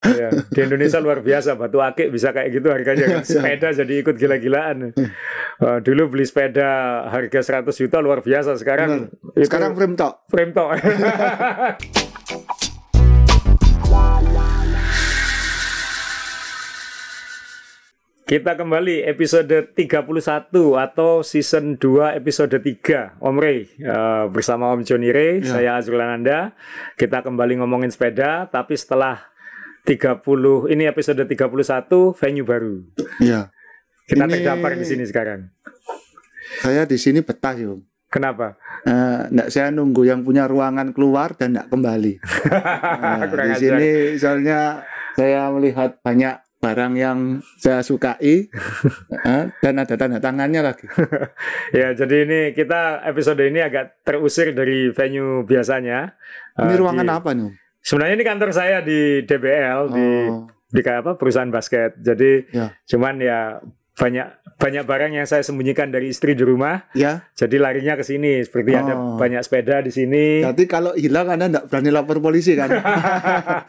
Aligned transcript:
Ya, 0.00 0.32
di 0.32 0.60
Indonesia 0.64 0.96
luar 0.96 1.20
biasa 1.20 1.60
batu 1.60 1.76
akik 1.76 2.08
bisa 2.08 2.32
kayak 2.32 2.56
gitu 2.56 2.72
harganya 2.72 3.20
kan. 3.20 3.22
Sepeda 3.28 3.68
jadi 3.76 4.00
ikut 4.00 4.16
gila-gilaan. 4.16 4.96
Uh, 5.60 5.78
dulu 5.84 6.16
beli 6.16 6.24
sepeda 6.24 7.04
harga 7.12 7.60
100 7.60 7.68
juta 7.68 8.00
luar 8.00 8.24
biasa 8.24 8.56
sekarang 8.56 9.12
Bener. 9.12 9.44
Sekarang 9.44 9.76
frame 9.76 10.00
tok. 10.00 10.24
frame 10.32 10.52
tok. 10.56 10.68
Kita 18.30 18.54
kembali 18.54 19.02
episode 19.10 19.74
31 19.74 20.06
atau 20.78 21.26
season 21.26 21.74
2 21.74 22.14
episode 22.14 22.54
3 22.62 23.18
Om 23.18 23.36
Ray 23.42 23.66
eh, 23.74 24.24
bersama 24.30 24.70
Om 24.70 24.86
Joni 24.86 25.10
Ray, 25.10 25.42
Ya. 25.42 25.50
saya 25.50 25.70
Azrul 25.74 25.98
Ananda. 25.98 26.54
Kita 26.94 27.26
kembali 27.26 27.58
ngomongin 27.58 27.90
sepeda 27.90 28.46
tapi 28.46 28.78
setelah 28.78 29.29
30 29.82 30.24
ini 30.68 30.84
episode 30.84 31.22
31 31.22 32.14
venue 32.14 32.44
baru. 32.44 32.74
Iya. 33.18 33.48
Kita 34.04 34.24
Ini- 34.24 34.32
terdampar 34.36 34.74
di 34.74 34.84
sini 34.84 35.04
sekarang. 35.04 35.48
Saya 36.60 36.82
di 36.84 36.98
sini 36.98 37.20
betah. 37.20 37.54
Om. 37.54 37.80
Kenapa? 38.06 38.58
Eh, 38.82 39.20
nggak 39.30 39.48
saya 39.48 39.70
nunggu 39.70 40.02
yang 40.02 40.20
punya 40.20 40.44
ruangan 40.44 40.90
keluar 40.90 41.38
dan 41.38 41.54
nggak 41.54 41.70
kembali. 41.70 42.14
Nah, 43.00 43.22
di 43.22 43.36
ajar. 43.38 43.56
sini 43.56 43.90
soalnya 44.16 44.82
saya 45.14 45.46
melihat 45.48 45.96
banyak 46.00 46.34
barang 46.60 46.92
yang 46.92 47.18
saya 47.56 47.80
sukai 47.80 48.50
eh, 49.30 49.44
dan 49.54 49.74
ada 49.78 49.94
tanda 49.94 50.18
tangannya 50.18 50.60
lagi. 50.60 50.84
Ya, 51.70 51.94
jadi 51.94 52.26
ini 52.26 52.40
kita 52.50 53.06
episode 53.06 53.38
ini 53.40 53.62
agak 53.62 54.02
terusir 54.02 54.50
dari 54.50 54.90
venue 54.90 55.46
biasanya. 55.46 56.18
Ini 56.58 56.74
Eh, 56.74 56.78
ruangan 56.82 57.06
di- 57.06 57.14
apa 57.14 57.30
nih? 57.30 57.50
Sebenarnya 57.80 58.14
ini 58.14 58.24
kantor 58.24 58.50
saya 58.50 58.78
di 58.80 59.00
DBL 59.22 59.80
di 59.88 60.08
Oh, 60.26 60.44
di 60.66 60.80
kayak 60.80 61.00
apa 61.00 61.12
perusahaan 61.14 61.48
basket. 61.48 61.96
Jadi 61.96 62.46
Ya. 62.50 62.76
cuman 62.86 63.18
ya 63.18 63.58
banyak 63.92 64.26
banyak 64.56 64.84
barang 64.84 65.12
yang 65.12 65.24
saya 65.24 65.40
sembunyikan 65.40 65.88
dari 65.88 66.08
istri 66.08 66.32
di 66.32 66.40
rumah. 66.40 66.84
ya. 66.92 67.24
Jadi 67.32 67.56
larinya 67.56 67.94
ke 67.94 68.02
sini. 68.02 68.40
Seperti 68.40 68.72
ada 68.74 68.92
Oh. 68.92 69.16
banyak 69.16 69.40
sepeda 69.40 69.80
di 69.80 69.88
sini. 69.88 70.40
Jadi 70.40 70.64
kalau 70.64 70.92
hilang 70.94 71.28
Anda 71.28 71.48
nggak 71.48 71.66
berani 71.66 71.90
lapor 71.90 72.16
polisi 72.18 72.52
kan? 72.54 72.68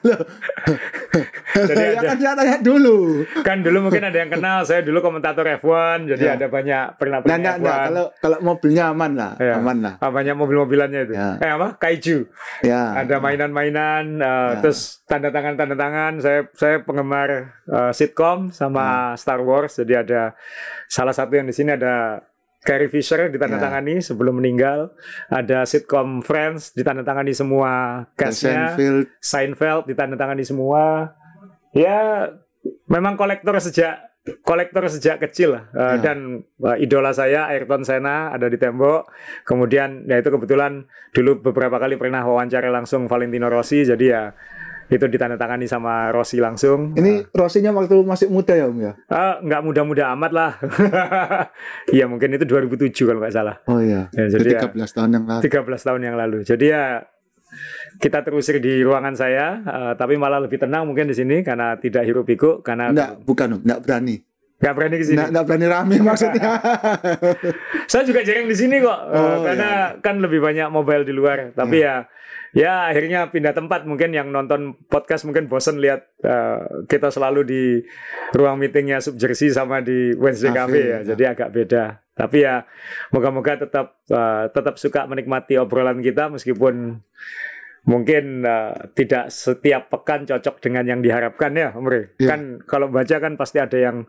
Jadi 1.51 1.75
ya 1.75 1.89
ada- 1.95 2.07
kan 2.07 2.17
saya 2.17 2.33
tanya 2.33 2.57
dulu. 2.59 2.99
Kan 3.41 3.57
dulu 3.59 3.77
mungkin 3.83 4.03
ada 4.03 4.17
yang 4.17 4.29
kenal. 4.29 4.63
Saya 4.63 4.81
dulu 4.81 4.99
komentator 4.99 5.43
F1. 5.53 6.07
Jadi 6.07 6.23
Ya. 6.23 6.35
ada 6.35 6.47
banyak 6.47 6.83
pernah 6.95 7.17
Nah, 7.17 7.23
pernah 7.23 7.37
enggak, 7.37 7.53
F1. 7.53 7.61
enggak. 7.61 7.79
Kalau 7.83 8.05
kalau 8.17 8.37
mobilnya 8.41 8.83
aman 8.87 9.11
lah, 9.13 9.31
Ya. 9.37 9.53
aman 9.55 9.77
lah. 9.79 9.93
Ah, 9.97 10.09
banyak 10.09 10.33
mobil-mobilannya 10.33 10.99
itu. 11.03 11.13
Ya. 11.13 11.29
Eh 11.37 11.51
apa? 11.51 11.67
Kaiju. 11.75 12.17
Ya. 12.61 12.81
Ada 12.95 13.15
mainan-mainan. 13.17 14.03
eh, 14.17 14.49
Ya. 14.51 14.59
Terus 14.59 14.79
tanda 15.03 15.29
tangan 15.29 15.55
tanda 15.55 15.75
tangan. 15.75 16.17
Saya 16.17 16.47
saya 16.53 16.79
penggemar 16.79 17.29
eh, 17.63 17.91
sitcom 17.91 18.49
sama 18.49 19.15
Star 19.15 19.39
Wars. 19.39 19.75
Jadi 19.75 19.93
ada 19.93 20.33
salah 20.85 21.11
satu 21.11 21.33
yang 21.33 21.45
di 21.45 21.53
sini 21.53 21.71
ada 21.71 22.19
Carrie 22.61 22.87
Fisher 22.87 23.25
ditandatangani 23.27 23.99
sebelum 23.99 24.37
meninggal. 24.37 24.93
Ada 25.27 25.65
sitcom 25.65 26.21
Friends 26.21 26.71
ditandatangani 26.71 27.33
semua 27.33 28.05
castnya. 28.13 28.71
Seinfeld. 28.71 29.05
Seinfeld 29.17 29.83
ditandatangani 29.87 30.43
semua. 30.43 31.09
Ya, 31.71 32.27
memang 32.85 33.15
kolektor 33.15 33.55
sejak 33.57 34.11
kolektor 34.45 34.85
sejak 34.85 35.17
kecil 35.19 35.57
lah. 35.57 35.63
Eh, 35.71 35.97
Ya. 35.97 36.11
dan 36.11 36.17
eh, 36.45 36.77
idola 36.79 37.09
saya 37.09 37.49
Ayrton 37.49 37.81
Senna 37.81 38.29
ada 38.29 38.45
di 38.45 38.55
tembok. 38.55 39.09
Kemudian 39.43 40.05
ya 40.05 40.19
itu 40.19 40.29
kebetulan 40.29 40.85
dulu 41.09 41.41
beberapa 41.41 41.81
kali 41.81 41.97
pernah 41.97 42.21
wawancara 42.21 42.69
langsung 42.69 43.09
Valentino 43.09 43.49
Rossi 43.49 43.81
jadi 43.81 44.05
ya 44.05 44.23
itu 44.91 45.07
ditandatangani 45.07 45.65
sama 45.65 46.11
Rossi 46.11 46.37
langsung. 46.37 46.91
Ini 46.93 47.31
Rosinya 47.31 47.71
waktu 47.71 48.03
masih 48.03 48.27
muda 48.27 48.51
ya 48.53 48.67
Om 48.67 48.77
ya? 48.77 48.93
Ah, 49.07 49.39
nggak 49.39 49.61
muda-muda 49.63 50.11
amat 50.13 50.31
lah. 50.35 50.51
Iya 51.89 52.05
mungkin 52.11 52.35
itu 52.35 52.43
2007 52.43 52.91
kalau 53.07 53.23
nggak 53.23 53.31
salah. 53.31 53.55
Oh 53.71 53.79
iya. 53.79 54.11
Ya, 54.11 54.27
Jadi 54.27 54.51
jadi 54.51 54.67
ya, 54.75 54.85
13 54.85 54.91
tahun 54.91 55.09
yang 55.15 55.25
lalu. 55.25 55.41
13 55.47 55.87
tahun 55.87 56.01
yang 56.03 56.15
lalu. 56.19 56.37
Jadi 56.43 56.65
ya 56.67 57.07
kita 57.97 58.21
terusir 58.21 58.57
di 58.57 58.81
ruangan 58.81 59.13
saya, 59.13 59.59
eh, 59.61 59.93
tapi 59.95 60.15
malah 60.15 60.39
lebih 60.39 60.57
tenang 60.57 60.85
mungkin 60.85 61.05
di 61.05 61.15
sini 61.15 61.41
karena 61.41 61.75
tidak 61.75 62.03
hiruk 62.03 62.25
pikuk 62.25 62.61
karena 62.61 62.89
Enggak, 62.89 63.11
bukan 63.21 63.61
enggak 63.61 63.81
berani. 63.81 64.15
nggak 64.61 64.73
berani 64.77 64.95
ke 64.95 65.05
sini. 65.05 65.15
Enggak, 65.17 65.29
enggak 65.33 65.45
berani 65.49 65.65
rame 65.67 65.95
maksudnya. 66.09 66.49
Saya 67.89 68.03
juga 68.05 68.21
jarang 68.21 68.45
di 68.45 68.53
sini 68.53 68.77
kok, 68.77 68.99
eh, 69.09 69.17
Oh, 69.17 69.37
karena 69.41 69.69
kan 69.99 70.21
lebih 70.21 70.37
banyak 70.37 70.67
mobile 70.69 71.01
di 71.01 71.13
luar. 71.13 71.49
Tapi 71.51 71.81
ya, 71.81 72.05
ya 72.53 72.85
akhirnya 72.87 73.29
pindah 73.29 73.57
tempat. 73.57 73.83
Mungkin 73.83 74.13
yang 74.13 74.29
nonton 74.29 74.77
podcast 74.85 75.25
mungkin 75.25 75.49
bosen 75.49 75.81
lihat 75.81 76.13
eh, 76.21 76.85
kita 76.85 77.09
selalu 77.09 77.41
di 77.41 77.63
ruang 78.33 78.61
meetingnya 78.61 79.01
Sub 79.01 79.17
Jersey 79.17 79.49
sama 79.49 79.81
di 79.81 80.13
Wednesday 80.13 80.53
Cafe, 80.53 80.61
Cafe, 80.61 80.81
ya. 80.81 80.89
ya. 80.93 80.99
Jadi 81.09 81.23
agak 81.25 81.49
beda. 81.51 81.83
Tapi 82.11 82.43
ya 82.43 82.67
moga-moga 83.15 83.65
tetap 83.67 84.03
eh, 84.11 84.45
tetap 84.51 84.75
suka 84.75 85.07
menikmati 85.07 85.55
obrolan 85.57 86.03
kita 86.03 86.27
meskipun 86.27 86.99
mungkin 87.87 88.45
eh, 88.45 88.73
tidak 88.93 89.31
setiap 89.33 89.89
pekan 89.89 90.27
cocok 90.27 90.61
dengan 90.61 90.85
yang 90.85 90.99
diharapkan 91.01 91.51
ya, 91.55 91.73
Om 91.73 91.87
Rey. 91.87 92.13
Iya. 92.19 92.27
Kan 92.29 92.41
kalau 92.67 92.91
baca 92.91 93.15
kan 93.17 93.33
pasti 93.39 93.57
ada 93.57 93.77
yang 93.79 94.05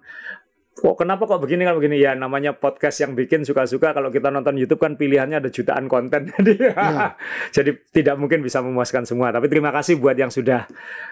kok 0.73 0.97
kenapa 0.97 1.29
kok 1.29 1.45
begini 1.45 1.69
kan 1.69 1.77
begini 1.77 2.01
ya 2.01 2.17
namanya 2.17 2.57
podcast 2.57 3.05
yang 3.05 3.13
bikin 3.13 3.45
suka-suka 3.45 3.93
kalau 3.93 4.09
kita 4.09 4.33
nonton 4.33 4.57
YouTube 4.57 4.81
kan 4.81 4.97
pilihannya 4.97 5.45
ada 5.45 5.53
jutaan 5.53 5.84
konten 5.84 6.33
jadi 6.41 6.53
Iya. 6.73 7.09
jadi 7.53 7.71
tidak 7.93 8.17
mungkin 8.17 8.41
bisa 8.41 8.65
memuaskan 8.65 9.05
semua 9.05 9.29
tapi 9.37 9.53
terima 9.53 9.69
kasih 9.69 10.01
buat 10.01 10.17
yang 10.17 10.33
sudah 10.33 10.65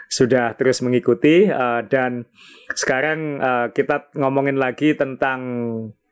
sudah 0.09 0.57
terus 0.57 0.81
mengikuti 0.81 1.45
eh, 1.45 1.81
dan 1.93 2.25
sekarang 2.73 3.37
eh, 3.37 3.67
kita 3.77 4.09
ngomongin 4.17 4.57
lagi 4.57 4.97
tentang 4.97 5.41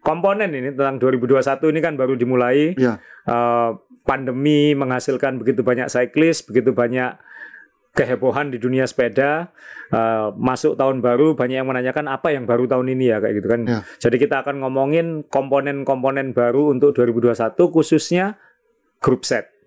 komponen 0.09 0.49
ini 0.57 0.73
tentang 0.73 0.97
2021 0.97 1.69
ini 1.69 1.81
kan 1.85 1.95
baru 2.01 2.17
dimulai. 2.17 2.73
Iya. 2.73 2.97
Eh, 3.29 3.71
pandemi 4.09 4.73
menghasilkan 4.73 5.37
begitu 5.37 5.61
banyak 5.61 5.93
cyclist 5.93 6.49
begitu 6.49 6.73
banyak 6.73 7.21
kehebohan 7.93 8.49
di 8.49 8.57
dunia 8.57 8.89
sepeda. 8.89 9.53
Eh, 9.93 10.29
masuk 10.41 10.81
tahun 10.81 11.05
baru 11.05 11.37
banyak 11.37 11.61
yang 11.61 11.69
menanyakan 11.69 12.09
apa 12.09 12.33
yang 12.33 12.49
baru 12.49 12.65
tahun 12.65 12.97
ini 12.97 13.13
ya? 13.13 13.21
Kayak 13.21 13.35
gitu 13.37 13.49
kan. 13.53 13.61
Ya. 13.69 13.81
jadi 14.01 14.17
kita 14.17 14.37
akan 14.49 14.65
ngomongin 14.65 15.29
komponen-komponen 15.29 16.33
baru 16.33 16.73
untuk 16.73 16.97
2021 16.97 17.69
khususnya 17.69 18.41
grup 19.05 19.29
set 19.29 19.58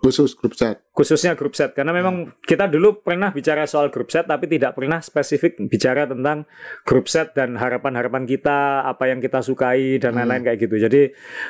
Khusus 0.00 0.32
grup 0.32 0.56
chat. 0.56 0.80
khususnya 0.90 1.32
grup 1.32 1.52
set 1.52 1.72
karena 1.72 1.92
memang 1.92 2.32
kita 2.40 2.64
dulu 2.64 3.00
pernah 3.00 3.28
bicara 3.30 3.64
soal 3.64 3.88
grup 3.88 4.08
set 4.08 4.24
tapi 4.24 4.48
tidak 4.48 4.72
pernah 4.72 4.96
spesifik 4.98 5.60
bicara 5.62 6.04
tentang 6.04 6.48
grup 6.82 7.04
set 7.04 7.32
dan 7.32 7.52
harapan-harapan 7.52 8.24
kita 8.24 8.80
apa 8.82 9.06
yang 9.06 9.16
kita 9.18 9.40
sukai 9.40 9.96
dan 9.96 10.12
Hmm. 10.12 10.24
lain-lain 10.24 10.42
kayak 10.42 10.58
gitu 10.58 10.76
jadi 10.78 11.02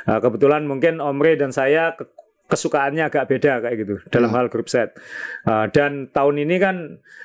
uh, 0.05 0.19
kebetulan 0.19 0.66
mungkin 0.66 0.99
Omre 0.99 1.34
dan 1.34 1.50
saya 1.50 1.94
ke- 1.94 2.11
kesukaannya 2.47 3.06
agak 3.06 3.27
beda 3.27 3.53
kayak 3.61 3.77
gitu 3.78 3.94
dalam 4.09 4.28
Ya. 4.28 4.37
hal 4.37 4.47
grup 4.47 4.67
set 4.67 4.99
Uh, 5.41 5.71
dan 5.71 6.11
tahun 6.11 6.43
ini 6.43 6.56
kan 6.59 6.77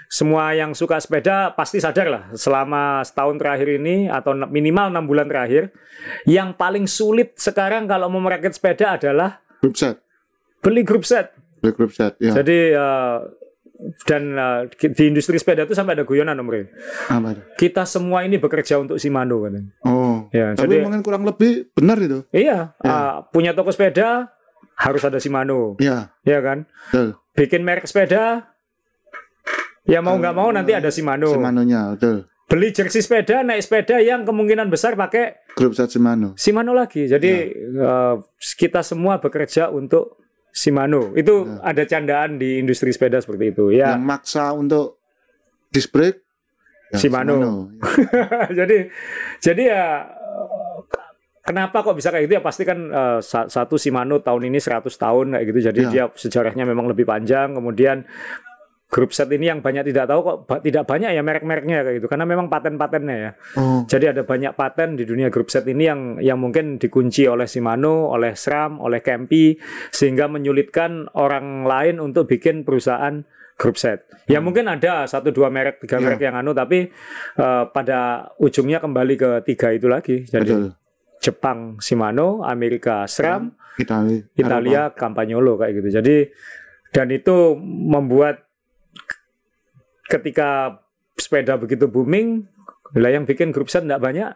semua 0.08 0.54
yang 0.54 0.72
suka 0.72 1.02
sepeda 1.02 1.52
pasti 1.52 1.82
sadar 1.82 2.06
lah 2.06 2.24
selama 2.32 3.02
setahun 3.02 3.36
terakhir 3.36 3.76
ini 3.76 4.06
atau 4.08 4.38
minimal 4.46 4.94
enam 4.94 5.04
bulan 5.04 5.26
terakhir 5.26 5.74
yang 6.24 6.54
paling 6.54 6.86
sulit 6.86 7.34
sekarang 7.36 7.86
kalau 7.86 8.08
mau 8.08 8.22
merakit 8.22 8.54
sepeda 8.54 8.96
adalah 8.96 9.42
Grup 9.58 9.74
chat. 9.74 10.05
Beli 10.66 10.82
grup 10.82 11.06
set 11.06 11.30
Beli 11.62 11.72
grup 11.72 11.94
chat. 11.94 12.18
Ya. 12.18 12.34
jadi 12.34 12.58
eh, 12.74 13.18
dan 14.08 14.24
eh, 14.34 14.60
di 14.72 15.04
industri 15.12 15.36
sepeda 15.36 15.68
itu 15.68 15.76
sampai 15.76 16.00
ada 16.00 16.08
guyonan. 16.08 16.40
Apa 16.40 16.52
itu? 16.56 17.42
Kita 17.58 17.84
semua 17.84 18.24
ini 18.24 18.40
bekerja 18.40 18.80
untuk 18.80 18.96
Shimano 18.96 19.44
katanya. 19.44 19.72
Oh. 19.84 20.26
Ya, 20.32 20.56
Tapi 20.56 20.80
jadi 20.80 20.86
mungkin 20.86 21.04
kurang 21.04 21.28
lebih 21.28 21.70
benar 21.76 22.00
itu. 22.00 22.24
iya 22.32 22.74
Ya. 22.80 22.90
eh, 22.90 23.14
punya 23.30 23.52
toko 23.52 23.70
sepeda 23.70 24.32
harus 24.76 25.02
ada 25.04 25.20
Shimano, 25.20 25.76
Iya. 25.80 26.12
ya 26.24 26.40
kan? 26.44 26.68
Betul. 26.92 27.20
Bikin 27.36 27.62
merek 27.64 27.88
sepeda 27.88 28.52
ya 29.86 30.00
mau 30.02 30.18
nggak 30.18 30.36
mau 30.36 30.50
nanti 30.50 30.72
ada 30.74 30.90
Shimano. 30.90 31.30
Shimano-nya, 31.32 31.94
betul. 31.96 32.26
Beli 32.46 32.70
jersey 32.70 33.02
sepeda, 33.02 33.42
naik 33.42 33.66
sepeda 33.66 33.98
yang 33.98 34.22
kemungkinan 34.22 34.70
besar 34.70 34.94
pakai 34.94 35.50
Grup 35.58 35.74
chat 35.74 35.90
Shimano. 35.90 36.38
Shimano 36.38 36.78
lagi. 36.78 37.10
Jadi 37.10 37.32
eh, 37.58 38.16
kita 38.56 38.86
semua 38.86 39.18
bekerja 39.18 39.74
untuk 39.74 40.25
Shimano. 40.56 41.12
Itu 41.14 41.60
ada 41.60 41.84
candaan 41.84 42.40
di 42.40 42.58
industri 42.58 42.90
sepeda 42.90 43.20
seperti 43.20 43.52
itu. 43.52 43.76
Ya. 43.76 43.92
Yang 43.92 44.04
maksa 44.08 44.56
untuk 44.56 45.04
disc 45.68 45.92
brake 45.92 46.24
ya, 46.90 46.98
Shimano. 46.98 47.68
jadi 48.60 48.88
jadi 49.38 49.64
ya 49.68 49.84
kenapa 51.42 51.84
kok 51.84 51.94
bisa 51.94 52.10
kayak 52.10 52.26
gitu 52.26 52.34
ya 52.34 52.44
pasti 52.44 52.64
kan 52.64 52.80
sa- 53.20 53.46
satu 53.46 53.76
Shimano 53.76 54.18
tahun 54.18 54.48
ini 54.48 54.58
100 54.58 54.88
tahun 54.90 55.36
kayak 55.36 55.46
gitu 55.46 55.60
jadi 55.70 55.82
Ya. 55.82 55.90
dia 55.92 56.04
sejarahnya 56.10 56.64
memang 56.64 56.88
lebih 56.88 57.04
panjang 57.04 57.52
kemudian 57.52 58.08
grup 58.86 59.10
set 59.10 59.28
ini 59.28 59.50
yang 59.50 59.60
banyak 59.60 59.82
tidak 59.84 60.06
tahu 60.06 60.20
kok 60.22 60.38
ba- 60.46 60.62
tidak 60.62 60.86
banyak 60.86 61.10
ya 61.10 61.20
merek-mereknya 61.20 61.82
kayak 61.82 61.96
gitu 61.98 62.08
karena 62.08 62.24
memang 62.24 62.48
paten-patennya 62.48 63.18
ya 63.18 63.32
Oh. 63.56 63.82
jadi 63.84 64.14
ada 64.14 64.22
banyak 64.22 64.54
paten 64.54 64.94
di 64.94 65.04
dunia 65.04 65.28
grup 65.28 65.50
set 65.50 65.66
ini 65.66 65.84
yang 65.84 66.02
yang 66.20 66.38
mungkin 66.38 66.78
dikunci 66.78 67.26
oleh 67.26 67.46
Shimano, 67.46 68.08
oleh 68.08 68.34
SRAM, 68.34 68.78
oleh 68.78 69.02
Kempi 69.02 69.58
sehingga 69.90 70.26
menyulitkan 70.26 71.10
orang 71.12 71.64
lain 71.64 71.98
untuk 71.98 72.26
bikin 72.26 72.62
perusahaan 72.62 73.26
grup 73.56 73.76
set. 73.76 74.06
Ya 74.28 74.38
mungkin 74.38 74.68
ada 74.68 75.06
satu 75.06 75.32
dua 75.32 75.48
merek 75.48 75.80
tiga 75.80 75.98
Ya. 75.98 76.04
merek 76.06 76.22
yang 76.22 76.36
anu 76.36 76.52
tapi 76.52 76.92
eh, 77.36 77.64
pada 77.68 78.00
ujungnya 78.38 78.78
kembali 78.78 79.16
ke 79.16 79.30
tiga 79.44 79.72
itu 79.72 79.88
lagi. 79.88 80.24
Jadi 80.24 80.46
Betul. 80.46 80.66
Jepang 81.18 81.80
Shimano, 81.80 82.44
Amerika 82.44 83.08
SRAM, 83.08 83.50
Italia. 83.76 84.22
Italia 84.36 84.82
Campagnolo 84.92 85.58
kayak 85.58 85.74
gitu. 85.74 85.90
Jadi 85.96 86.16
dan 86.92 87.08
itu 87.10 87.56
membuat 87.60 88.45
ketika 90.06 90.80
sepeda 91.16 91.58
begitu 91.58 91.90
booming, 91.90 92.46
lah 92.94 93.12
yang 93.12 93.26
bikin 93.26 93.50
grup 93.50 93.68
set 93.68 93.84
nggak 93.84 94.02
banyak. 94.02 94.32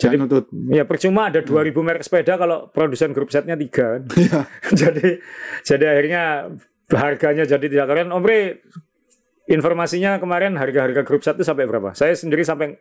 Jadi 0.00 0.16
nutut. 0.16 0.48
ya 0.72 0.88
percuma 0.88 1.28
ada 1.28 1.44
2000 1.44 1.76
merek 1.76 2.00
sepeda 2.00 2.40
kalau 2.40 2.72
produsen 2.72 3.12
grup 3.12 3.28
setnya 3.28 3.52
tiga. 3.52 4.00
Iya. 4.16 4.48
jadi 4.80 5.20
jadi 5.60 5.84
akhirnya 5.92 6.22
harganya 6.88 7.44
jadi 7.44 7.66
tidak 7.68 7.86
keren. 7.92 8.08
Omre 8.08 8.64
informasinya 9.50 10.16
kemarin 10.16 10.56
harga-harga 10.56 11.02
grup 11.04 11.20
set 11.20 11.36
itu 11.36 11.44
sampai 11.44 11.68
berapa? 11.68 11.92
Saya 11.92 12.16
sendiri 12.16 12.46
sampai 12.46 12.80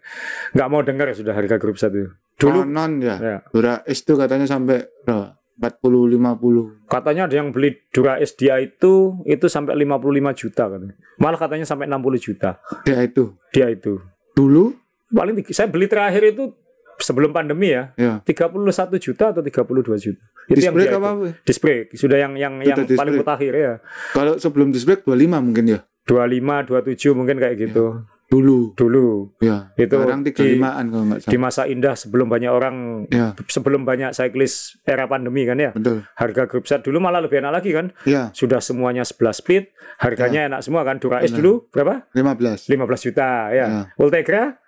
nggak 0.55 0.69
mau 0.71 0.79
dengar 0.79 1.11
sudah 1.11 1.35
harga 1.35 1.59
grup 1.59 1.75
set 1.75 1.91
itu. 1.91 2.07
Dulu 2.39 2.63
Konon 2.63 3.03
ya. 3.03 3.15
ya, 3.19 3.37
Dura 3.51 3.83
itu 3.83 4.13
katanya 4.15 4.47
sampai 4.47 4.87
berapa? 5.03 5.35
40 5.59 6.15
50. 6.15 6.87
katanya 6.87 7.27
ada 7.27 7.35
yang 7.35 7.51
beli 7.51 7.75
Dura 7.91 8.15
dia 8.17 8.55
itu 8.57 9.19
itu 9.27 9.45
sampai 9.45 9.75
55 9.75 10.39
juta 10.39 10.63
katanya. 10.71 10.95
Malah 11.19 11.35
katanya 11.35 11.65
sampai 11.67 11.85
60 11.85 11.99
juta 12.17 12.63
Ya 12.87 13.03
itu. 13.03 13.35
dia 13.51 13.67
itu. 13.67 13.99
Dulu 14.33 14.71
Paling 15.09 15.41
saya 15.49 15.65
beli 15.67 15.89
terakhir 15.89 16.21
itu 16.23 16.53
sebelum 17.01 17.33
pandemi 17.33 17.73
ya, 17.73 17.91
ya. 17.97 18.21
31 18.21 18.69
juta 19.01 19.33
atau 19.33 19.41
32 19.41 19.97
juta. 19.97 20.23
Itu 20.45 20.59
yang 20.61 20.75
Display 20.77 20.85
dia 20.85 20.99
apa? 21.01 21.09
itu. 21.15 21.29
Display 21.43 21.77
sudah 21.91 22.17
yang 22.21 22.33
yang 22.37 22.53
Sudah 22.59 22.69
yang 22.69 22.77
paling 22.77 22.93
display. 22.93 23.17
mutakhir 23.17 23.53
ya. 23.55 23.73
Kalau 24.13 24.33
sebelum 24.37 24.69
display 24.69 25.01
25 25.01 25.41
mungkin 25.41 25.65
ya. 25.65 25.79
25, 26.05 26.69
27 26.69 27.17
mungkin 27.17 27.37
kayak 27.37 27.55
gitu. 27.57 28.05
Dulu. 28.29 28.73
Dulu 28.73 29.33
Ya. 29.39 29.73
Itu 29.73 29.97
Sekarang 29.97 30.21
di- 30.21 30.29
35-an 30.29 30.85
kalau 30.85 31.03
nggak 31.03 31.19
di 31.19 31.25
salah. 31.27 31.41
masa 31.41 31.61
indah 31.65 31.93
sebelum 31.93 32.27
banyak 32.27 32.47
orang 32.47 32.75
Ya, 33.09 33.33
sebelum 33.43 33.81
banyak 33.83 34.13
cyclist 34.13 34.77
era 34.83 35.05
pandemi 35.05 35.43
kan 35.43 35.57
ya. 35.57 35.71
betul. 35.71 36.05
Harga 36.13 36.45
grup 36.45 36.63
set 36.63 36.81
dulu 36.81 36.97
malah 36.99 37.19
lebih 37.19 37.39
enak 37.39 37.51
lagi 37.51 37.71
kan. 37.71 37.89
Ya, 38.03 38.29
Sudah 38.31 38.59
semuanya 38.59 39.01
11 39.01 39.33
speed, 39.35 39.73
harganya 39.97 40.45
enak 40.47 40.61
semua 40.61 40.81
kan. 40.83 40.97
Dura 40.97 41.19
S 41.19 41.31
dulu 41.31 41.65
berapa? 41.67 42.05
15. 42.11 42.69
15 42.69 42.77
juta 43.03 43.49
ya. 43.49 43.65
Ya. 43.65 43.81
Ultegra 43.95 44.61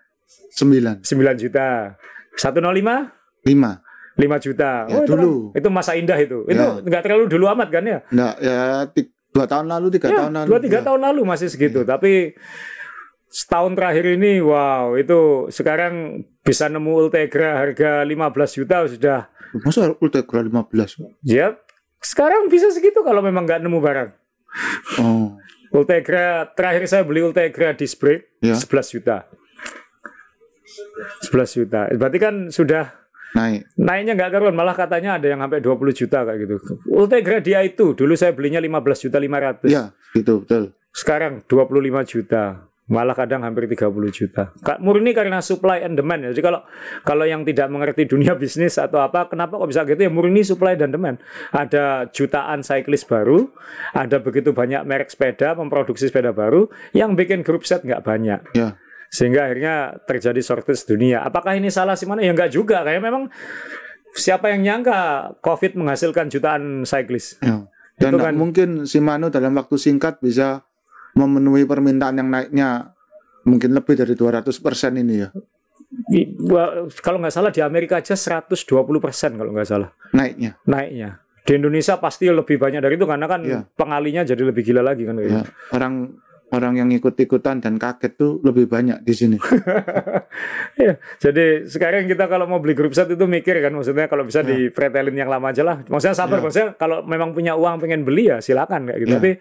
9. 0.52 1.00
9 1.00 1.38
juta. 1.38 1.96
105 2.34 3.14
5. 3.44 3.72
5 4.14 4.38
juta. 4.40 4.72
Ya, 4.86 4.98
itu, 5.00 5.12
dulu. 5.12 5.54
itu 5.54 5.68
masa 5.68 5.94
indah 5.94 6.18
itu. 6.18 6.44
Itu 6.46 6.58
Ya. 6.58 6.82
nggak 6.82 7.02
terlalu 7.02 7.26
dulu 7.28 7.46
amat 7.48 7.70
kan 7.70 7.84
ya? 7.84 8.00
Enggak, 8.08 8.36
ya 8.38 8.60
dua 9.30 9.46
tahun 9.46 9.70
lalu, 9.70 9.88
tiga 9.92 10.08
Ya, 10.08 10.18
tahun 10.20 10.34
lalu. 10.34 10.48
dua 10.50 10.60
tiga 10.60 10.78
Ya. 10.78 10.84
tahun 10.84 11.02
lalu 11.04 11.22
masih 11.24 11.48
segitu. 11.48 11.82
Tapi 11.84 12.36
setahun 13.32 13.80
terakhir 13.80 14.06
ini, 14.20 14.44
wow, 14.44 15.00
itu 15.00 15.48
sekarang 15.50 16.28
bisa 16.44 16.68
nemu 16.68 17.08
Ultegra 17.08 17.64
harga 17.64 18.04
15 18.04 18.58
juta 18.60 18.76
sudah. 18.86 19.20
Masa 19.64 19.96
Ultegra 20.04 20.44
15? 20.44 21.24
Ya, 21.24 21.56
sekarang 22.04 22.52
bisa 22.52 22.68
segitu 22.76 23.00
kalau 23.02 23.24
memang 23.24 23.48
nggak 23.48 23.64
nemu 23.64 23.80
barang. 23.80 24.10
Oh, 25.00 25.40
Ultegra 25.72 26.52
terakhir 26.52 26.84
saya 26.92 27.08
beli 27.08 27.24
Ultegra 27.24 27.72
disc 27.72 27.96
brake 27.96 28.28
Ya. 28.44 28.58
11 28.60 29.00
juta. 29.00 29.30
11 31.30 31.58
juta. 31.62 31.88
Berarti 31.94 32.18
kan 32.20 32.36
sudah 32.50 32.92
naik. 33.38 33.70
naiknya 33.78 34.18
nggak 34.18 34.32
karuan 34.34 34.56
malah 34.58 34.76
katanya 34.76 35.16
ada 35.16 35.30
yang 35.30 35.40
sampai 35.40 35.62
20 35.64 35.94
juta 35.94 36.26
kayak 36.26 36.40
gitu. 36.44 36.56
Ultegra 36.92 37.38
dia 37.40 37.64
itu 37.64 37.96
dulu 37.96 38.18
saya 38.18 38.36
belinya 38.36 38.60
15 38.60 39.08
juta 39.08 39.18
500. 39.22 39.70
Ya, 39.72 39.94
gitu, 40.18 40.44
betul. 40.44 40.76
Sekarang 40.92 41.40
25 41.48 42.04
juta. 42.04 42.71
Malah 42.92 43.16
kadang 43.16 43.42
hampir 43.42 43.72
30 43.72 43.88
juta. 44.12 44.52
Murni 44.84 45.16
karena 45.16 45.40
supply 45.40 45.80
and 45.80 45.96
demand. 45.96 46.28
Jadi 46.28 46.44
kalau 46.44 46.60
kalau 47.02 47.24
yang 47.24 47.48
tidak 47.48 47.72
mengerti 47.72 48.04
dunia 48.04 48.36
bisnis 48.36 48.76
atau 48.76 49.00
apa, 49.00 49.32
kenapa 49.32 49.56
kok 49.56 49.72
bisa 49.72 49.88
gitu 49.88 49.96
ya? 49.98 50.12
Murni 50.12 50.44
supply 50.44 50.76
dan 50.76 50.92
demand. 50.92 51.24
Ada 51.56 52.12
jutaan 52.12 52.62
cyclist 52.62 53.08
baru, 53.08 53.48
ada 53.96 54.20
begitu 54.20 54.52
banyak 54.52 54.84
merek 54.84 55.08
sepeda 55.08 55.56
memproduksi 55.56 56.12
sepeda 56.12 56.36
baru, 56.36 56.68
yang 56.92 57.16
bikin 57.16 57.48
grup 57.48 57.64
set 57.64 57.88
nggak 57.88 58.04
banyak. 58.04 58.44
Ya, 58.52 58.76
Sehingga 59.08 59.48
akhirnya 59.48 59.96
terjadi 60.04 60.40
shortage 60.44 60.84
dunia. 60.84 61.24
Apakah 61.24 61.56
ini 61.56 61.72
salah 61.72 61.96
sih 61.96 62.04
mana? 62.04 62.20
Ya 62.20 62.36
nggak 62.36 62.52
juga. 62.52 62.84
Kayak 62.84 63.08
memang 63.08 63.32
siapa 64.12 64.52
yang 64.52 64.62
nyangka 64.68 65.00
COVID 65.40 65.80
menghasilkan 65.80 66.28
jutaan 66.28 66.84
cyclist? 66.84 67.40
ya. 67.40 67.64
Dan 67.96 68.18
kan- 68.18 68.34
mungkin 68.34 68.90
Shimano 68.90 69.30
dalam 69.30 69.54
waktu 69.54 69.78
singkat 69.78 70.18
bisa 70.20 70.66
memenuhi 71.14 71.64
permintaan 71.64 72.16
yang 72.18 72.30
naiknya 72.30 72.92
mungkin 73.44 73.74
lebih 73.74 73.98
dari 73.98 74.14
200% 74.14 74.52
ini 74.98 75.16
ya. 75.18 75.30
Kalau 77.02 77.20
nggak 77.20 77.34
salah 77.34 77.52
di 77.52 77.60
Amerika 77.60 78.00
aja 78.00 78.16
120 78.16 78.64
persen 79.04 79.36
kalau 79.36 79.52
nggak 79.52 79.68
salah 79.68 79.90
Naiknya. 80.14 80.56
naiknya. 80.64 81.20
Di 81.42 81.58
Indonesia 81.58 81.98
pasti 81.98 82.30
lebih 82.30 82.56
banyak 82.56 82.80
dari 82.80 82.96
itu 82.96 83.04
karena 83.04 83.26
kan 83.26 83.42
Iya. 83.42 83.66
pengalinya 83.74 84.22
jadi 84.22 84.44
lebih 84.46 84.62
gila 84.62 84.86
lagi 84.86 85.04
kan. 85.04 85.18
Ya, 85.18 85.42
orang 85.74 86.16
orang 86.52 86.76
yang 86.76 86.90
ikut-ikutan 86.92 87.60
dan 87.60 87.76
kaget 87.76 88.16
tuh 88.16 88.44
lebih 88.44 88.68
banyak 88.68 89.02
di 89.02 89.14
sini. 89.14 89.38
Iya. 90.74 90.98
Jadi 91.20 91.68
sekarang 91.68 92.08
kita 92.08 92.26
kalau 92.26 92.48
mau 92.48 92.58
beli 92.58 92.74
grup 92.74 92.96
set 92.96 93.12
itu 93.12 93.26
mikir 93.28 93.60
kan 93.60 93.70
maksudnya 93.70 94.08
kalau 94.08 94.24
bisa 94.24 94.42
Ya. 94.42 94.50
dipretelin 94.50 95.14
yang 95.14 95.30
lama 95.30 95.52
aja 95.52 95.62
lah. 95.62 95.84
Maksudnya 95.86 96.16
sabar, 96.16 96.40
Ya. 96.40 96.44
maksudnya 96.44 96.70
kalau 96.74 97.04
memang 97.04 97.36
punya 97.36 97.54
uang 97.54 97.78
pengen 97.78 98.02
beli 98.02 98.32
ya 98.32 98.40
silakan 98.40 98.90
kayak 98.90 99.00
gitu. 99.04 99.12
Ya. 99.12 99.18
Tapi 99.20 99.32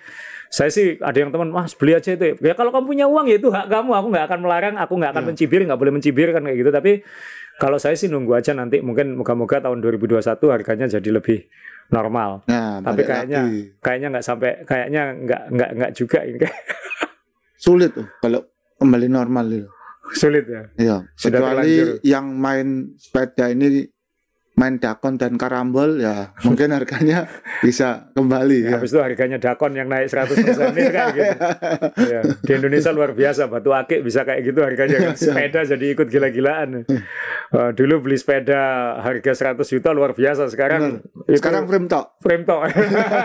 saya 0.51 0.69
sih 0.69 0.99
ada 0.99 1.15
yang 1.15 1.31
teman, 1.31 1.49
mas 1.49 1.73
beli 1.73 1.95
aja 1.95 2.11
itu. 2.13 2.37
Ya 2.37 2.53
kalau 2.53 2.75
kamu 2.75 2.85
punya 2.85 3.07
uang 3.07 3.31
ya 3.31 3.39
itu 3.39 3.49
hak 3.49 3.71
kamu. 3.71 3.91
Aku 3.95 4.07
nggak 4.11 4.25
akan 4.27 4.39
melarang, 4.43 4.75
aku 4.77 4.93
nggak 4.99 5.13
akan 5.15 5.25
Ya. 5.25 5.29
mencibir, 5.33 5.61
nggak 5.65 5.79
boleh 5.81 5.93
mencibir 5.95 6.29
kan 6.35 6.43
kayak 6.43 6.59
gitu. 6.59 6.71
Tapi 6.75 6.93
kalau 7.57 7.79
saya 7.79 7.95
sih 7.95 8.11
nunggu 8.11 8.33
aja 8.35 8.53
nanti 8.53 8.83
mungkin 8.83 9.17
moga-moga 9.17 9.63
tahun 9.63 9.81
2021 9.81 10.51
harganya 10.51 10.91
jadi 10.91 11.11
lebih 11.13 11.47
normal. 11.91 12.43
Nah, 12.47 12.79
Tapi 12.81 13.03
kayaknya 13.03 13.41
lagi. 13.45 13.61
kayaknya 13.79 14.09
nggak 14.11 14.27
sampai 14.27 14.51
kayaknya 14.63 15.03
nggak 15.17 15.43
nggak 15.51 15.71
nggak 15.77 15.93
juga 15.93 16.19
ini 16.23 16.39
sulit 17.65 17.93
tuh 17.93 18.07
kalau 18.19 18.41
kembali 18.77 19.07
normal 19.07 19.47
itu. 19.47 19.69
sulit 20.11 20.43
ya. 20.49 20.63
Ya, 20.75 20.97
Sudah 21.15 21.39
kecuali 21.39 22.03
yang 22.03 22.35
main 22.35 22.97
sepeda 22.97 23.47
ini 23.47 23.85
main 24.53 24.77
dakon 24.77 25.15
dan 25.15 25.35
karambol 25.35 25.97
ya 25.97 26.37
mungkin 26.43 26.69
harganya 26.71 27.25
bisa 27.61 28.13
kembali 28.13 28.67
ya. 28.67 28.77
Habis 28.77 28.91
itu 28.91 29.01
harganya 29.01 29.39
dakon 29.39 29.73
yang 29.73 29.87
naik 29.87 30.07
100% 30.07 30.37
ini 30.71 30.85
kayak 30.87 31.09
gitu. 31.11 31.33
Ya, 32.05 32.21
di 32.37 32.53
Indonesia 32.55 32.91
luar 32.91 33.11
biasa 33.11 33.47
batu 33.47 33.71
akik 33.71 34.01
bisa 34.01 34.21
kayak 34.23 34.45
gitu 34.45 34.61
harganya 34.61 34.99
kan. 35.03 35.15
sepeda 35.17 35.65
jadi 35.67 35.87
ikut 35.91 36.07
gila-gilaan 36.07 36.85
Eh, 37.51 37.71
dulu 37.73 38.05
beli 38.05 38.15
sepeda 38.15 38.63
harga 39.01 39.33
100 39.57 39.67
juta 39.67 39.91
luar 39.91 40.13
biasa 40.13 40.47
sekarang 40.47 41.03
Benar. 41.03 41.35
Sekarang 41.35 41.65
frame 41.65 41.87
tok, 41.87 42.07
frame 42.19 42.45
tok 42.45 42.61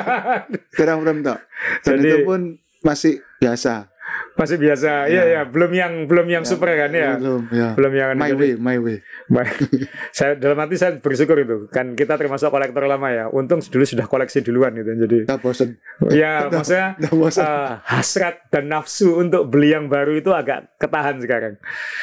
sekarang 0.74 0.98
frame 1.02 1.22
tok. 1.22 1.40
Dan 1.82 1.94
Jadi- 1.96 2.10
itu 2.10 2.18
pun 2.24 2.42
masih 2.82 3.14
biasa. 3.38 3.92
masih 4.36 4.56
biasa 4.56 5.08
iya 5.08 5.24
ya 5.26 5.42
belum 5.44 5.72
yang 5.72 5.94
belum 6.06 6.28
yang 6.30 6.44
super 6.44 6.68
kan 6.68 6.92
ya 6.92 7.16
Belum, 7.16 7.48
ya. 7.50 7.72
belum 7.72 7.92
yang 7.92 8.10
My 8.16 8.32
way, 8.32 8.56
my 8.56 8.78
way. 8.78 9.00
Baik. 9.28 9.90
saya 10.12 10.34
dalam 10.34 10.54
hati 10.56 10.76
saya 10.76 10.96
bersyukur 10.96 11.38
itu 11.38 11.66
kan 11.68 11.94
kita 11.94 12.14
termasuk 12.14 12.48
kolektor 12.48 12.86
lama 12.86 13.10
ya 13.10 13.26
untung 13.28 13.58
dulu 13.60 13.82
sudah 13.82 14.06
koleksi 14.06 14.40
duluan 14.40 14.70
gitu 14.72 14.86
jadi 14.96 15.18
Udah 15.26 15.40
bosen. 15.40 15.70
ya 16.08 16.46
maksudnya 16.48 16.94
Udah 17.00 17.14
bosen. 17.16 17.42
eh, 17.42 17.70
hasrat 17.86 18.36
dan 18.48 18.68
nafsu 18.68 19.18
untuk 19.18 19.48
beli 19.48 19.72
yang 19.72 19.86
baru 19.86 20.14
itu 20.14 20.30
agak 20.30 20.78
ketahan 20.78 21.18
sekarang 21.18 21.58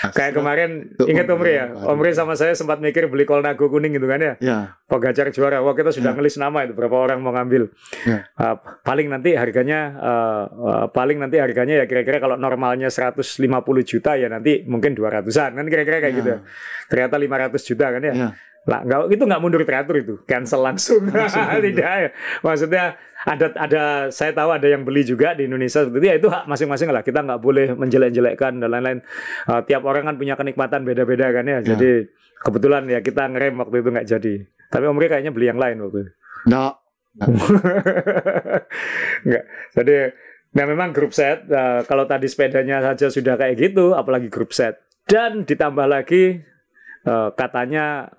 kayak 0.08 0.32
kemarin 0.32 0.70
ingat 1.00 1.26
Omri 1.28 1.52
ya. 1.54 1.66
Omri 1.84 2.10
sama 2.10 2.34
saya 2.34 2.52
sempat 2.52 2.78
mikir 2.78 3.06
beli 3.06 3.22
Kolnago 3.22 3.66
kuning 3.66 3.92
gitu 3.92 4.04
kan 4.04 4.18
ya 4.18 4.34
Ya, 4.38 4.58
Pogacar 4.82 5.30
juara 5.30 5.58
wah 5.58 5.72
kita 5.72 5.90
sudah 5.90 6.10
Ya. 6.10 6.16
ngelis 6.16 6.36
nama 6.36 6.62
itu 6.62 6.72
berapa 6.72 6.92
orang 6.92 7.18
mau 7.18 7.30
ngambil 7.30 7.70
Ya. 8.02 8.26
Eh, 8.26 8.54
paling 8.82 9.06
nanti 9.06 9.32
harganya 9.32 9.80
eh, 9.94 10.44
eh, 10.44 10.86
paling 10.88 11.16
nanti 11.16 11.38
harganya 11.38 11.78
ya 11.78 11.86
kira-kira 11.86 12.18
kalau 12.18 12.34
normalnya 12.34 12.88
150 12.88 13.38
juta 13.80 14.12
ya 14.12 14.26
nanti 14.26 14.64
mungkin 14.64 14.92
200-an 14.92 15.54
kan 15.54 15.66
kira-kira 15.66 15.98
kayak 15.98 16.10
Ya. 16.10 16.18
gitu 16.18 16.32
ternyata 16.88 17.11
500 17.16 17.68
juta 17.68 17.86
kan 17.92 18.02
ya. 18.04 18.14
Ya. 18.14 18.30
lah 18.62 18.78
nggak 18.86 19.10
itu 19.10 19.24
nggak 19.26 19.42
mundur 19.42 19.66
teratur 19.66 19.98
itu. 19.98 20.14
Cancel 20.22 20.62
langsung, 20.62 21.02
tidak 21.66 21.94
ya. 21.98 22.10
Maksudnya 22.46 22.94
ada 23.26 23.50
ada 23.58 23.82
saya 24.14 24.30
tahu 24.30 24.54
ada 24.54 24.70
yang 24.70 24.86
beli 24.86 25.02
juga 25.02 25.34
di 25.34 25.50
Indonesia. 25.50 25.82
Seperti 25.82 25.98
itu 25.98 26.06
ya 26.06 26.14
itu 26.14 26.28
hak 26.30 26.46
masing-masing 26.46 26.86
lah. 26.94 27.02
Kita 27.02 27.26
nggak 27.26 27.42
boleh 27.42 27.74
menjelek-jelekkan 27.74 28.62
dan 28.62 28.70
lain-lain. 28.70 29.02
Eh, 29.50 29.60
tiap 29.66 29.82
orang 29.82 30.06
kan 30.06 30.14
punya 30.14 30.38
kenikmatan 30.38 30.86
beda-beda 30.86 31.34
kan 31.34 31.42
ya. 31.42 31.58
Jadi 31.58 32.06
kebetulan 32.38 32.86
ya 32.86 33.02
kita 33.02 33.34
ngerem 33.34 33.58
waktu 33.58 33.82
itu 33.82 33.88
nggak 33.90 34.06
jadi. 34.06 34.34
Tapi 34.70 34.84
Omri 34.86 35.10
kayaknya 35.10 35.34
beli 35.34 35.50
yang 35.50 35.58
lain 35.58 35.82
waktu 35.82 36.06
itu. 36.06 36.10
Enggak. 36.46 36.82
Jadi 39.76 39.96
nah 40.52 40.68
memang 40.68 40.92
grup 40.92 41.16
set 41.16 41.48
eh, 41.48 41.80
kalau 41.88 42.04
tadi 42.04 42.28
sepedanya 42.28 42.84
saja 42.84 43.08
sudah 43.08 43.40
kayak 43.40 43.56
gitu 43.56 43.96
apalagi 43.96 44.28
grup 44.28 44.52
set. 44.52 44.80
Dan 45.04 45.44
ditambah 45.44 45.86
lagi 45.88 46.40
eh, 47.06 47.28
katanya 47.34 48.10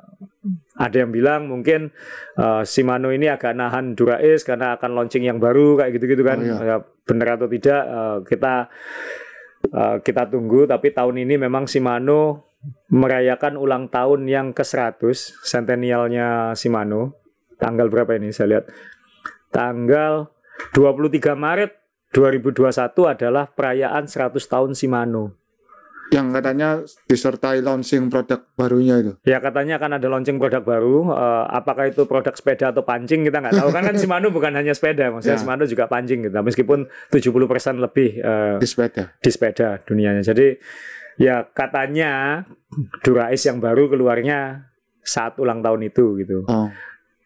ada 0.76 0.96
yang 1.06 1.12
bilang 1.14 1.48
mungkin 1.48 1.94
uh, 2.36 2.66
Shimano 2.68 3.14
ini 3.16 3.32
agak 3.32 3.56
nahan 3.56 3.96
Durais 3.96 4.44
karena 4.44 4.76
akan 4.76 4.92
launching 4.98 5.24
yang 5.24 5.40
baru 5.40 5.80
kayak 5.80 5.92
gitu-gitu 5.96 6.24
kan. 6.26 6.42
Oh, 6.42 6.60
iya. 6.60 6.76
Uh, 6.80 6.82
benar 7.08 7.40
atau 7.40 7.48
tidak 7.48 7.82
uh, 7.88 8.18
kita 8.28 8.68
uh, 9.72 9.98
kita 10.04 10.24
tunggu 10.28 10.68
tapi 10.68 10.92
tahun 10.92 11.24
ini 11.24 11.40
memang 11.40 11.70
Shimano 11.70 12.44
merayakan 12.92 13.60
ulang 13.60 13.92
tahun 13.92 14.28
yang 14.28 14.56
ke-100 14.56 15.44
centennialnya 15.44 16.56
Shimano. 16.56 17.20
Tanggal 17.60 17.88
berapa 17.88 18.18
ini 18.20 18.36
saya 18.36 18.60
lihat? 18.60 18.66
Tanggal 19.54 20.28
23 20.76 21.38
Maret 21.38 21.72
2021 22.16 22.74
adalah 23.08 23.46
perayaan 23.52 24.10
100 24.10 24.36
tahun 24.48 24.72
Shimano. 24.76 25.43
Yang 26.14 26.28
katanya 26.30 26.70
disertai 27.10 27.58
launching 27.60 28.14
produk 28.14 28.46
barunya 28.54 29.02
itu. 29.02 29.12
Ya 29.26 29.42
katanya 29.42 29.82
akan 29.82 29.98
ada 29.98 30.08
launching 30.08 30.38
produk 30.38 30.62
baru. 30.62 31.10
Eh, 31.10 31.46
apakah 31.50 31.90
itu 31.90 32.06
produk 32.06 32.38
sepeda 32.38 32.70
atau 32.70 32.86
pancing 32.86 33.26
kita 33.26 33.42
nggak 33.42 33.58
tahu 33.58 33.70
kan 33.74 33.82
kan 33.82 33.98
Shimano 33.98 34.30
bukan 34.30 34.54
hanya 34.54 34.78
sepeda, 34.78 35.10
maksudnya 35.10 35.36
Ya. 35.36 35.42
Shimano 35.42 35.66
juga 35.66 35.90
pancing 35.90 36.30
gitu. 36.30 36.38
Meskipun 36.38 36.86
70% 37.10 37.82
lebih 37.82 38.22
eh, 38.22 38.56
Di 38.62 38.68
sepeda. 38.70 39.10
di 39.18 39.30
sepeda 39.34 39.82
dunianya. 39.82 40.22
Jadi 40.22 40.54
ya 41.18 41.50
katanya 41.50 42.46
Durais 43.02 43.42
yang 43.42 43.58
baru 43.58 43.90
keluarnya 43.90 44.70
saat 45.02 45.42
ulang 45.42 45.66
tahun 45.66 45.90
itu 45.90 46.22
gitu. 46.22 46.46
Oh, 46.46 46.70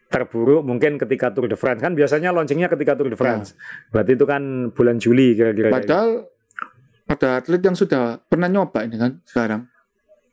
Terburuk 0.08 0.64
mungkin 0.64 0.96
ketika 0.96 1.36
Tour 1.36 1.44
de 1.44 1.56
France 1.56 1.84
kan 1.84 1.92
biasanya 1.92 2.32
launchingnya 2.32 2.72
ketika 2.72 2.96
Tour 2.96 3.12
de 3.12 3.16
France. 3.16 3.52
Berarti 3.92 4.16
itu 4.16 4.24
kan 4.24 4.72
bulan 4.72 4.96
Juli 4.96 5.36
kira-kira. 5.36 5.68
padahal 5.68 6.24
ada 7.08 7.28
atlet 7.38 7.58
yang 7.58 7.72
sudah 7.72 8.20
pernah 8.22 8.46
nyoba 8.46 8.84
ini 8.84 8.96
kan 8.96 9.12
sekarang. 9.24 9.62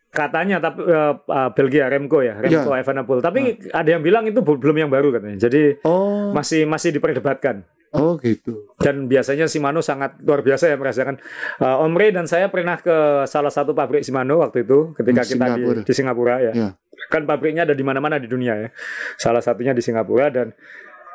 katanya 0.08 0.60
tapi 0.60 0.80
eh, 0.82 1.14
eh, 1.14 1.50
Belgia 1.52 1.88
Remco 1.88 2.20
ya 2.20 2.36
Remco 2.38 2.72
Evenepoel 2.74 3.20
tapi 3.20 3.40
ada 3.68 3.90
yang 3.90 4.00
bilang 4.00 4.24
itu 4.24 4.40
bel- 4.40 4.56
belum 4.56 4.78
yang 4.78 4.90
baru 4.90 5.12
katanya 5.12 5.36
jadi 5.42 5.76
Oh, 5.82 6.32
masih 6.32 6.64
masih 6.64 6.92
diperdebatkan 6.92 7.68
oh 7.92 8.16
gitu. 8.18 8.72
dan 8.78 9.08
biasanya 9.08 9.44
Shimano 9.46 9.80
sangat 9.80 10.16
luar 10.22 10.40
biasa 10.40 10.68
ya 10.68 10.76
merasakan 10.76 11.20
Eh, 11.58 11.68
Om 11.78 11.94
Ray 11.94 12.12
dan 12.12 12.26
saya 12.26 12.48
pernah 12.48 12.76
ke 12.78 12.96
salah 13.26 13.48
satu 13.50 13.72
pabrik 13.72 14.02
Shimano 14.02 14.40
waktu 14.40 14.64
itu 14.64 14.92
ketika 14.94 15.20
Di 15.22 15.30
kita 15.30 15.46
Singapura. 15.52 15.76
di, 15.76 15.84
di 15.84 15.94
Singapura 15.94 16.36
ya 16.42 16.52
Ya. 16.54 16.70
kan 17.06 17.22
pabriknya 17.24 17.64
ada 17.64 17.72
di 17.72 17.84
mana-mana 17.84 18.16
di 18.16 18.26
dunia 18.26 18.56
ya 18.58 18.70
salah 19.16 19.40
satunya 19.40 19.72
di 19.72 19.80
Singapura 19.80 20.28
dan 20.28 20.56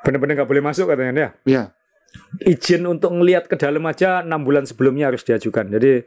benar-benar 0.00 0.36
nggak 0.36 0.48
boleh 0.48 0.60
masuk 0.62 0.88
katanya 0.88 1.12
ya 1.14 1.30
Ya. 1.46 1.62
Izin 2.40 2.86
untuk 2.86 3.14
ngelihat 3.14 3.46
ke 3.46 3.54
dalam 3.54 3.82
aja 3.86 4.22
enam 4.22 4.42
bulan 4.42 4.66
sebelumnya 4.66 5.10
harus 5.10 5.22
diajukan. 5.22 5.70
Jadi 5.70 6.02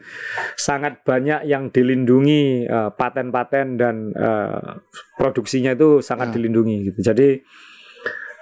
sangat 0.55 1.03
banyak 1.03 1.47
yang 1.47 1.69
dilindungi 1.69 2.65
eh, 2.65 2.89
paten-paten 2.93 3.77
dan 3.77 3.95
eh, 4.11 4.79
produksinya 5.15 5.71
itu 5.73 5.99
sangat 5.99 6.31
Ya. 6.31 6.39
dilindungi 6.39 6.77
gitu. 6.91 6.99
Jadi 7.13 7.29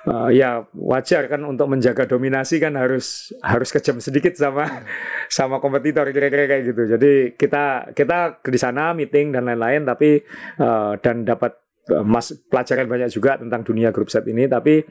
eh, 0.01 0.29
ya 0.33 0.65
wajar 0.73 1.29
kan 1.29 1.41
untuk 1.45 1.69
menjaga 1.69 2.05
dominasi 2.05 2.57
kan 2.57 2.73
harus 2.77 3.33
harus 3.41 3.69
kejam 3.69 4.01
sedikit 4.01 4.33
sama 4.33 4.65
sama 5.29 5.61
kompetitor 5.61 6.09
kira-kira 6.09 6.47
kayak 6.47 6.63
gitu. 6.73 6.83
Jadi 6.97 7.11
kita 7.35 7.93
kita 7.93 8.41
di 8.41 8.59
sana 8.61 8.93
meeting 8.93 9.33
dan 9.33 9.45
lain-lain 9.45 9.85
tapi 9.85 10.21
eh, 10.57 10.91
dan 11.01 11.25
dapat 11.25 11.57
mas 12.05 12.29
pelajaran 12.47 12.85
banyak 12.85 13.09
juga 13.09 13.41
tentang 13.41 13.65
dunia 13.65 13.89
grup 13.89 14.07
set 14.07 14.23
ini 14.29 14.45
tapi 14.45 14.85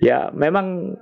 ya 0.00 0.32
memang 0.32 0.96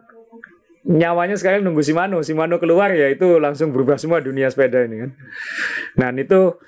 nyawanya 0.84 1.34
sekarang 1.34 1.64
nunggu 1.64 1.80
Shimano. 1.80 2.20
Shimano 2.20 2.60
keluar 2.60 2.92
ya 2.92 3.08
itu 3.08 3.40
langsung 3.40 3.72
berubah 3.72 3.96
semua 3.96 4.20
dunia 4.20 4.52
sepeda 4.52 4.84
ini 4.84 5.08
kan. 5.08 5.10
Nah 5.96 6.08
itu 6.14 6.60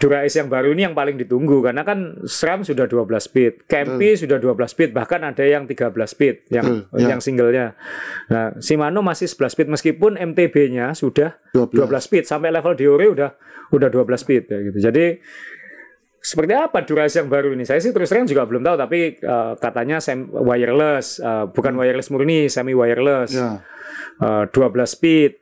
Durais 0.00 0.32
yang 0.32 0.48
baru 0.48 0.72
ini 0.72 0.88
yang 0.88 0.96
paling 0.96 1.20
ditunggu 1.20 1.60
karena 1.60 1.84
kan 1.84 2.24
SRAM 2.24 2.64
sudah 2.64 2.88
12 2.88 3.04
speed, 3.20 3.68
Campy 3.68 4.16
sudah 4.16 4.40
12 4.40 4.56
speed, 4.72 4.90
bahkan 4.96 5.20
ada 5.20 5.44
yang 5.44 5.68
13 5.68 5.92
speed 6.08 6.48
yang 6.48 6.88
Betul, 6.88 7.04
ya. 7.04 7.08
yang 7.12 7.20
singlenya. 7.20 7.66
Nah, 8.32 8.56
Shimano 8.64 9.04
masih 9.04 9.28
11 9.28 9.52
speed 9.52 9.68
meskipun 9.68 10.16
MTB-nya 10.16 10.96
sudah 10.96 11.36
12. 11.52 11.84
12 11.84 12.00
speed 12.00 12.24
sampai 12.24 12.48
level 12.48 12.72
Diore 12.80 13.12
udah 13.12 13.36
udah 13.76 13.88
12 13.92 14.24
speed 14.24 14.48
ya 14.48 14.58
gitu. 14.72 14.78
Jadi 14.80 15.20
seperti 16.20 16.52
apa 16.52 16.84
durasi 16.84 17.18
yang 17.18 17.28
baru 17.28 17.50
ini? 17.50 17.64
Saya 17.64 17.80
sih 17.80 17.90
terus 17.90 18.06
terang 18.06 18.24
juga 18.24 18.44
belum 18.44 18.60
tahu 18.60 18.76
tapi 18.76 18.98
eh, 19.16 19.52
katanya 19.56 19.98
sem 19.98 20.28
wireless, 20.28 21.18
eh, 21.18 21.44
bukan 21.48 21.74
wireless 21.74 22.08
murni, 22.08 22.46
semi 22.46 22.72
wireless. 22.72 23.32
Ya. 23.32 23.64
Eh, 24.20 24.44
12 24.48 24.84
speed. 24.86 25.32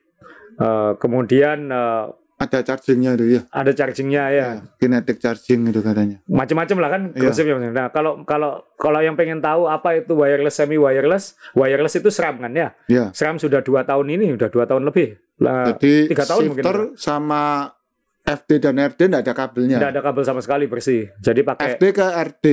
Eh, 0.59 0.93
kemudian 0.97 1.69
eh, 1.69 2.07
Ada 2.39 2.63
chargingnya 2.63 3.19
itu 3.19 3.27
ya. 3.35 3.43
ada 3.51 3.75
chargingnya 3.75 4.23
ya. 4.31 4.49
Kinetic 4.79 5.19
charging 5.19 5.67
itu 5.67 5.83
katanya. 5.83 6.23
Macam-macam 6.31 6.77
lah 6.79 6.89
kan 6.89 7.03
Iya. 7.11 7.21
konsepnya. 7.27 7.59
Nah, 7.75 7.91
kalau 7.91 8.23
kalau 8.23 8.63
kalau 8.79 9.03
yang 9.03 9.19
pengen 9.19 9.43
tahu 9.43 9.67
apa 9.67 9.99
itu 9.99 10.15
wireless 10.15 10.55
semi 10.55 10.79
wireless, 10.79 11.35
wireless 11.59 11.99
itu 11.99 12.15
SRAM 12.15 12.39
kan 12.39 12.55
ya. 12.55 12.69
Ya. 12.87 13.11
SRAM 13.11 13.43
sudah 13.43 13.59
dua 13.59 13.83
tahun 13.83 14.15
ini, 14.15 14.39
udah 14.39 14.55
dua 14.55 14.71
tahun 14.71 14.87
lebih. 14.87 15.19
Lah, 15.43 15.75
Jadi 15.75 16.11
tiga 16.11 16.23
tahun 16.23 16.43
mungkin. 16.51 16.95
sama 16.95 17.75
FD 18.29 18.51
dan 18.61 18.77
RD 18.77 19.01
tidak 19.09 19.23
ada 19.25 19.33
kabelnya. 19.33 19.77
Tidak 19.81 19.91
ada 19.91 20.03
kabel 20.05 20.23
sama 20.23 20.41
sekali 20.41 20.69
bersih. 20.69 21.09
Jadi 21.19 21.41
pakai 21.41 21.75
FD 21.75 21.85
ke 21.91 22.05
RD. 22.05 22.47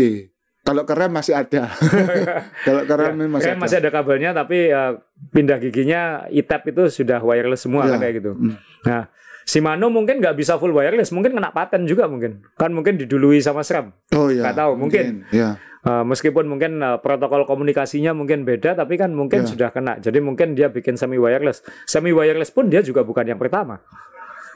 Kalau 0.65 0.81
ke 0.81 0.97
rem 0.97 1.11
masih 1.11 1.37
ada. 1.37 1.69
Kalau 2.67 2.81
ke 2.83 2.93
rem 2.95 3.13
masih 3.29 3.53
Rem 3.53 3.57
ada. 3.57 3.61
masih 3.61 3.77
ada 3.77 3.89
kabelnya 3.91 4.29
tapi 4.33 4.65
eh, 4.67 4.91
pindah 5.29 5.61
giginya 5.61 6.01
ITAP 6.25 6.73
itu 6.73 6.83
sudah 6.91 7.21
wireless 7.21 7.61
semua 7.61 7.85
Iya. 7.85 7.91
kan 7.93 7.97
kayak 8.01 8.15
gitu. 8.17 8.31
Hmm. 8.33 8.55
Nah, 8.81 9.03
Shimano 9.45 9.93
mungkin 9.93 10.17
nggak 10.17 10.33
bisa 10.33 10.57
full 10.57 10.73
wireless, 10.73 11.13
mungkin 11.13 11.37
kena 11.37 11.53
paten 11.53 11.85
juga 11.85 12.09
mungkin. 12.09 12.41
Kan 12.57 12.73
mungkin 12.73 12.97
didului 12.97 13.37
sama 13.39 13.61
SRAM. 13.61 13.93
Oh 14.17 14.33
iya. 14.33 14.41
Nggak 14.41 14.57
tahu, 14.57 14.71
mungkin. 14.73 15.05
Ya. 15.29 15.61
Uh, 15.85 16.01
meskipun 16.01 16.49
mungkin 16.49 16.81
uh, 16.81 16.97
protokol 16.97 17.45
komunikasinya 17.45 18.17
mungkin 18.17 18.41
beda, 18.41 18.73
tapi 18.73 18.97
kan 18.97 19.13
mungkin 19.13 19.45
Ya. 19.45 19.49
sudah 19.53 19.69
kena. 19.69 20.01
Jadi 20.01 20.17
mungkin 20.17 20.57
dia 20.57 20.73
bikin 20.73 20.97
semi 20.97 21.21
wireless. 21.21 21.61
Semi 21.85 22.09
wireless 22.09 22.49
pun 22.49 22.73
dia 22.73 22.81
juga 22.81 23.05
bukan 23.05 23.21
yang 23.21 23.37
pertama. 23.37 23.85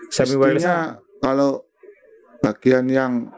Semi 0.10 0.34
wireless 0.34 0.66
kalau 1.20 1.68
bagian 2.40 2.88
yang 2.88 3.32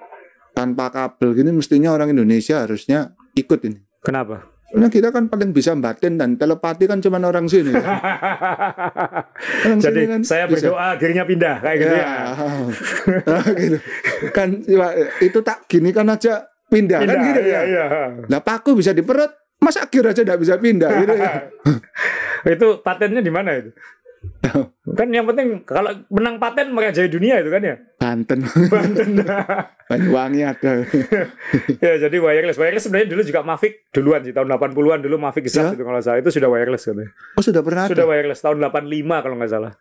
tanpa 0.54 0.94
kabel 0.94 1.34
gini 1.34 1.52
mestinya 1.54 1.94
orang 1.94 2.14
Indonesia 2.14 2.62
harusnya 2.64 3.16
ikut 3.34 3.60
ini. 3.66 3.80
kenapa? 4.02 4.52
Karena 4.72 4.88
kita 4.88 5.12
kan 5.12 5.28
paling 5.28 5.52
bisa 5.52 5.76
batin 5.76 6.16
dan 6.16 6.40
telepati 6.40 6.88
kan 6.88 7.04
cuma 7.04 7.20
orang 7.20 7.44
sini. 7.52 7.76
Orang 9.68 9.80
Jadi 9.84 10.00
sini 10.00 10.08
kan 10.08 10.22
saya 10.24 10.48
bisa. 10.48 10.72
berdoa 10.72 10.96
akhirnya 10.96 11.24
pindah 11.28 11.56
kayak 11.60 11.78
gitu 11.84 11.96
ya. 12.00 12.08
Ah, 12.08 13.44
gitu. 13.60 13.78
Kan 14.32 14.64
ya, 14.64 14.88
itu 15.20 15.40
tak 15.44 15.68
gini 15.68 15.92
kan 15.92 16.08
aja 16.08 16.48
pindah, 16.72 17.04
kan 17.04 17.08
Pindah, 17.12 17.28
gitu 17.28 17.42
iya, 17.44 17.60
ya. 17.60 17.62
iya. 17.68 17.86
Lah 18.32 18.40
paku 18.40 18.80
bisa 18.80 18.96
di 18.96 19.04
perut, 19.04 19.28
masa 19.60 19.92
akhir 19.92 20.16
aja 20.16 20.24
tidak 20.24 20.40
bisa 20.40 20.56
pindah 20.56 20.90
gitu 21.04 21.16
ya. 21.20 21.32
itu 22.56 22.68
patennya 22.80 23.20
di 23.20 23.32
mana 23.34 23.60
itu? 23.60 23.76
kan 25.00 25.08
yang 25.10 25.26
penting 25.26 25.66
kalau 25.66 25.90
menang 26.10 26.38
paten 26.38 26.70
merajai 26.70 27.10
dunia 27.10 27.42
itu 27.42 27.50
kan 27.50 27.62
ya. 27.62 27.76
Banten, 27.98 28.46
Banten. 28.46 29.18
Banyuwangi 29.92 30.42
ada. 30.46 30.72
ya 31.86 31.94
jadi 31.98 32.18
wireless. 32.18 32.58
Wireless 32.58 32.86
sebenarnya 32.86 33.10
dulu 33.10 33.22
juga 33.22 33.42
Mavic 33.42 33.90
duluan 33.90 34.22
sih 34.22 34.34
tahun 34.34 34.50
80-an 34.52 35.00
dulu 35.02 35.16
Mavic 35.18 35.46
Ya. 35.46 35.66
Zap 35.66 35.74
itu 35.74 35.82
kalau 35.82 35.98
nggak 35.98 36.06
salah 36.06 36.20
itu 36.22 36.30
sudah 36.32 36.50
wireless 36.50 36.84
katanya. 36.86 37.10
Oh 37.34 37.44
sudah 37.44 37.62
pernah 37.62 37.84
Sudah 37.90 38.06
ada. 38.06 38.12
wireless 38.14 38.42
tahun 38.42 38.58
85 38.62 39.26
kalau 39.26 39.36
nggak 39.36 39.52
salah. 39.52 39.74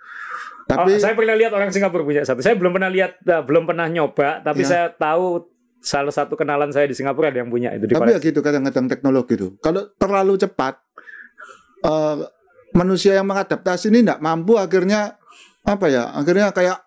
Tapi 0.64 0.90
Oh, 0.90 0.98
saya 0.98 1.14
pernah 1.14 1.34
lihat 1.34 1.52
orang 1.52 1.68
Singapura 1.68 2.02
punya 2.02 2.22
satu. 2.22 2.40
Saya 2.40 2.54
belum 2.54 2.70
pernah 2.70 2.86
lihat, 2.86 3.18
eh, 3.18 3.42
belum 3.42 3.66
pernah 3.66 3.90
nyoba, 3.90 4.38
tapi 4.40 4.62
Ya. 4.62 4.68
saya 4.68 4.84
tahu 4.88 5.50
salah 5.80 6.12
satu 6.12 6.38
kenalan 6.38 6.70
saya 6.70 6.86
di 6.86 6.94
Singapura 6.94 7.28
ada 7.28 7.40
yang 7.40 7.50
punya 7.50 7.72
itu 7.72 7.88
di 7.88 7.92
tapi 7.92 8.12
ya 8.12 8.20
gitu 8.20 8.38
kadang-kadang 8.38 8.86
teknologi 8.86 9.34
itu. 9.34 9.56
Kalau 9.58 9.90
terlalu 9.96 10.38
cepat, 10.38 10.78
eh, 11.82 12.16
manusia 12.72 13.14
yang 13.14 13.26
mengadaptasi 13.26 13.88
ini 13.88 14.02
tidak 14.02 14.18
mampu 14.18 14.54
akhirnya 14.54 15.16
apa 15.62 15.86
ya? 15.86 16.10
Akhirnya 16.10 16.50
kayak 16.50 16.78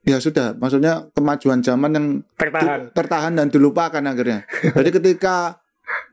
ya 0.00 0.16
sudah, 0.16 0.54
maksudnya 0.54 1.08
kemajuan 1.10 1.60
zaman 1.60 1.90
yang 1.90 2.06
Tertahan. 2.34 2.80
di- 2.80 2.92
tertahan 2.92 3.32
dan 3.34 3.46
dilupakan 3.46 4.00
akhirnya. 4.02 4.44
Jadi 4.70 4.90
ketika 4.90 5.60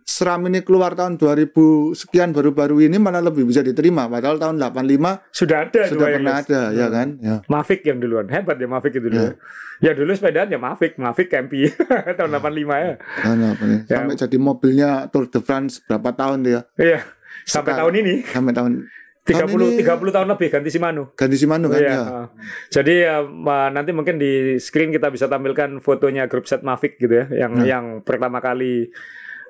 SRAM 0.04 0.48
ini 0.48 0.60
keluar 0.60 0.92
tahun 0.92 1.16
2000 1.16 1.52
sekian 1.94 2.32
baru-baru 2.32 2.80
ini 2.82 2.96
malah 2.96 3.20
lebih 3.20 3.44
bisa 3.44 3.60
diterima. 3.60 4.08
Padahal 4.08 4.36
tahun 4.38 4.56
85 4.58 5.20
Sudah 5.30 5.68
ada 5.68 5.82
sudah 5.84 6.08
pernah 6.10 6.34
wireless. 6.34 6.48
ada, 6.48 6.62
ya 6.74 6.88
kan? 6.88 7.08
Ya. 7.20 7.36
Mavic 7.46 7.80
yang 7.84 8.00
duluan. 8.00 8.26
Hebat 8.26 8.56
ya 8.56 8.66
Mavic 8.66 8.92
itu 8.94 9.04
dulu. 9.04 9.36
Ya, 9.78 9.92
dulu 9.94 10.10
sepedaan 10.10 10.48
ya 10.48 10.58
Mavic, 10.58 10.98
Mavic 10.98 11.28
Campy 11.28 11.70
tahun 12.18 12.30
85 12.34 12.40
ya. 12.82 12.94
Nah, 13.28 13.52
apa 13.52 13.64
nih? 13.64 13.80
Ya. 13.86 13.94
Sampai 13.94 14.16
jadi 14.18 14.38
mobilnya 14.40 14.90
Tour 15.08 15.28
de 15.28 15.40
France 15.40 15.84
berapa 15.86 16.10
tahun 16.10 16.40
dia? 16.42 16.60
Iya. 16.74 17.04
Sampai 17.44 17.72
Sekarang. 17.72 17.78
tahun 17.78 17.94
ini 17.98 18.16
Sampai 18.26 18.52
tahun 18.52 18.72
30 19.28 19.44
Tahun 19.44 19.60
ini- 19.76 19.78
30 19.84 20.16
tahun 20.16 20.28
lebih 20.32 20.48
ganti 20.48 20.70
Shimano. 20.72 21.04
ganti 21.14 21.36
Shimano 21.36 21.68
kan 21.68 21.78
Iya. 21.78 21.92
ya. 21.92 22.00
uh. 22.00 22.28
Jadi 22.72 22.94
ya, 23.04 23.16
nanti 23.70 23.92
mungkin 23.92 24.16
di 24.16 24.32
screen 24.58 24.90
kita 24.90 25.12
bisa 25.12 25.28
tampilkan 25.28 25.84
fotonya 25.84 26.26
grup 26.26 26.48
set 26.48 26.64
Mavic 26.64 26.96
gitu 26.96 27.12
ya, 27.12 27.26
yang 27.30 27.60
Ya. 27.62 27.76
yang 27.76 27.86
pertama 28.02 28.40
kali 28.40 28.88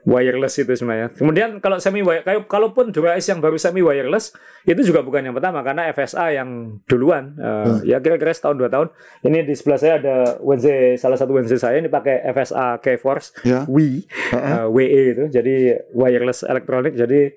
wireless 0.08 0.56
itu 0.56 0.72
sebenarnya. 0.72 1.12
Kemudian 1.12 1.60
kalau 1.60 1.84
semi 1.84 2.00
kayak 2.00 2.48
kalaupun 2.48 2.96
device 2.96 3.28
yang 3.28 3.44
baru 3.44 3.60
semi 3.60 3.84
wireless 3.84 4.32
itu 4.64 4.80
juga 4.82 5.04
bukan 5.04 5.20
yang 5.20 5.36
pertama 5.36 5.60
karena 5.62 5.92
FSA 5.92 6.32
yang 6.32 6.80
duluan 6.88 7.36
uh, 7.36 7.84
ya 7.84 8.00
kira-kira 8.00 8.32
setahun 8.32 8.56
dua 8.56 8.72
tahun. 8.72 8.88
Ini 9.22 9.44
di 9.44 9.52
sebelah 9.52 9.76
saya 9.76 10.00
ada 10.00 10.16
Wednesday 10.40 10.96
salah 10.96 11.20
satu 11.20 11.36
Wednesday 11.36 11.60
saya 11.60 11.76
ini 11.78 11.92
pakai 11.92 12.24
FSA 12.26 12.80
K-Force 12.80 13.44
Ya. 13.44 13.68
WE 13.68 14.08
uh, 14.32 14.72
WE 14.72 14.88
itu 15.12 15.24
jadi 15.28 15.56
wireless 15.92 16.42
elektronik 16.42 16.96
jadi 16.96 17.36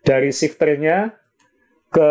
dari 0.00 0.28
shifternya 0.28 1.16
ke 1.90 2.10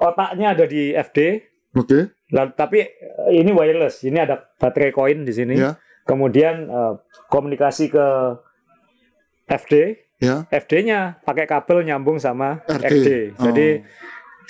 otaknya 0.00 0.56
ada 0.56 0.64
di 0.64 0.96
FD 0.96 1.48
Oke. 1.72 2.12
Lalu, 2.32 2.50
tapi 2.52 2.84
eh, 2.84 3.32
ini 3.32 3.48
wireless, 3.48 4.04
ini 4.04 4.20
ada 4.20 4.36
baterai 4.60 4.92
koin 4.92 5.24
di 5.24 5.32
sini. 5.32 5.56
Ya. 5.56 5.80
Kemudian 6.04 6.68
eh, 6.68 6.94
komunikasi 7.32 7.88
ke 7.88 8.06
FD, 9.48 10.02
Ya. 10.22 10.46
FD-nya 10.54 11.18
pakai 11.26 11.50
kabel 11.50 11.82
nyambung 11.82 12.22
sama 12.22 12.62
RD. 12.70 13.34
RD. 13.42 13.58
Oh. 13.58 13.74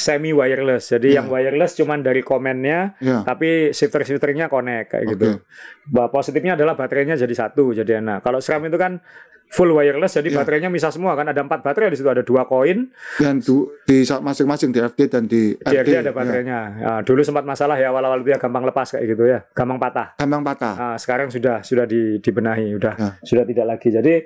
Semi 0.03 0.35
wireless. 0.35 0.91
Jadi 0.91 1.15
Ya. 1.15 1.23
yang 1.23 1.31
wireless 1.31 1.73
cuman 1.73 2.03
dari 2.03 2.21
komennya, 2.21 2.99
Ya. 2.99 3.23
tapi 3.23 3.71
shifter-shifternya 3.71 4.47
connect 4.47 4.91
kayak 4.91 5.05
gitu. 5.09 5.39
Bah, 5.87 6.09
positifnya 6.09 6.53
adalah 6.53 6.75
baterainya 6.75 7.15
jadi 7.15 7.31
satu, 7.33 7.71
jadi 7.73 8.03
enak. 8.03 8.21
Kalau 8.21 8.37
SRAM 8.37 8.67
itu 8.67 8.75
kan 8.75 8.99
full 9.49 9.69
wireless, 9.71 10.17
jadi 10.17 10.29
Ya. 10.29 10.37
baterainya 10.39 10.67
misah 10.67 10.89
semua 10.89 11.13
kan 11.13 11.29
ada 11.29 11.39
empat 11.39 11.61
baterai 11.61 11.89
di 11.89 11.97
situ 11.97 12.09
ada 12.09 12.21
dua 12.21 12.43
koin, 12.43 12.89
Dan 13.15 13.37
du- 13.39 13.69
di 13.85 14.01
masing-masing 14.01 14.73
di 14.73 14.81
FD 14.81 15.01
dan 15.07 15.25
di 15.25 15.53
di 15.53 15.77
RD. 15.77 15.77
RD 15.85 15.91
ada 15.95 16.09
ya. 16.09 16.11
baterainya. 16.11 16.59
Nah, 16.75 17.01
dulu 17.03 17.21
sempat 17.21 17.45
masalah 17.45 17.77
ya 17.77 17.93
awal-awal 17.93 18.19
itu 18.19 18.33
ya 18.33 18.41
gampang 18.41 18.65
lepas 18.65 18.91
kayak 18.91 19.05
gitu 19.07 19.29
ya, 19.29 19.45
gampang 19.53 19.77
patah. 19.77 20.17
Gampang 20.17 20.41
patah. 20.43 20.75
Nah, 20.75 20.97
sekarang 20.97 21.29
sudah 21.29 21.61
sudah 21.61 21.85
di, 21.85 22.17
dibenahi, 22.19 22.73
udah 22.73 22.95
Ya. 22.97 23.11
sudah 23.21 23.45
tidak 23.45 23.67
lagi. 23.69 23.93
Jadi 23.93 24.25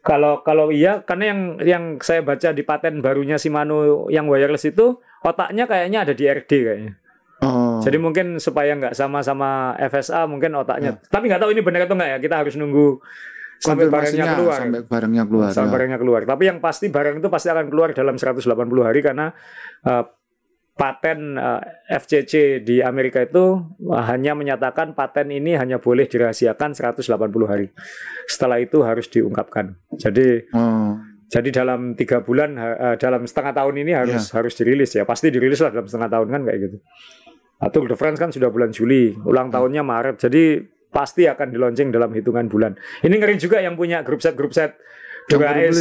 kalau 0.00 0.40
kalau 0.40 0.72
iya 0.72 1.04
karena 1.04 1.24
yang 1.32 1.40
yang 1.60 1.84
saya 2.00 2.24
baca 2.24 2.56
di 2.56 2.64
paten 2.64 3.04
barunya 3.04 3.36
Shimano 3.36 4.08
yang 4.08 4.24
wireless 4.26 4.64
itu 4.64 4.96
otaknya 5.20 5.68
kayaknya 5.68 6.08
ada 6.08 6.12
di 6.16 6.24
RD 6.24 6.50
kayaknya. 6.50 6.92
Oh. 7.40 7.80
Jadi 7.80 7.96
mungkin 7.96 8.36
supaya 8.36 8.76
nggak 8.76 8.92
sama-sama 8.92 9.72
FSA 9.80 10.28
mungkin 10.28 10.52
otaknya. 10.56 11.00
Tapi 11.08 11.24
nggak 11.28 11.40
tahu 11.40 11.50
ini 11.56 11.64
benar 11.64 11.88
atau 11.88 11.96
nggak 11.96 12.10
ya. 12.16 12.18
Kita 12.20 12.34
harus 12.44 12.54
nunggu 12.56 13.00
sampai 13.60 13.92
barangnya 13.92 14.24
keluar. 14.36 14.60
sampai 14.60 14.82
barangnya 14.84 15.24
keluar. 15.28 15.48
Sampai 15.52 15.68
ya. 15.68 15.72
barangnya 15.76 15.98
keluar. 16.00 16.20
Tapi 16.28 16.42
yang 16.48 16.58
pasti 16.60 16.86
barang 16.92 17.20
itu 17.20 17.28
pasti 17.32 17.48
akan 17.48 17.66
keluar 17.72 17.88
dalam 17.96 18.16
180 18.16 18.44
hari 18.84 19.00
karena 19.00 19.32
eh, 19.84 20.04
paten 20.80 21.36
eh, 21.36 21.60
FCC 21.92 22.64
di 22.64 22.80
Amerika 22.80 23.20
itu 23.20 23.60
eh, 23.92 24.04
hanya 24.08 24.32
menyatakan 24.32 24.96
paten 24.96 25.28
ini 25.28 25.52
hanya 25.60 25.76
boleh 25.76 26.08
dirahasiakan 26.08 26.72
180 26.72 27.04
hari. 27.44 27.68
Setelah 28.24 28.56
itu 28.64 28.80
harus 28.80 29.04
diungkapkan. 29.12 29.76
Jadi 30.00 30.48
Oh. 30.56 30.96
jadi 31.28 31.52
dalam 31.52 31.92
tiga 32.00 32.24
bulan 32.24 32.56
eh, 32.56 32.96
dalam 32.96 33.28
setengah 33.28 33.52
tahun 33.52 33.76
ini 33.84 33.92
harus 33.92 34.32
harus 34.32 34.56
dirilis 34.56 34.96
ya. 34.96 35.04
Pasti 35.04 35.28
dirilis 35.28 35.60
lah 35.60 35.68
dalam 35.68 35.84
setengah 35.84 36.08
tahun 36.08 36.28
kan 36.32 36.40
kayak 36.48 36.58
gitu. 36.64 36.76
Atau 37.60 37.84
The 37.84 37.92
France 38.00 38.16
kan 38.16 38.32
sudah 38.32 38.48
bulan 38.48 38.72
Juli, 38.72 39.12
ulang 39.28 39.52
tahunnya 39.52 39.84
Maret. 39.84 40.16
Jadi 40.16 40.64
pasti 40.88 41.28
akan 41.28 41.52
dilonceng 41.52 41.92
dalam 41.92 42.08
hitungan 42.16 42.48
bulan. 42.48 42.72
Ini 43.04 43.12
ngeri 43.20 43.36
juga 43.36 43.60
yang 43.60 43.76
punya 43.76 44.00
grup 44.00 44.24
set 44.24 44.32
grup 44.32 44.56
set 44.56 44.80
Durais. 45.28 45.76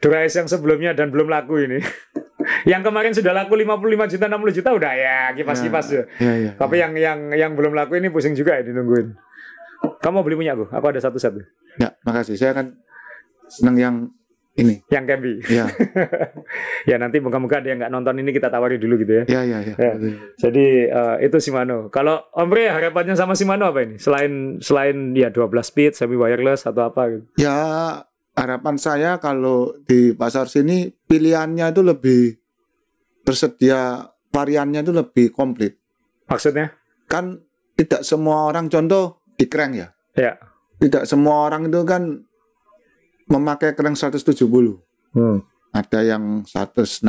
Durais 0.00 0.32
yang 0.32 0.48
sebelumnya 0.48 0.96
dan 0.96 1.10
belum 1.10 1.28
laku 1.28 1.66
ini. 1.66 1.82
yang 2.64 2.82
kemarin 2.84 3.12
sudah 3.12 3.32
laku 3.32 3.54
55 3.56 4.12
juta 4.16 4.24
60 4.28 4.58
juta 4.60 4.70
udah 4.74 4.92
ya 4.94 5.18
kipas-kipas 5.36 5.86
ya. 5.90 6.02
Ya, 6.20 6.32
ya. 6.36 6.52
Tapi 6.56 6.80
yang 6.80 6.92
yang 6.96 7.18
yang 7.34 7.52
belum 7.52 7.72
laku 7.76 7.98
ini 7.98 8.08
pusing 8.08 8.32
juga 8.36 8.60
ya 8.60 8.62
dinungguin. 8.66 9.14
Kamu 10.00 10.20
mau 10.20 10.24
beli 10.24 10.40
punya 10.40 10.56
aku? 10.56 10.68
Aku 10.72 10.86
ada 10.88 11.00
satu 11.00 11.20
satu. 11.20 11.44
Ya, 11.76 11.92
makasih. 12.08 12.40
Saya 12.40 12.56
kan 12.56 12.72
senang 13.48 13.76
yang 13.76 13.96
ini. 14.54 14.80
Yang 14.86 15.04
Cambi. 15.10 15.32
Ya, 15.50 15.66
ya 16.90 16.96
nanti 16.96 17.18
moga-moga 17.18 17.58
ada 17.58 17.68
yang 17.74 17.78
nggak 17.82 17.92
nonton 17.92 18.14
ini 18.22 18.30
kita 18.30 18.48
tawari 18.48 18.78
dulu 18.78 19.02
gitu 19.02 19.22
ya. 19.22 19.24
ya, 19.26 19.42
ya, 19.42 19.58
ya. 19.66 19.74
Ya. 19.74 19.92
Jadi 20.38 20.66
eh, 20.88 21.16
itu 21.26 21.36
Shimano. 21.42 21.90
Kalau 21.90 22.22
Omre 22.38 22.70
harapannya 22.70 23.18
sama 23.18 23.34
Shimano 23.34 23.66
apa 23.66 23.82
ini? 23.82 23.98
Selain 23.98 24.62
selain 24.62 25.10
ya 25.18 25.34
12 25.34 25.50
speed, 25.60 25.92
semi 25.98 26.14
wireless 26.14 26.64
atau 26.70 26.86
apa 26.86 27.02
gitu. 27.10 27.24
Ya, 27.34 27.56
harapan 28.34 28.76
saya 28.76 29.22
kalau 29.22 29.78
di 29.86 30.10
pasar 30.12 30.50
sini 30.50 30.90
pilihannya 30.90 31.70
itu 31.70 31.82
lebih 31.86 32.22
tersedia 33.24 34.10
variannya 34.34 34.82
itu 34.82 34.92
lebih 34.92 35.30
komplit. 35.30 35.78
Maksudnya? 36.26 36.74
Kan 37.06 37.40
tidak 37.78 38.02
semua 38.02 38.50
orang 38.50 38.66
contoh 38.66 39.22
di 39.38 39.46
crank 39.46 39.72
ya. 39.78 39.88
Ya. 40.18 40.32
Tidak 40.82 41.06
semua 41.06 41.46
orang 41.46 41.70
itu 41.70 41.80
kan 41.86 42.26
memakai 43.30 43.78
crank 43.78 43.96
170. 43.96 44.82
Hmm. 45.14 45.38
Ada 45.74 46.06
yang 46.06 46.42
165, 46.46 47.02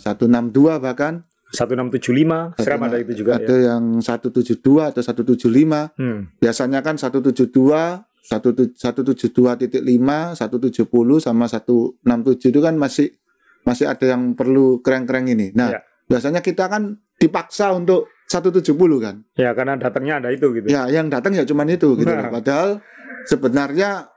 162 0.00 0.80
bahkan. 0.80 1.24
1675, 1.48 2.60
seram 2.60 2.84
ada 2.84 3.00
itu 3.00 3.24
juga 3.24 3.40
ada 3.40 3.56
ya. 3.56 3.72
yang 3.72 4.04
172 4.04 4.60
atau 4.92 5.00
175. 5.00 5.96
Hmm. 5.96 6.28
Biasanya 6.36 6.84
kan 6.84 7.00
172, 7.00 8.04
172.5, 8.28 10.36
170 10.36 11.16
sama 11.18 11.44
167 11.48 12.52
itu 12.52 12.60
kan 12.60 12.76
masih 12.76 13.16
masih 13.64 13.88
ada 13.88 14.04
yang 14.04 14.32
perlu 14.32 14.80
keren-keren 14.80 15.28
ini. 15.28 15.52
Nah, 15.52 15.72
Ya. 15.72 15.80
biasanya 16.06 16.40
kita 16.40 16.68
kan 16.68 17.00
dipaksa 17.16 17.72
untuk 17.72 18.08
170 18.28 19.00
kan. 19.00 19.24
Ya 19.34 19.52
karena 19.52 19.76
datangnya 19.76 20.20
ada 20.20 20.28
itu 20.28 20.52
gitu. 20.52 20.68
Ya, 20.68 20.88
yang 20.88 21.08
datang 21.08 21.32
ya 21.32 21.44
cuman 21.44 21.68
itu 21.68 21.96
gitu. 21.96 22.08
Nah. 22.08 22.28
Padahal 22.28 22.80
sebenarnya 23.24 24.08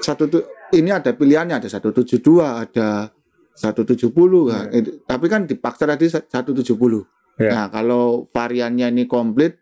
satu 0.00 0.26
tu- 0.26 0.46
ini 0.72 0.90
ada 0.90 1.12
pilihannya 1.12 1.60
ada 1.60 1.68
172, 1.68 2.58
ada 2.58 3.12
170 3.54 4.48
kan. 4.48 4.72
Itu- 4.72 5.04
Tapi 5.04 5.26
kan 5.28 5.44
dipaksa 5.44 5.84
tadi 5.86 6.08
170. 6.08 7.04
Ya. 7.36 7.52
Nah, 7.52 7.66
kalau 7.68 8.24
variannya 8.32 8.88
ini 8.90 9.04
komplit 9.04 9.60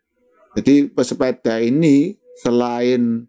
jadi 0.55 0.87
pesepeda 0.89 1.59
ini 1.59 2.15
selain 2.39 3.27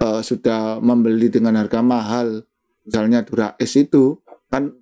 eh, 0.00 0.20
sudah 0.20 0.80
membeli 0.80 1.28
dengan 1.28 1.54
harga 1.54 1.80
mahal 1.80 2.42
misalnya 2.82 3.22
Dura-S 3.22 3.76
itu 3.76 4.18
kan 4.48 4.72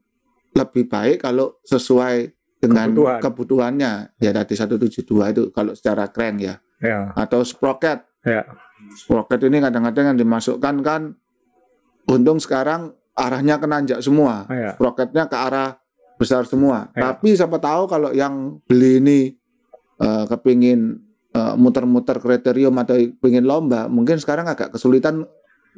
lebih 0.54 0.88
baik 0.88 1.20
kalau 1.20 1.58
sesuai 1.62 2.30
dengan 2.58 2.90
Kebutuhan. 2.90 3.20
kebutuhannya 3.22 3.92
ya 4.16 4.30
tadi 4.32 4.54
172 4.54 5.04
itu 5.04 5.42
kalau 5.50 5.74
secara 5.74 6.08
keren 6.08 6.38
ya 6.38 6.56
Ya. 6.78 7.10
atau 7.14 7.42
sprocket. 7.42 8.06
Ya. 8.22 8.46
Sprocket 8.94 9.42
ini 9.42 9.58
kadang-kadang 9.58 10.14
yang 10.14 10.18
dimasukkan 10.18 10.78
kan 10.80 11.18
untung 12.06 12.38
sekarang 12.38 12.94
arahnya 13.14 13.58
ke 13.58 13.66
nanjak 13.66 13.98
semua. 13.98 14.46
Ya. 14.46 14.78
Sprocketnya 14.78 15.26
ke 15.26 15.34
arah 15.34 15.82
besar 16.16 16.46
semua. 16.46 16.86
Ya. 16.94 17.10
Tapi 17.10 17.34
siapa 17.34 17.58
tahu 17.58 17.90
kalau 17.90 18.14
yang 18.14 18.62
beli 18.66 19.02
ini 19.02 19.20
eh, 19.98 20.24
kepingin 20.26 21.02
eh, 21.34 21.54
muter-muter 21.56 22.16
kriterium 22.18 22.72
atau 22.78 22.96
pingin 23.20 23.44
lomba, 23.44 23.86
mungkin 23.86 24.16
sekarang 24.16 24.48
agak 24.48 24.72
kesulitan 24.72 25.28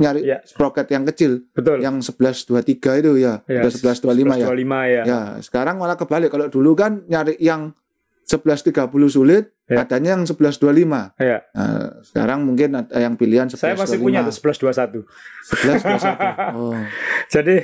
nyari 0.00 0.24
Ya. 0.24 0.40
sprocket 0.48 0.88
yang 0.88 1.04
kecil, 1.04 1.44
Betul. 1.52 1.84
yang 1.84 2.00
1123 2.00 2.96
itu 3.04 3.20
ya, 3.20 3.44
Ya, 3.44 3.60
udah 3.60 3.70
1125 3.70 4.34
ya. 4.40 4.46
25 4.48 4.80
ya. 4.88 5.02
Ya, 5.04 5.20
sekarang 5.44 5.76
malah 5.76 6.00
kebalik. 6.00 6.32
Kalau 6.32 6.48
dulu 6.48 6.72
kan 6.72 7.04
nyari 7.04 7.36
yang 7.36 7.76
1130 8.24 9.10
sulit, 9.10 9.52
Ya. 9.68 9.82
adanya 9.84 10.16
yang 10.16 10.24
1125. 10.24 11.12
Ya. 11.18 11.42
Nah, 11.52 12.00
sekarang 12.00 12.46
mungkin 12.46 12.74
ada 12.74 12.96
yang 12.96 13.14
pilihan 13.14 13.50
1125. 13.50 13.60
Saya 13.60 13.74
masih 13.76 13.98
punya 14.00 14.20
tuh 14.24 14.34
1121. 14.34 15.02
1121. 15.50 16.56
Oh. 16.56 16.74
Jadi 17.34 17.56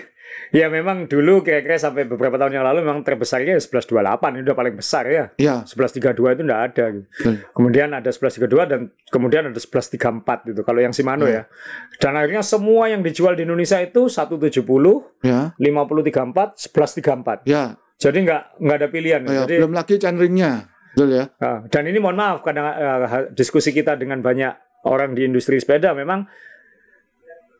ya 0.55 0.67
memang 0.69 1.07
dulu 1.11 1.43
kira-kira 1.43 1.79
sampai 1.79 2.07
beberapa 2.07 2.37
tahun 2.37 2.59
yang 2.61 2.65
lalu 2.67 2.87
memang 2.87 3.03
terbesarnya 3.03 3.59
1128 3.59 4.37
ini 4.37 4.43
udah 4.47 4.57
paling 4.59 4.75
besar 4.79 5.05
ya. 5.09 5.25
Ya, 5.39 5.63
1132 5.67 6.13
itu 6.37 6.43
enggak 6.47 6.63
ada 6.73 6.85
gitu. 6.95 7.07
betul. 7.09 7.35
Kemudian 7.55 7.89
ada 7.95 8.11
1132 8.11 8.71
dan 8.71 8.81
kemudian 9.11 9.43
ada 9.51 9.59
1134 9.59 10.49
gitu. 10.53 10.61
Kalau 10.63 10.81
yang 10.83 10.93
Shimano 10.95 11.27
ya. 11.27 11.49
Dan 11.99 12.15
akhirnya 12.15 12.43
semua 12.43 12.87
yang 12.91 13.01
dijual 13.01 13.35
di 13.35 13.43
Indonesia 13.47 13.81
itu 13.81 14.07
170, 14.07 14.53
Ya, 15.25 15.51
5034, 15.59 16.55
1134. 16.59 17.43
ya. 17.49 17.75
Jadi 17.97 18.19
nggak 18.29 18.43
nggak 18.61 18.77
ada 18.77 18.89
pilihan. 18.93 19.21
Ya. 19.25 19.49
Jadi 19.49 19.55
belum 19.65 19.73
lagi 19.73 19.95
chainringnya. 19.97 20.69
Betul 20.93 21.13
ya? 21.13 21.25
Ah, 21.41 21.61
dan 21.69 21.85
ini 21.89 22.01
mohon 22.01 22.17
maaf 22.17 22.41
kadang 22.41 22.69
eh, 22.73 23.29
diskusi 23.33 23.73
kita 23.73 23.97
dengan 23.97 24.21
banyak 24.21 24.85
orang 24.89 25.13
di 25.13 25.29
industri 25.29 25.61
sepeda 25.61 25.93
memang 25.93 26.25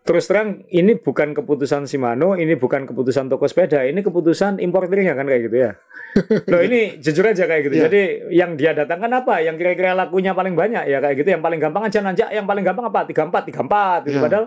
terus 0.07 0.31
terang 0.31 0.63
ini 0.71 0.95
bukan 0.95 1.35
keputusan 1.35 1.91
Shimano, 1.91 2.39
ini 2.39 2.55
bukan 2.55 2.87
keputusan 2.87 3.27
toko 3.27 3.51
sepeda, 3.51 3.83
ini 3.83 4.01
keputusan 4.01 4.63
importernya 4.63 5.19
kan 5.19 5.27
kayak 5.27 5.43
gitu 5.51 5.57
ya. 5.67 5.73
Loh 6.53 6.63
ini 6.65 6.97
jujur 7.03 7.27
aja 7.27 7.45
kayak 7.45 7.63
gitu. 7.69 7.75
Iya. 7.77 7.83
Jadi 7.91 8.03
yang 8.33 8.57
dia 8.57 8.73
datangkan 8.73 9.11
apa? 9.21 9.43
Yang 9.45 9.61
kira-kira 9.61 9.93
lakunya 9.93 10.33
paling 10.33 10.57
banyak 10.57 10.89
ya 10.89 11.03
kayak 11.03 11.21
gitu. 11.21 11.29
Yang 11.35 11.43
paling 11.45 11.61
gampang 11.61 11.83
aja 11.85 11.99
nanjak, 12.01 12.29
yang 12.33 12.47
paling 12.49 12.65
gampang 12.65 12.87
apa? 12.89 13.05
34, 13.05 13.53
34 13.53 14.07
gitu. 14.09 14.17
Iya. 14.17 14.25
Padahal 14.25 14.47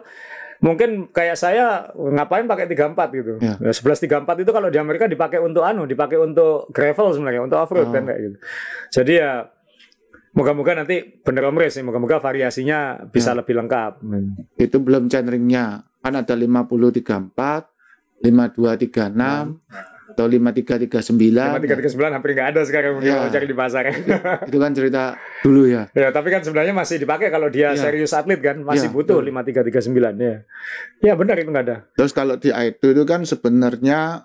mungkin 0.60 0.90
kayak 1.14 1.38
saya 1.38 1.88
ngapain 1.94 2.50
pakai 2.50 2.66
34 2.66 3.16
gitu. 3.16 3.32
Ya, 3.38 3.56
1134 3.70 4.44
itu 4.44 4.52
kalau 4.52 4.68
di 4.74 4.80
Amerika 4.82 5.06
dipakai 5.06 5.40
untuk 5.40 5.62
anu, 5.62 5.86
dipakai 5.86 6.18
untuk 6.18 6.68
gravel 6.74 7.14
sebenarnya, 7.14 7.42
untuk 7.46 7.58
off-road 7.62 7.88
Oh. 7.88 7.94
kan 7.94 8.04
kayak 8.08 8.20
gitu. 8.20 8.38
Jadi 8.90 9.14
ya 9.22 9.32
moga-moga 10.32 10.72
nanti 10.76 11.02
bener 11.20 11.44
Om 11.46 11.58
Riz 11.58 11.78
moga-moga 11.80 12.18
variasinya 12.18 13.06
bisa 13.06 13.32
Ya. 13.32 13.38
lebih 13.38 13.56
lengkap. 13.56 13.92
Itu 14.56 14.78
belum 14.80 15.08
chainringnya. 15.08 15.84
kan 16.00 16.16
ada 16.16 16.32
5034, 16.32 17.68
5236 18.24 19.60
atau 20.10 20.26
5339. 20.26 21.60
5339 21.60 22.16
hampir 22.16 22.32
nggak 22.34 22.50
ada 22.52 22.62
sekarang 22.64 23.04
Ya. 23.04 23.28
cari 23.28 23.46
di 23.46 23.54
pasar. 23.54 23.84
Itu 24.48 24.58
kan 24.58 24.72
cerita 24.72 25.20
dulu 25.44 25.68
ya. 25.68 25.92
ya, 25.92 26.10
tapi 26.10 26.32
kan 26.32 26.40
sebenarnya 26.40 26.72
masih 26.72 26.98
dipakai 26.98 27.28
kalau 27.28 27.52
dia 27.52 27.72
Ya. 27.72 27.78
serius 27.78 28.16
atlet 28.16 28.40
kan, 28.40 28.64
masih 28.64 28.88
Ya, 28.88 28.96
butuh 28.96 29.20
betul. 29.20 29.28
5339 29.28 30.16
ya. 30.18 30.36
Ya 31.04 31.14
benar 31.14 31.36
itu 31.36 31.52
nggak 31.52 31.66
ada. 31.68 31.78
Terus 31.94 32.12
kalau 32.12 32.36
di 32.36 32.48
IT 32.48 32.80
itu 32.82 33.04
kan 33.04 33.22
sebenarnya 33.24 34.24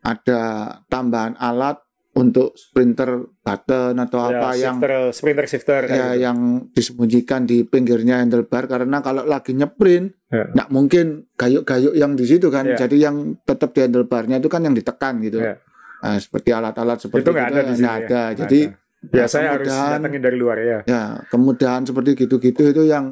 ada 0.00 0.40
tambahan 0.88 1.36
alat 1.36 1.83
untuk 2.14 2.54
sprinter 2.54 3.10
button 3.40 3.98
atau 3.98 4.18
apa 4.22 4.54
ya, 4.54 4.70
yang 4.70 4.76
shifter, 4.78 4.92
sprinter 5.10 5.46
shifter 5.46 5.80
ya 5.84 6.14
gitu. 6.14 6.22
yang 6.22 6.38
disembunyikan 6.70 7.42
di 7.42 7.62
pinggirnya 7.62 8.18
handlebar 8.18 8.64
karena 8.64 8.98
kalau 9.00 9.22
lagi 9.24 9.50
nyeprint 9.50 10.14
Ya. 10.28 10.46
nggak 10.48 10.68
mungkin 10.68 11.06
gayuk-gayuk 11.32 11.94
yang 11.94 12.12
di 12.12 12.24
situ 12.24 12.48
kan 12.48 12.64
Ya. 12.64 12.74
jadi 12.76 13.08
yang 13.08 13.16
tetap 13.40 13.70
di 13.70 13.82
handlebarnya 13.82 14.38
itu 14.38 14.46
kan 14.46 14.62
yang 14.62 14.72
ditekan 14.72 15.18
gitu 15.20 15.38
Ya. 15.38 15.58
Nah, 16.00 16.16
seperti 16.16 16.50
alat-alat 16.50 16.98
seperti 16.98 17.22
itu 17.22 17.30
nggak 17.32 17.48
ada 17.48 17.60
di 17.60 17.72
sini. 17.72 17.80
nggak 17.80 17.94
ya. 17.94 18.00
ada 18.00 18.20
Nggak 18.20 18.36
jadi 18.36 18.60
ada. 18.60 18.74
ya 19.04 19.18
ya, 19.18 19.24
harus 19.24 19.34
kemudahan- 19.66 19.92
datengin 19.96 20.22
dari 20.22 20.36
luar 20.36 20.56
ya. 20.56 20.78
ya 20.84 21.02
kemudahan 21.28 21.82
seperti 21.82 22.10
gitu-gitu 22.16 22.62
itu 22.64 22.82
yang 22.84 23.04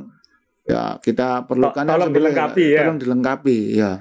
ya 0.62 0.94
kita 0.96 1.42
perlukan 1.42 1.82
tolong 1.82 2.10
dilengkapi 2.10 2.64
ya. 2.70 2.78
tolong 2.80 2.96
dilengkapi 2.96 3.56
ya 3.74 3.98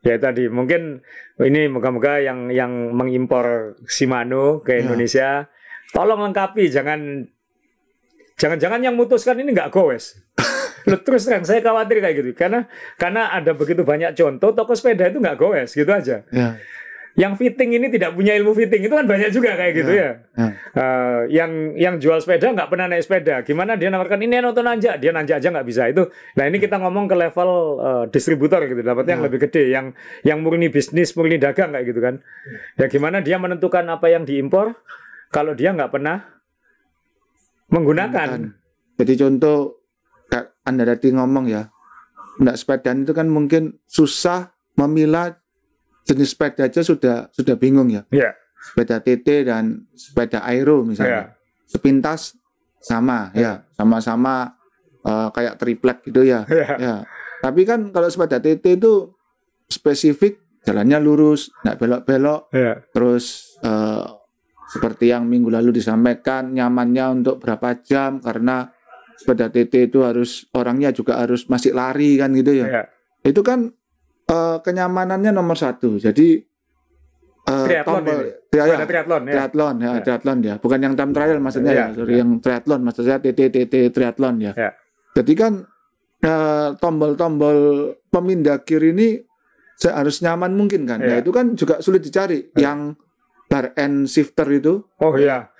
Ya 0.00 0.16
tadi 0.16 0.48
mungkin 0.48 1.04
ini 1.40 1.68
moga-moga 1.68 2.20
yang 2.20 2.48
yang 2.48 2.96
mengimpor 2.96 3.76
Shimano 3.84 4.64
ke 4.64 4.80
Ya. 4.80 4.88
Indonesia 4.88 5.28
tolong 5.92 6.24
lengkapi 6.24 6.72
jangan 6.72 7.28
jangan-jangan 8.40 8.80
yang 8.80 8.96
mutuskan 8.96 9.36
ini 9.40 9.52
nggak 9.52 9.68
goes. 9.68 10.16
Loh, 10.88 10.96
terus 11.04 11.28
terang 11.28 11.44
saya 11.44 11.60
khawatir 11.60 12.00
kayak 12.00 12.16
gitu 12.24 12.32
karena 12.32 12.64
karena 12.96 13.28
ada 13.36 13.52
begitu 13.52 13.84
banyak 13.84 14.16
contoh 14.16 14.56
toko 14.56 14.72
sepeda 14.72 15.12
itu 15.12 15.20
nggak 15.20 15.36
goes 15.36 15.76
gitu 15.76 15.92
aja. 15.92 16.24
ya 16.32 16.56
Yang 17.18 17.42
fitting 17.42 17.74
ini 17.74 17.90
tidak 17.90 18.14
punya 18.14 18.38
ilmu 18.38 18.54
fitting 18.54 18.86
itu 18.86 18.94
kan 18.94 19.02
banyak 19.02 19.34
juga 19.34 19.58
kayak 19.58 19.72
gitu 19.74 19.92
ya. 19.92 20.10
ya 20.38 20.46
Eh, 20.70 21.20
yang 21.34 21.74
yang 21.74 21.94
jual 21.98 22.22
sepeda 22.22 22.54
nggak 22.54 22.70
pernah 22.70 22.86
naik 22.86 23.02
sepeda. 23.02 23.42
Gimana 23.42 23.74
dia 23.74 23.90
nawarkan 23.90 24.22
ini 24.22 24.38
nonton 24.38 24.62
nanjak, 24.62 25.02
dia 25.02 25.10
nanjak 25.10 25.42
aja 25.42 25.50
nggak 25.50 25.66
bisa 25.66 25.90
itu. 25.90 26.06
Nah 26.38 26.44
ini 26.46 26.62
kita 26.62 26.78
ngomong 26.78 27.10
ke 27.10 27.16
level 27.18 27.50
eh, 27.82 28.04
distributor 28.14 28.62
gitu, 28.70 28.78
dapatnya 28.78 29.18
yang 29.18 29.22
Ya. 29.22 29.26
lebih 29.26 29.40
gede, 29.42 29.62
yang 29.74 29.86
yang 30.22 30.38
murni 30.46 30.70
bisnis, 30.70 31.18
murni 31.18 31.42
dagang 31.42 31.74
kayak 31.74 31.90
gitu 31.90 31.98
kan. 31.98 32.22
Ya 32.78 32.86
gimana 32.86 33.18
dia 33.18 33.42
menentukan 33.42 33.82
apa 33.90 34.06
yang 34.06 34.22
diimpor 34.22 34.78
kalau 35.34 35.58
dia 35.58 35.74
nggak 35.74 35.90
pernah 35.90 36.22
menggunakan. 37.70 38.28
Kan. 38.30 38.42
Jadi 39.02 39.12
contoh 39.18 39.58
Anda 40.62 40.86
tadi 40.86 41.10
ngomong 41.10 41.50
ya, 41.50 41.66
nggak 42.38 42.54
sepedaan 42.54 43.02
itu 43.02 43.10
kan 43.16 43.26
mungkin 43.26 43.82
susah 43.90 44.54
memilah 44.78 45.39
jenis 46.04 46.32
sepeda 46.32 46.66
aja 46.66 46.80
sudah 46.80 47.28
sudah 47.32 47.54
bingung 47.56 47.88
ya. 47.90 48.02
Ya, 48.10 48.34
Sepeda 48.60 49.00
TT 49.00 49.48
dan 49.48 49.88
sepeda 49.96 50.44
aero 50.44 50.84
ya, 50.84 50.86
misalnya. 50.86 51.22
Sepintas 51.64 52.34
sama 52.80 53.30
ya, 53.32 53.62
sama-sama 53.76 54.56
eh, 55.04 55.28
kayak 55.32 55.54
triplek 55.60 55.98
gitu 56.08 56.24
ya. 56.26 56.44
ya, 56.48 56.76
Ya. 56.76 56.96
Tapi 57.40 57.64
kan 57.64 57.88
kalau 57.88 58.08
sepeda 58.12 58.36
TT 58.36 58.76
itu 58.76 59.16
spesifik 59.64 60.40
jalannya 60.60 61.00
lurus, 61.00 61.48
nggak 61.64 61.76
belok-belok, 61.80 62.52
ya, 62.52 62.84
terus 62.92 63.56
eh, 63.64 64.04
seperti 64.70 65.08
yang 65.10 65.24
minggu 65.24 65.48
lalu 65.48 65.72
disampaikan 65.72 66.52
nyamannya 66.52 67.22
untuk 67.22 67.40
berapa 67.40 67.80
jam 67.80 68.20
karena 68.20 68.68
sepeda 69.16 69.48
TT 69.48 69.88
itu 69.88 70.04
harus 70.04 70.46
orangnya 70.52 70.92
juga 70.92 71.16
harus 71.18 71.48
masih 71.48 71.72
lari 71.72 72.20
kan 72.20 72.30
gitu 72.36 72.60
ya. 72.60 72.66
ya. 72.68 72.82
Itu 73.24 73.40
kan 73.40 73.72
eh, 74.30 74.56
kenyamanannya 74.60 75.30
nomor 75.30 75.54
satu. 75.54 75.96
Jadi 75.96 76.38
eh, 77.42 77.64
Triathlon 77.66 77.98
tombol- 77.98 78.22
ini. 78.22 78.30
ya, 78.52 78.64
ya, 78.64 78.76
triathlon 78.84 79.22
ya. 79.22 79.32
triathlon 79.34 79.74
ya, 79.76 79.90
Ya. 79.90 80.00
triathlon 80.00 80.38
ya. 80.40 80.54
Bukan 80.56 80.78
yang 80.78 80.94
time 80.94 81.10
trial 81.10 81.38
maksudnya 81.38 81.72
Ya, 81.72 81.78
ya, 81.82 81.86
sorry 81.92 82.12
ya. 82.12 82.18
yang 82.20 82.30
triathlon 82.38 82.80
maksud 82.82 83.02
saya 83.02 83.18
TT 83.18 83.40
TT 83.48 83.74
triathlon 83.90 84.36
ya. 84.40 84.52
Ya. 84.54 84.70
Jadi 85.12 85.32
kan 85.34 85.52
eh, 86.20 86.68
tombol-tombol 86.76 87.58
pemindah 88.06 88.60
gear 88.60 88.84
ini 88.84 89.18
harus 89.80 90.20
nyaman 90.20 90.52
mungkin 90.52 90.84
kan. 90.84 91.00
Ya. 91.00 91.06
Nah, 91.08 91.18
itu 91.18 91.30
kan 91.30 91.56
juga 91.56 91.80
sulit 91.80 92.00
dicari. 92.00 92.52
Yang 92.52 93.00
bar 93.46 93.74
end 93.74 94.06
shifter 94.06 94.46
itu 94.46 94.84
Oh 94.96 95.10
iya, 95.16 95.50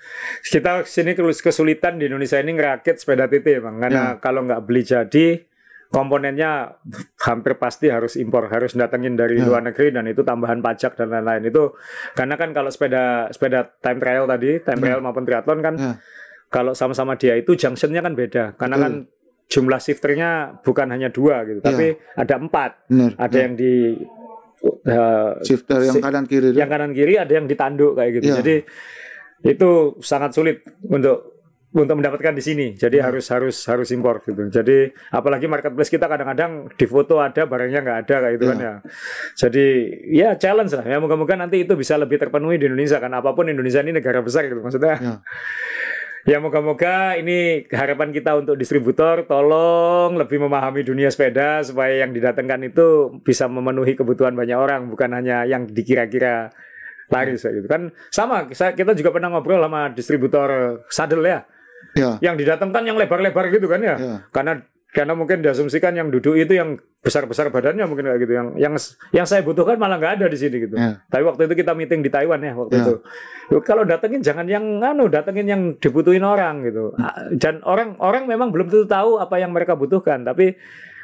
kita 0.41 0.85
sini 0.85 1.11
kesulitan 1.11 1.97
di 1.97 2.07
Indonesia 2.07 2.37
ini 2.37 2.53
ngerakit 2.53 2.95
sepeda 2.95 3.27
TT 3.27 3.59
bang, 3.59 3.75
karena 3.81 4.15
kalau 4.15 4.47
nggak 4.47 4.63
beli 4.63 4.79
jadi 4.81 5.43
komponennya 5.91 6.79
hampir 7.19 7.59
pasti 7.59 7.91
harus 7.91 8.15
impor, 8.15 8.47
harus 8.47 8.71
datengin 8.71 9.13
dari 9.13 9.35
Ya. 9.35 9.43
luar 9.43 9.59
negeri 9.61 9.91
dan 9.91 10.07
itu 10.07 10.23
tambahan 10.23 10.57
pajak 10.57 10.95
dan 10.95 11.11
lain-lain 11.11 11.43
itu 11.45 11.75
karena 12.15 12.39
kan 12.39 12.55
kalau 12.55 12.71
sepeda 12.71 13.27
sepeda 13.27 13.75
time 13.77 13.99
trial 13.99 14.23
tadi, 14.25 14.63
time 14.63 14.79
Ya. 14.79 14.83
trial 14.87 14.99
maupun 15.03 15.23
triathlon 15.23 15.59
kan 15.59 15.75
Ya. 15.75 15.93
kalau 16.47 16.71
sama-sama 16.71 17.15
dia 17.15 17.35
itu 17.35 17.53
junctionnya 17.53 17.99
kan 17.99 18.15
beda, 18.15 18.55
karena 18.55 18.75
Betul. 18.75 18.85
kan 18.87 18.93
jumlah 19.51 19.79
shifternya 19.79 20.29
bukan 20.63 20.87
hanya 20.89 21.11
dua 21.11 21.43
gitu, 21.43 21.59
tapi 21.59 21.99
ada 22.15 22.35
empat, 22.35 22.71
ada 23.17 23.27
Ya. 23.29 23.43
yang 23.45 23.53
di 23.53 23.99
eh, 24.61 25.31
shifter 25.41 25.81
yang 25.81 25.95
si- 25.97 26.01
kanan 26.01 26.23
kiri 26.23 26.53
yang 26.53 26.69
kanan 26.69 26.93
kiri 26.93 27.17
ada 27.17 27.33
yang 27.33 27.45
ditanduk 27.45 27.97
kayak 27.97 28.21
gitu. 28.21 28.31
Jadi 28.39 28.55
itu 29.43 29.69
sangat 29.99 30.31
sulit 30.31 30.61
untuk 30.85 31.30
untuk 31.71 31.95
mendapatkan 31.95 32.35
di 32.35 32.43
sini. 32.43 32.67
Jadi 32.75 32.99
Iya. 32.99 33.07
harus 33.07 33.31
harus 33.31 33.55
harus 33.63 33.87
impor 33.95 34.19
gitu. 34.27 34.51
Jadi 34.51 34.91
apalagi 35.15 35.47
marketplace 35.47 35.87
kita 35.87 36.11
kadang-kadang 36.11 36.67
di 36.75 36.85
foto 36.85 37.23
ada 37.23 37.47
barangnya 37.47 37.79
nggak 37.79 37.97
ada 38.07 38.15
kayak 38.27 38.33
gitu 38.35 38.45
kan 38.51 38.57
Iya. 38.59 38.67
ya. 38.67 38.73
Jadi 39.39 39.65
ya 40.11 40.29
challenge 40.35 40.75
lah. 40.75 40.83
Ya 40.83 40.97
moga-moga 40.99 41.39
nanti 41.39 41.63
itu 41.63 41.79
bisa 41.79 41.95
lebih 41.95 42.19
terpenuhi 42.19 42.59
di 42.59 42.67
Indonesia 42.67 42.99
kan 42.99 43.15
apa 43.15 43.31
pun 43.31 43.47
Indonesia 43.47 43.79
ini 43.79 43.95
negara 43.95 44.19
besar 44.19 44.51
gitu 44.51 44.59
maksudnya. 44.59 44.95
Ya. 44.99 45.15
Ya 46.21 46.37
moga-moga 46.37 47.17
ini 47.17 47.65
harapan 47.73 48.13
kita 48.13 48.37
untuk 48.37 48.53
distributor 48.53 49.25
tolong 49.25 50.13
lebih 50.21 50.37
memahami 50.37 50.85
dunia 50.85 51.09
sepeda 51.09 51.65
supaya 51.65 52.05
yang 52.05 52.13
didatangkan 52.13 52.61
itu 52.69 53.17
bisa 53.25 53.49
memenuhi 53.49 53.97
kebutuhan 53.97 54.37
banyak 54.37 54.53
orang 54.53 54.85
bukan 54.85 55.17
hanya 55.17 55.49
yang 55.49 55.65
dikira-kira 55.65 56.53
laris 57.09 57.41
gitu 57.41 57.65
kan 57.65 57.89
sama 58.13 58.45
kita 58.53 58.93
juga 58.93 59.09
pernah 59.09 59.33
ngobrol 59.33 59.65
sama 59.65 59.89
distributor 59.91 60.79
saddle 60.93 61.25
ya 61.25 61.41
Ya. 61.91 62.15
yang 62.23 62.35
didatangkan 62.35 62.83
yang 62.83 62.95
lebar-lebar 62.95 63.51
gitu 63.51 63.67
kan 63.67 63.79
ya 63.79 63.95
Ya. 63.99 64.15
karena 64.31 64.63
karena 64.91 65.15
mungkin 65.15 65.39
diasumsikan 65.39 65.95
yang 65.95 66.11
duduk 66.11 66.35
itu 66.35 66.51
yang 66.51 66.75
besar-besar 66.99 67.47
badannya 67.47 67.87
mungkin 67.87 68.11
kayak 68.11 68.19
gitu 68.21 68.33
yang 68.35 68.47
yang 68.55 68.73
yang 69.11 69.23
saya 69.23 69.39
butuhkan 69.39 69.79
malah 69.79 69.95
nggak 69.95 70.19
ada 70.19 70.25
di 70.27 70.35
sini 70.35 70.55
gitu 70.61 70.75
Ya. 70.75 70.99
tapi 71.07 71.23
waktu 71.23 71.47
itu 71.47 71.55
kita 71.57 71.71
meeting 71.71 71.99
di 71.99 72.11
Taiwan 72.11 72.39
ya 72.39 72.51
waktu 72.53 72.75
Ya. 72.75 72.83
itu 72.83 72.95
kalau 73.63 73.83
datengin 73.83 74.19
jangan 74.19 74.43
yang 74.45 74.63
anu 74.79 75.07
datengin 75.07 75.47
yang 75.47 75.61
dibutuhin 75.75 76.23
orang 76.23 76.63
gitu 76.63 76.91
dan 77.33 77.63
orang 77.63 77.95
orang 77.99 78.27
memang 78.27 78.51
belum 78.51 78.67
tentu 78.67 78.83
tahu 78.85 79.15
apa 79.15 79.35
yang 79.35 79.51
mereka 79.51 79.75
butuhkan 79.75 80.23
tapi 80.23 80.59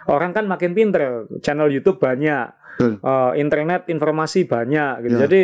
orang 0.07 0.31
kan 0.31 0.47
makin 0.47 0.71
pinter 0.71 1.23
channel 1.39 1.67
YouTube 1.67 1.99
banyak 1.99 2.47
eh, 2.79 3.31
internet 3.35 3.87
informasi 3.87 4.45
banyak 4.45 5.03
gitu 5.03 5.15
Ya. 5.15 5.21
jadi 5.27 5.41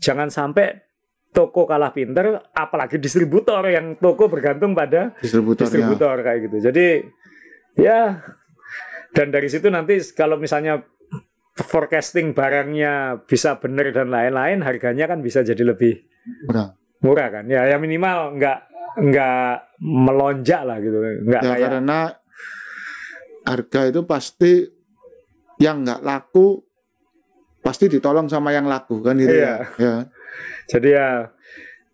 jangan 0.00 0.28
sampai 0.28 0.80
toko 1.32 1.64
kalah 1.64 1.90
pinter 1.90 2.36
apalagi 2.52 3.00
distributor 3.00 3.64
yang 3.66 3.96
toko 3.96 4.28
bergantung 4.28 4.76
pada 4.76 5.16
Distributornya. 5.18 5.64
distributor 5.66 6.14
kayak 6.20 6.40
gitu. 6.46 6.56
Jadi 6.62 6.86
ya 7.74 8.20
dan 9.10 9.28
dari 9.28 9.48
situ 9.48 9.68
nanti 9.68 9.96
kalau 10.12 10.36
misalnya 10.36 10.84
forecasting 11.54 12.32
barangnya 12.32 13.24
bisa 13.24 13.56
benar 13.56 13.92
dan 13.92 14.08
lain-lain 14.08 14.60
harganya 14.60 15.04
kan 15.04 15.20
bisa 15.20 15.40
jadi 15.40 15.60
lebih 15.64 16.04
Udah. 16.48 16.76
murah 17.00 17.28
kan. 17.28 17.44
Ya 17.48 17.64
ya 17.64 17.76
minimal 17.76 18.36
nggak 18.36 18.58
nggak 18.92 19.52
melonjak 19.80 20.62
lah 20.64 20.76
gitu. 20.80 20.96
Nggak 21.00 21.42
Ya, 21.42 21.48
kayak 21.48 21.60
karena 21.72 21.98
harga 23.42 23.80
itu 23.88 24.00
pasti 24.04 24.52
yang 25.58 25.82
nggak 25.82 26.00
laku 26.00 26.60
pasti 27.58 27.86
ditolong 27.86 28.26
sama 28.26 28.50
yang 28.50 28.66
laku 28.66 29.00
kan 29.00 29.14
gitu 29.16 29.32
Iya. 29.32 29.54
ya. 29.78 29.80
ya. 29.80 29.94
Jadi 30.66 30.88
ya 30.92 31.06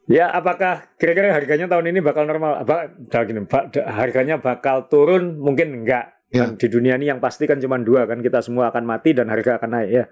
ya 0.08 0.26
apakah 0.32 0.88
kira-kira 0.96 1.32
harganya 1.32 1.68
tahun 1.68 1.92
ini 1.92 2.00
bakal 2.00 2.24
normal? 2.24 2.64
Apa 2.64 2.96
gini, 3.24 3.44
harganya 3.84 4.40
bakal 4.40 4.88
turun 4.88 5.36
mungkin 5.36 5.84
enggak. 5.84 6.16
Ya. 6.28 6.44
Dan 6.44 6.60
di 6.60 6.68
dunia 6.68 7.00
ini 7.00 7.08
yang 7.08 7.24
pasti 7.24 7.48
kan 7.48 7.56
cuma 7.56 7.80
dua 7.80 8.04
kan 8.04 8.20
kita 8.20 8.44
semua 8.44 8.68
akan 8.68 8.84
mati 8.84 9.16
dan 9.16 9.32
harga 9.32 9.56
akan 9.56 9.70
naik 9.80 9.90
ya. 9.92 10.04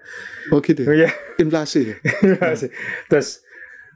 Oh 0.49 0.57
gitu. 0.61 0.81
ya? 0.89 1.05
Iya. 1.05 1.09
Inflasi. 1.37 1.93
ya? 1.93 1.95
Terus 3.13 3.45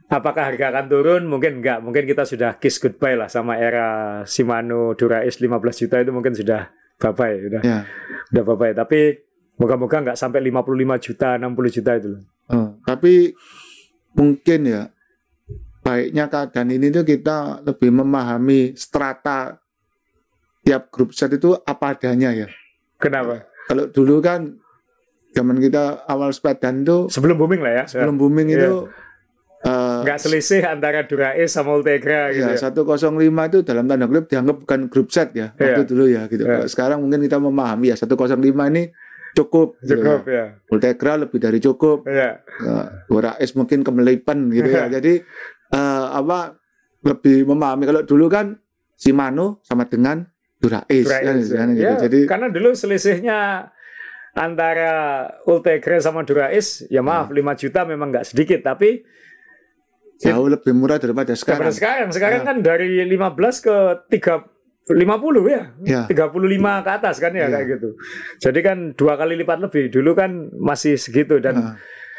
apakah 0.06 0.54
harga 0.54 0.70
akan 0.70 0.86
turun? 0.86 1.22
Mungkin 1.26 1.58
enggak. 1.58 1.82
Mungkin 1.82 2.06
kita 2.06 2.22
sudah 2.22 2.62
kiss 2.62 2.78
goodbye 2.78 3.18
lah 3.18 3.26
sama 3.26 3.58
era 3.58 4.22
Shimano 4.22 4.94
Dura 4.94 5.26
S 5.26 5.42
15 5.42 5.82
juta 5.82 5.98
itu 5.98 6.14
mungkin 6.14 6.30
sudah 6.30 6.70
bye 7.02 7.10
bye, 7.10 7.34
udah 7.42 7.62
Ya. 7.66 7.78
udah 8.30 8.42
bye 8.46 8.54
bye. 8.54 8.74
Tapi 8.78 9.18
moga-moga 9.58 10.06
enggak 10.06 10.18
sampai 10.18 10.46
55 10.46 11.02
juta, 11.02 11.34
60 11.42 11.74
juta 11.74 11.90
itu. 11.98 12.08
loh. 12.14 12.22
Oh, 12.54 12.68
tapi 12.86 13.34
mungkin 14.12 14.60
ya 14.64 14.82
baiknya 15.80 16.26
keadaan 16.26 16.70
ini 16.70 16.88
tuh 16.88 17.02
kita 17.02 17.36
lebih 17.62 17.90
memahami 17.92 18.72
strata 18.72 19.58
tiap 20.62 20.88
grup 20.88 21.10
set 21.10 21.32
itu 21.32 21.58
apa 21.58 21.92
adanya 21.92 22.30
ya. 22.32 22.48
Kenapa? 22.96 23.50
kalau 23.62 23.86
dulu 23.88 24.18
kan 24.18 24.58
zaman 25.32 25.56
kita 25.56 26.04
awal 26.04 26.28
sepedaan 26.28 26.82
tuh 26.82 27.06
Sebelum 27.08 27.34
booming 27.36 27.58
lah 27.58 27.72
ya. 27.72 27.84
sebelum 27.86 28.14
booming 28.14 28.46
Iya. 28.48 28.58
itu 28.58 28.72
eh, 29.62 30.00
nggak 30.02 30.18
selisih 30.18 30.62
antara 30.64 31.02
Durais 31.02 31.46
sama 31.46 31.72
Ultegra 31.72 32.30
gitu. 32.30 32.42
ya 32.44 32.52
Ya. 32.52 32.58
105 32.60 33.16
itu 33.48 33.58
dalam 33.62 33.86
tanda 33.86 34.04
kutip 34.04 34.26
dianggap 34.28 34.56
bukan 34.60 34.80
grup 34.86 35.08
set 35.08 35.30
ya 35.32 35.50
waktu 35.52 35.82
Iya. 35.82 35.88
dulu 35.88 36.04
ya 36.06 36.22
gitu. 36.26 36.42
Iya. 36.42 36.52
Kalau 36.52 36.68
Sekarang 36.68 36.98
mungkin 37.00 37.22
kita 37.22 37.38
memahami 37.38 37.90
ya 37.90 37.96
105 37.96 38.38
ini 38.68 38.90
cukup. 39.32 39.80
gitu 39.80 39.96
Cukup 39.96 40.20
ya. 40.28 40.32
ya. 40.32 40.44
Ultegra 40.68 41.12
lebih 41.16 41.38
dari 41.38 41.58
cukup. 41.58 42.04
Ya. 42.04 42.40
Uh, 42.60 42.86
Durais 43.08 43.50
mungkin 43.52 43.80
kemelipan 43.80 44.48
gitu 44.48 44.68
ya. 44.68 44.88
Jadi 45.00 45.24
eh, 45.72 46.06
apa 46.12 46.56
lebih 47.02 47.48
memahami 47.48 47.84
kalau 47.84 48.02
dulu 48.04 48.28
kan 48.28 48.56
Shimano 48.94 49.58
sama 49.64 49.88
dengan 49.88 50.22
Durais, 50.62 50.86
kan, 50.86 51.42
kan, 51.42 51.68
ya. 51.74 51.74
gitu. 51.74 51.82
Ya, 51.82 52.02
Jadi 52.06 52.20
karena 52.30 52.46
dulu 52.46 52.70
selisihnya 52.70 53.66
antara 54.32 54.92
Ultegra 55.44 55.98
sama 55.98 56.22
Durais, 56.22 56.86
ya 56.86 57.02
maaf 57.02 57.28
Hmm. 57.28 57.36
5 57.36 57.58
juta 57.58 57.82
memang 57.82 58.14
nggak 58.14 58.24
sedikit, 58.24 58.62
tapi 58.62 59.02
jauh 60.22 60.46
lebih 60.46 60.70
murah 60.70 61.02
daripada 61.02 61.34
sekarang 61.34 61.74
sekarang. 61.74 62.08
sekarang, 62.08 62.08
sekarang 62.14 62.40
Ya. 62.40 62.46
kan 62.46 62.56
dari 62.62 63.02
15 63.02 63.58
ke 63.58 63.76
3 64.06 64.46
50 64.84 65.46
ya. 65.46 65.62
Ya. 65.80 66.02
35 66.06 66.42
ke 66.82 66.90
atas 66.90 67.16
kan 67.16 67.30
ya 67.30 67.46
Ya. 67.46 67.48
kayak 67.52 67.66
gitu. 67.72 67.88
Jadi 68.38 68.60
kan 68.60 68.76
dua 68.92 69.14
kali 69.14 69.34
lipat 69.36 69.58
lebih. 69.60 69.88
Dulu 69.88 70.10
kan 70.12 70.30
masih 70.52 70.98
segitu 70.98 71.38
dan 71.38 71.54
Nah, 71.54 71.74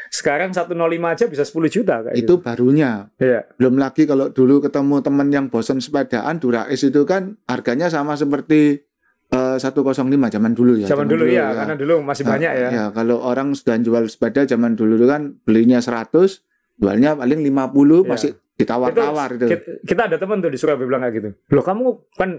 sekarang 0.08 0.50
105 0.50 0.72
aja 1.10 1.26
bisa 1.26 1.42
10 1.42 1.68
juta 1.68 2.00
kayak 2.00 2.16
itu 2.16 2.38
barunya. 2.38 3.10
gitu. 3.12 3.26
Iya. 3.26 3.40
Belum 3.58 3.74
lagi 3.76 4.02
kalau 4.04 4.30
dulu 4.30 4.60
ketemu 4.60 4.96
teman 5.00 5.28
yang 5.28 5.46
bosan 5.48 5.78
sepedaan, 5.78 6.38
Durais 6.38 6.78
itu 6.78 7.02
kan 7.02 7.36
harganya 7.44 7.88
sama 7.88 8.14
seperti 8.14 8.80
eh, 9.26 9.56
105 9.58 9.90
zaman 10.30 10.52
dulu 10.52 10.78
ya. 10.78 10.86
Zaman 10.86 11.04
dulu 11.04 11.26
ya, 11.26 11.50
karena 11.52 11.74
dulu 11.74 12.00
masih 12.00 12.22
Nah, 12.22 12.30
banyak 12.30 12.52
ya. 12.54 12.68
Ya, 12.70 12.84
kalau 12.90 13.18
orang 13.18 13.50
sudah 13.52 13.74
jual 13.76 14.06
sepeda 14.06 14.46
zaman 14.46 14.72
dulu 14.72 14.94
kan 15.04 15.34
belinya 15.42 15.82
100, 15.82 16.44
jualnya 16.76 17.12
paling 17.12 17.42
50 17.42 18.04
Iya. 18.04 18.08
masih 18.08 18.30
ditawar-tawar 18.54 19.34
itu. 19.34 19.46
Kita, 19.50 19.64
kita 19.82 20.02
ada 20.06 20.16
teman 20.16 20.38
tuh 20.38 20.50
di 20.50 20.58
Surabaya 20.58 20.86
bilang 20.86 21.02
kayak 21.02 21.14
gitu. 21.14 21.30
Loh 21.50 21.62
kamu 21.62 21.84
kan 22.14 22.30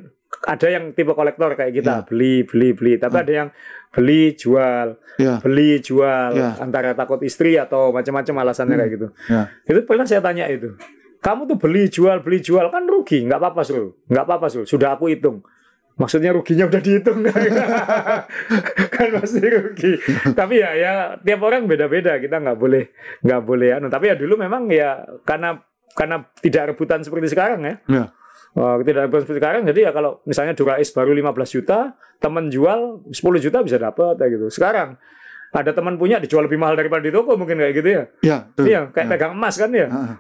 ada 0.47 0.67
yang 0.67 0.91
tipe 0.91 1.12
kolektor 1.12 1.51
kayak 1.54 1.73
kita, 1.75 1.93
Ya. 1.93 2.06
beli, 2.08 2.43
beli, 2.43 2.69
beli. 2.71 2.93
Tapi 2.95 3.15
Ah. 3.19 3.23
ada 3.23 3.32
yang 3.34 3.49
beli, 3.91 4.36
jual, 4.36 4.88
Ya. 5.15 5.39
beli, 5.43 5.80
jual. 5.80 6.32
Ya. 6.36 6.56
Antara 6.60 6.95
takut 6.95 7.19
istri 7.21 7.56
atau 7.56 7.91
macam-macam 7.91 8.47
alasannya 8.47 8.75
Hmm. 8.75 8.82
kayak 8.84 8.91
gitu. 8.95 9.08
Ya. 9.28 9.41
Itu 9.63 9.80
pernah 9.84 10.04
saya 10.04 10.23
tanya 10.23 10.47
itu. 10.47 10.75
Kamu 11.19 11.49
tuh 11.49 11.58
beli, 11.58 11.89
jual, 11.89 12.21
beli, 12.21 12.39
jual 12.39 12.69
kan 12.69 12.86
rugi. 12.86 13.25
Nggak 13.25 13.39
apa-apa, 13.39 13.62
Sul. 13.65 13.97
Nggak 14.08 14.23
apa-apa, 14.23 14.47
Sul. 14.47 14.63
Sudah 14.63 14.93
aku 14.93 15.10
hitung. 15.10 15.41
Maksudnya 15.95 16.36
ruginya 16.36 16.67
udah 16.67 16.82
dihitung 16.84 17.23
kan 18.95 19.08
pasti 19.15 19.39
rugi. 19.41 19.95
Tapi 20.36 20.60
ya 20.60 20.69
ya 20.75 20.93
tiap 21.17 21.39
orang 21.39 21.65
beda-beda. 21.65 22.19
Kita 22.19 22.39
nggak 22.39 22.58
boleh 22.60 22.84
nggak 23.23 23.41
boleh 23.41 23.69
anu. 23.80 23.88
Tapi 23.88 24.12
ya 24.12 24.15
dulu 24.19 24.36
memang 24.36 24.67
ya 24.67 25.01
karena 25.23 25.56
karena 25.95 26.27
tidak 26.38 26.75
rebutan 26.75 27.01
seperti 27.01 27.31
sekarang 27.31 27.63
ya. 27.63 27.75
Ya. 27.88 28.05
Oh, 28.53 28.79
tidak 28.84 29.08
rebutan 29.08 29.23
seperti 29.23 29.39
sekarang. 29.39 29.62
Jadi 29.63 29.79
ya 29.81 29.91
kalau 29.91 30.19
misalnya 30.23 30.51
Durais 30.53 30.91
baru 30.91 31.12
15 31.12 31.55
juta, 31.55 31.79
teman 32.19 32.47
jual 32.47 33.03
10 33.08 33.15
juta 33.39 33.63
bisa 33.63 33.75
dapat 33.75 34.15
kayak 34.15 34.31
gitu. 34.36 34.47
Sekarang 34.51 34.99
ada 35.49 35.71
teman 35.71 35.95
punya 35.95 36.19
dijual 36.19 36.51
lebih 36.51 36.60
mahal 36.60 36.75
daripada 36.75 36.99
di 36.99 37.15
toko 37.15 37.39
mungkin 37.39 37.55
kayak 37.55 37.73
gitu 37.73 37.89
ya. 37.89 38.03
Ya, 38.19 38.38
betul. 38.51 38.63
Iya, 38.67 38.81
kayak 38.91 39.08
Ya. 39.08 39.12
pegang 39.15 39.34
emas 39.34 39.55
kan 39.55 39.71
ya. 39.71 39.88
Ah, 39.88 40.15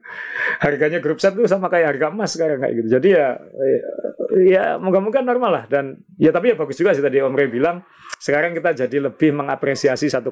Harganya 0.64 0.98
grup 0.98 1.18
set 1.18 1.34
tuh 1.34 1.44
sama 1.44 1.68
kayak 1.68 1.96
harga 1.96 2.08
emas 2.08 2.32
sekarang 2.32 2.60
kayak 2.60 2.74
gitu. 2.80 2.88
Jadi 2.96 3.08
ya 3.12 3.36
ya, 3.36 3.78
ya 4.40 4.76
moga-moga 4.76 5.20
normal 5.20 5.50
lah 5.52 5.64
dan 5.66 5.84
ya 6.14 6.28
tapi 6.28 6.48
ya 6.48 6.56
bagus 6.56 6.74
juga 6.74 6.90
sih 6.90 7.00
tadi 7.00 7.18
Om 7.18 7.32
Rey 7.32 7.48
bilang 7.48 7.84
sekarang 8.14 8.52
kita 8.52 8.70
jadi 8.76 9.02
lebih 9.02 9.34
mengapresiasi 9.34 10.06
105 10.06 10.30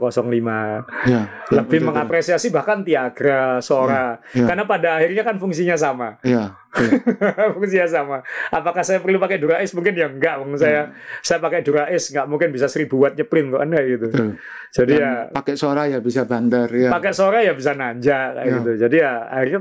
ya. 1.05 1.27
lebih 1.51 1.67
Betul, 1.77 1.89
mengapresiasi 1.91 2.49
bahkan 2.49 2.81
Tiagra, 2.81 3.59
Sora 3.59 4.15
Ya, 4.31 4.41
ya. 4.41 4.47
karena 4.47 4.63
pada 4.65 4.89
akhirnya 4.97 5.21
kan 5.21 5.37
fungsinya 5.37 5.75
sama 5.75 6.15
Ya, 6.23 6.55
betul. 6.71 7.03
fungsinya 7.59 7.85
sama 7.85 8.17
apakah 8.49 8.81
saya 8.81 8.99
perlu 8.99 9.19
pakai 9.19 9.37
Durais 9.37 9.69
mungkin 9.71 9.93
ya 9.93 10.07
enggak 10.07 10.39
Bang. 10.39 10.55
saya 10.55 10.95
saya 11.21 11.39
pakai 11.39 11.61
Durais 11.61 11.99
nggak 12.01 12.27
mungkin 12.27 12.49
bisa 12.49 12.65
1000 12.65 12.87
watt 12.95 13.15
nyeprin 13.15 13.51
kok 13.51 13.61
anda 13.61 13.83
gitu 13.83 14.07
betul. 14.07 14.29
jadi 14.71 14.93
Dan 14.93 15.03
ya 15.03 15.11
pakai 15.33 15.55
Sora 15.55 15.83
ya 15.85 15.99
bisa 15.99 16.23
bandar 16.23 16.71
ya. 16.71 16.89
pakai 16.89 17.11
sore 17.11 17.43
ya 17.43 17.53
bisa 17.53 17.75
nanjak 17.75 18.29
kayak 18.33 18.47
Ya. 18.47 18.55
gitu. 18.57 18.71
Jadi 18.79 18.97
ya 18.97 19.13
akhirnya 19.27 19.61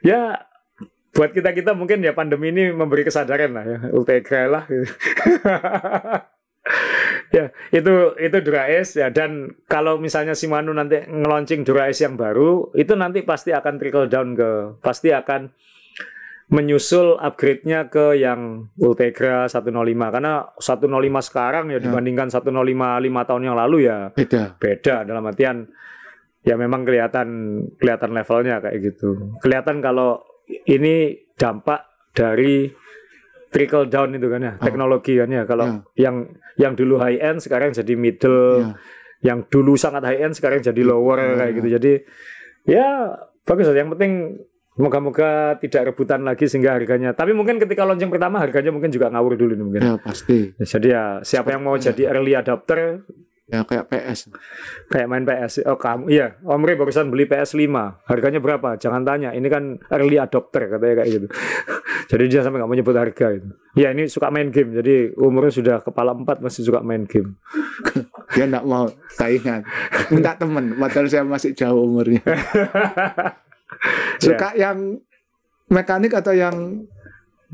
ya 0.00 0.20
buat 1.16 1.32
kita 1.32 1.50
kita 1.50 1.72
mungkin 1.72 1.98
ya 2.00 2.12
pandemi 2.12 2.52
ini 2.52 2.70
memberi 2.70 3.02
kesadaran 3.02 3.50
lah 3.50 3.64
ya 3.64 3.78
Ultegra 3.90 4.42
lah. 4.46 4.64
gitu. 4.68 4.84
ya 7.32 7.44
itu 7.70 7.92
itu 8.18 8.36
Durais 8.42 8.88
ya 8.92 9.08
dan 9.08 9.54
kalau 9.66 9.96
misalnya 9.96 10.34
Shimano 10.34 10.70
nanti 10.70 10.98
nge-launching 11.00 11.62
Durais 11.62 11.96
yang 11.96 12.14
baru 12.14 12.70
itu 12.72 12.92
nanti 12.94 13.22
pasti 13.22 13.50
akan 13.50 13.74
trickle 13.76 14.06
down 14.06 14.34
ke 14.34 14.50
pasti 14.78 15.10
akan 15.10 15.50
menyusul 16.46 17.18
upgrade-nya 17.18 17.90
ke 17.90 18.14
yang 18.16 18.70
Ultegra 18.78 19.50
105 19.50 19.66
karena 20.14 20.46
105 20.54 20.86
sekarang 21.22 21.64
ya 21.70 21.78
Ya. 21.78 21.82
dibandingkan 21.82 22.30
105 22.30 22.62
lima 23.02 23.20
tahun 23.26 23.42
yang 23.42 23.56
lalu 23.58 23.90
ya 23.90 24.14
Beda. 24.14 24.54
beda 24.54 25.02
dalam 25.02 25.26
artian 25.26 25.66
ya 26.46 26.54
memang 26.54 26.86
kelihatan 26.86 27.26
kelihatan 27.74 28.10
levelnya 28.14 28.62
kayak 28.62 28.78
gitu. 28.78 29.34
Kelihatan 29.42 29.82
kalau 29.82 30.22
ini 30.66 30.94
dampak 31.34 31.84
dari 32.12 32.70
trickle 33.46 33.86
down 33.86 34.12
itu 34.12 34.26
kan 34.26 34.40
ya, 34.40 34.52
Oh. 34.56 34.62
teknologi 34.62 35.14
kan 35.16 35.28
ya. 35.28 35.42
Kalau 35.44 35.66
Ya. 35.66 36.08
yang 36.08 36.16
yang 36.56 36.72
dulu 36.72 36.96
high 36.96 37.18
end 37.18 37.38
sekarang 37.38 37.70
jadi 37.70 37.92
middle, 37.94 38.62
Ya. 38.62 38.70
yang 39.32 39.38
dulu 39.46 39.76
sangat 39.76 40.02
high 40.04 40.20
end 40.22 40.34
sekarang 40.34 40.60
jadi 40.60 40.82
lower 40.82 41.18
Ya, 41.18 41.34
kayak 41.36 41.50
ya. 41.52 41.56
gitu. 41.56 41.68
Jadi 41.78 41.92
ya 42.66 42.88
bagus. 43.42 43.68
Yang 43.68 43.90
penting 43.96 44.12
moga-moga 44.76 45.56
tidak 45.56 45.92
rebutan 45.92 46.20
lagi 46.20 46.44
sehingga 46.44 46.76
harganya. 46.76 47.16
Tapi 47.16 47.32
mungkin 47.32 47.56
ketika 47.56 47.80
launching 47.82 48.12
pertama 48.12 48.36
harganya 48.38 48.68
mungkin 48.68 48.92
juga 48.92 49.08
ngawur 49.08 49.34
dulu 49.34 49.56
nih 49.56 49.64
mungkin. 49.64 49.82
Ya 49.82 49.94
pasti. 49.96 50.52
Jadi 50.54 50.88
ya 50.90 51.04
siapa 51.22 51.52
yang 51.52 51.64
mau 51.64 51.76
jadi 51.76 52.12
early 52.12 52.36
adopter 52.36 53.00
Ya 53.46 53.62
kayak 53.62 53.86
PS. 53.86 54.34
kayak 54.90 55.06
main 55.06 55.22
PS. 55.22 55.62
Oh 55.70 55.78
kamu, 55.78 56.10
iya. 56.10 56.34
Om 56.42 56.66
Rey 56.66 56.74
barusan 56.74 57.14
beli 57.14 57.30
PS5. 57.30 57.62
Harganya 58.10 58.42
berapa? 58.42 58.74
Jangan 58.74 59.06
tanya. 59.06 59.30
Ini 59.30 59.46
kan 59.46 59.78
early 59.94 60.18
adopter 60.18 60.66
katanya 60.66 61.02
kayak 61.02 61.10
gitu. 61.14 61.26
jadi 62.10 62.24
dia 62.26 62.40
sampai 62.42 62.58
nggak 62.58 62.70
mau 62.70 62.74
nyebut 62.74 62.98
harga 62.98 63.26
itu. 63.38 63.48
Ya 63.78 63.94
ini 63.94 64.10
suka 64.10 64.34
main 64.34 64.50
game. 64.50 64.74
Jadi 64.74 65.14
umurnya 65.14 65.54
sudah 65.54 65.76
kepala 65.78 66.18
empat 66.18 66.42
masih 66.42 66.66
suka 66.66 66.82
main 66.82 67.06
game. 67.06 67.38
Dia 68.34 68.50
enggak 68.50 68.66
mau 68.66 68.90
saingan. 69.14 69.62
Minta 70.10 70.34
teman, 70.34 70.74
padahal 70.76 71.06
saya 71.06 71.22
masih 71.22 71.54
jauh 71.54 71.86
umurnya. 71.86 72.20
Suka 74.24 74.52
yang 74.58 74.98
mekanik 75.70 76.12
atau 76.12 76.34
yang 76.34 76.84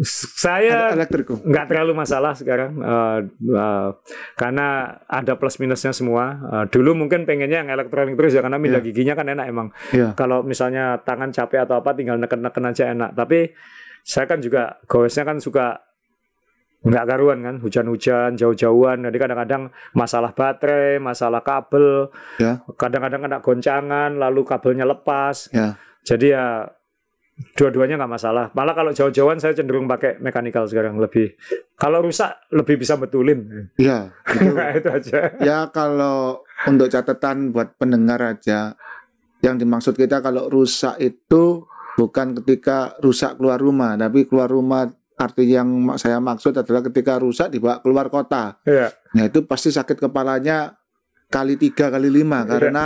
Saya 0.02 0.92
nggak 0.92 1.66
terlalu 1.70 1.92
masalah 1.94 2.34
sekarang 2.34 2.74
eh, 2.76 3.18
eh, 3.38 3.88
karena 4.34 4.66
ada 5.06 5.38
plus 5.38 5.62
minusnya 5.62 5.94
semua. 5.94 6.42
Eh, 6.42 6.64
dulu 6.68 6.98
mungkin 6.98 7.22
pengennya 7.22 7.62
yang 7.62 7.70
elektronik 7.70 8.18
terus 8.18 8.34
ya 8.34 8.42
karena 8.42 8.58
mindah 8.58 8.82
Iya. 8.82 8.86
giginya 8.90 9.14
kan 9.14 9.26
enak 9.30 9.46
emang. 9.46 9.68
Iya. 9.90 10.12
Kalau 10.12 10.42
misalnya 10.42 10.98
tangan 11.00 11.30
capek 11.30 11.64
atau 11.64 11.78
apa 11.78 11.94
tinggal 11.94 12.18
neken-neken 12.18 12.64
aja 12.66 12.84
enak. 12.90 13.14
Tapi 13.14 13.54
saya 14.02 14.26
kan 14.26 14.42
juga 14.42 14.82
goesnya 14.84 15.22
kan 15.22 15.38
suka 15.38 15.78
nggak 16.82 17.06
karuan 17.06 17.38
kan 17.46 17.54
hujan-hujan 17.62 18.34
jauh-jauhan 18.34 19.06
jadi 19.06 19.14
kadang-kadang 19.14 19.62
masalah 19.94 20.34
baterai 20.34 20.98
masalah 20.98 21.38
kabel 21.38 22.10
Ya. 22.42 22.58
kadang-kadang 22.74 23.22
kena 23.22 23.38
goncangan 23.38 24.10
lalu 24.18 24.42
kabelnya 24.42 24.82
lepas 24.82 25.46
Ya. 25.54 25.78
jadi 26.02 26.26
ya 26.34 26.46
dua-duanya 27.56 27.96
nggak 27.98 28.12
masalah. 28.12 28.46
Malah 28.52 28.74
kalau 28.76 28.92
jauh-jauhan 28.92 29.40
saya 29.40 29.56
cenderung 29.56 29.88
pakai 29.88 30.20
mekanikal 30.20 30.68
sekarang 30.68 31.00
lebih 31.00 31.34
kalau 31.74 32.04
rusak 32.04 32.36
lebih 32.52 32.78
bisa 32.78 32.94
betulin. 33.00 33.68
Iya, 33.76 34.12
itu 34.28 34.52
itu 34.78 34.88
aja. 34.88 35.18
Ya 35.40 35.58
kalau 35.72 36.44
untuk 36.68 36.92
catatan 36.92 37.50
buat 37.50 37.74
pendengar 37.80 38.20
aja, 38.22 38.76
yang 39.42 39.56
dimaksud 39.58 39.96
kita 39.96 40.22
kalau 40.22 40.46
rusak 40.46 41.00
itu 41.02 41.66
bukan 41.98 42.38
ketika 42.40 42.94
rusak 43.02 43.36
keluar 43.40 43.58
rumah, 43.58 43.98
tapi 43.98 44.24
keluar 44.28 44.48
rumah 44.48 44.86
arti 45.12 45.46
yang 45.46 45.68
saya 46.00 46.18
maksud 46.18 46.56
adalah 46.56 46.82
ketika 46.82 47.18
rusak 47.18 47.50
dibawa 47.50 47.78
keluar 47.78 48.10
kota. 48.10 48.58
ya 48.64 48.90
Nah 49.14 49.28
itu 49.28 49.44
pasti 49.44 49.70
sakit 49.70 49.98
kepalanya 49.98 50.74
kali 51.28 51.54
tiga 51.56 51.88
kali 51.88 52.10
lima 52.10 52.42
Iya. 52.42 52.48
karena 52.48 52.84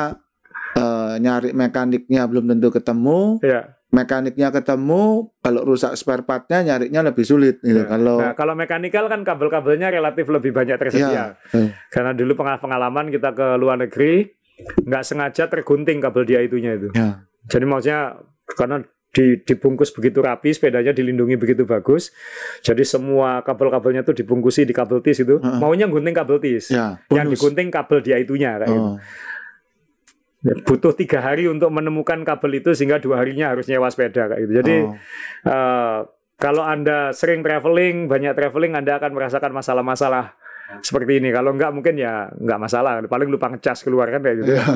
eh, 0.76 1.14
nyari 1.20 1.50
mekaniknya 1.56 2.28
belum 2.28 2.44
tentu 2.52 2.68
ketemu, 2.68 3.40
ya 3.40 3.75
mekaniknya 3.96 4.52
ketemu, 4.52 5.32
kalau 5.40 5.64
rusak 5.64 5.96
spare 5.96 6.22
partnya 6.22 6.60
nyarinya 6.60 7.00
lebih 7.02 7.24
sulit. 7.24 7.56
Gitu. 7.58 7.80
Ya. 7.80 7.88
Kalau 7.88 8.20
nah 8.20 8.36
kalau 8.36 8.52
mekanikal 8.52 9.08
kan 9.08 9.24
kabel-kabelnya 9.24 9.88
relatif 9.88 10.28
lebih 10.28 10.52
banyak 10.52 10.76
tersedia 10.76 11.08
ya, 11.08 11.26
Karena 11.88 12.12
dulu 12.12 12.36
pengal- 12.36 12.60
pengalaman 12.60 13.08
kita 13.08 13.32
ke 13.32 13.56
luar 13.56 13.80
negeri 13.80 14.28
nggak 14.84 15.04
sengaja 15.04 15.48
tergunting 15.48 16.00
kabel 16.00 16.24
dia 16.24 16.40
itunya 16.40 16.76
itu. 16.76 16.92
ya, 16.92 17.24
Jadi 17.48 17.64
maksudnya 17.64 18.20
karena 18.52 18.84
di, 19.12 19.40
dibungkus 19.40 19.96
begitu 19.96 20.20
rapi, 20.20 20.52
sepedanya 20.52 20.92
dilindungi 20.92 21.40
begitu 21.40 21.64
bagus. 21.64 22.12
Jadi 22.60 22.84
semua 22.84 23.40
kabel-kabelnya 23.40 24.04
tuh 24.04 24.12
dibungkusi 24.12 24.68
di 24.68 24.76
kabel 24.76 25.00
tis 25.00 25.24
itu. 25.24 25.40
Heeh. 25.40 25.56
Maunya 25.56 25.88
gunting 25.88 26.12
kabel 26.12 26.36
tis. 26.36 26.68
Ya, 26.68 27.00
Yang 27.08 27.40
digunting 27.40 27.72
kabel 27.72 28.04
dia 28.04 28.20
itunya 28.20 28.60
kayak 28.60 28.68
gitu. 28.68 28.92
Butuh 30.66 30.92
tiga 30.94 31.18
hari 31.24 31.50
untuk 31.50 31.72
menemukan 31.74 32.22
kabel 32.22 32.62
itu 32.62 32.76
sehingga 32.76 33.02
dua 33.02 33.22
harinya 33.24 33.50
harus 33.50 33.66
nyewa 33.66 33.90
sepeda 33.90 34.30
kayak 34.30 34.40
gitu. 34.46 34.52
Jadi 34.62 34.76
oh. 34.86 34.94
eh, 35.50 35.98
kalau 36.36 36.62
anda 36.62 37.16
sering 37.16 37.40
traveling, 37.40 38.06
banyak 38.06 38.36
traveling, 38.36 38.76
anda 38.76 39.00
akan 39.00 39.16
merasakan 39.16 39.56
masalah-masalah 39.56 40.36
seperti 40.82 41.22
ini. 41.22 41.32
Kalau 41.32 41.54
enggak 41.54 41.72
mungkin 41.72 41.96
ya 41.96 42.28
enggak 42.36 42.60
masalah. 42.60 43.00
Paling 43.06 43.28
lupa 43.30 43.48
ngecas 43.50 43.86
keluar 43.86 44.10
kan 44.12 44.20
kayak 44.20 44.36
gitu. 44.44 44.52
Iya. 44.54 44.66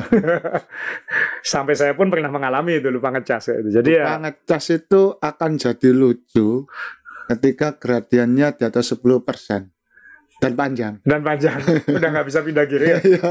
Sampai 1.53 1.77
saya 1.77 1.93
pun 1.93 2.09
pernah 2.09 2.31
mengalami 2.31 2.81
itu 2.81 2.89
lupa 2.89 3.13
ngecas 3.13 3.51
kayak 3.51 3.59
gitu. 3.61 3.69
Jadi 3.81 3.89
ya 3.99 4.05
Lupa 4.07 4.19
ngecas 4.29 4.65
itu 4.73 5.01
akan 5.19 5.51
jadi 5.59 5.89
lucu 5.93 6.65
ketika 7.29 7.79
gradiennya 7.79 8.57
di 8.57 8.63
atas 8.67 8.91
10% 8.97 9.71
dan 10.41 10.53
panjang. 10.53 10.93
dan 11.01 11.21
panjang 11.21 11.61
udah 11.97 12.09
nggak 12.09 12.25
bisa 12.25 12.41
pindah 12.41 12.65
kiri 12.65 12.85
ya. 12.87 12.97
Iya. 12.99 13.21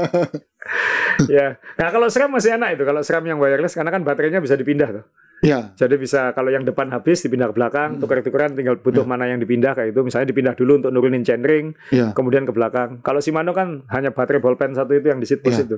ya. 1.27 1.47
Nah 1.75 1.89
kalau 1.89 2.07
SRAM 2.07 2.31
masih 2.31 2.55
enak 2.55 2.79
itu 2.79 2.83
kalau 2.83 3.01
SRAM 3.01 3.25
yang 3.25 3.37
wireless 3.37 3.75
karena 3.75 3.91
kan 3.91 4.01
baterainya 4.01 4.39
bisa 4.39 4.55
dipindah 4.55 4.89
tuh. 4.91 5.05
Ya, 5.41 5.73
Jadi 5.73 5.97
bisa 5.97 6.29
kalau 6.31 6.47
yang 6.47 6.61
depan 6.61 6.85
habis 6.87 7.17
dipindah 7.19 7.49
ke 7.49 7.57
belakang, 7.57 7.97
Hmm. 7.97 7.99
tukar-tukaran 7.99 8.53
tinggal 8.53 8.77
butuh 8.77 9.01
mana 9.03 9.25
yang 9.25 9.41
dipindah 9.41 9.73
kayak 9.73 9.89
itu. 9.89 10.05
Misalnya 10.05 10.29
dipindah 10.29 10.53
dulu 10.53 10.77
untuk 10.77 10.93
nurunin 10.93 11.25
chainring, 11.25 11.73
ya. 11.89 12.13
kemudian 12.13 12.45
ke 12.45 12.53
belakang. 12.53 13.01
Kalau 13.01 13.17
Shimano 13.17 13.49
kan 13.49 13.81
hanya 13.89 14.13
baterai 14.13 14.37
ballpen 14.37 14.77
satu 14.77 14.93
itu 14.93 15.09
yang 15.09 15.17
di 15.17 15.25
seat 15.25 15.41
push 15.41 15.57
Iya. 15.57 15.65
itu. 15.65 15.77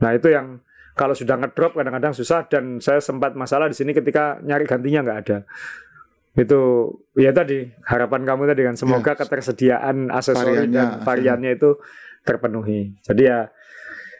Nah 0.00 0.10
itu 0.10 0.32
yang 0.32 0.56
kalau 0.96 1.12
sudah 1.12 1.36
ngedrop 1.36 1.76
kadang-kadang 1.76 2.16
susah 2.16 2.48
dan 2.48 2.80
saya 2.80 2.96
sempat 2.98 3.36
masalah 3.36 3.68
di 3.68 3.76
sini 3.76 3.92
ketika 3.92 4.40
nyari 4.40 4.64
gantinya 4.64 5.04
nggak 5.04 5.18
ada. 5.20 5.38
Itu 6.34 6.60
ya 7.14 7.30
tadi 7.30 7.62
harapan 7.86 8.26
kamu 8.26 8.50
tadi 8.50 8.62
kan 8.62 8.74
semoga 8.74 9.14
Ya. 9.14 9.18
ketersediaan 9.18 10.10
aksesori 10.10 10.66
Variannya, 10.66 10.74
dan 10.74 10.88
variannya 11.00 11.50
itu 11.54 11.78
terpenuhi. 12.22 12.98
Jadi 13.00 13.22
ya 13.24 13.48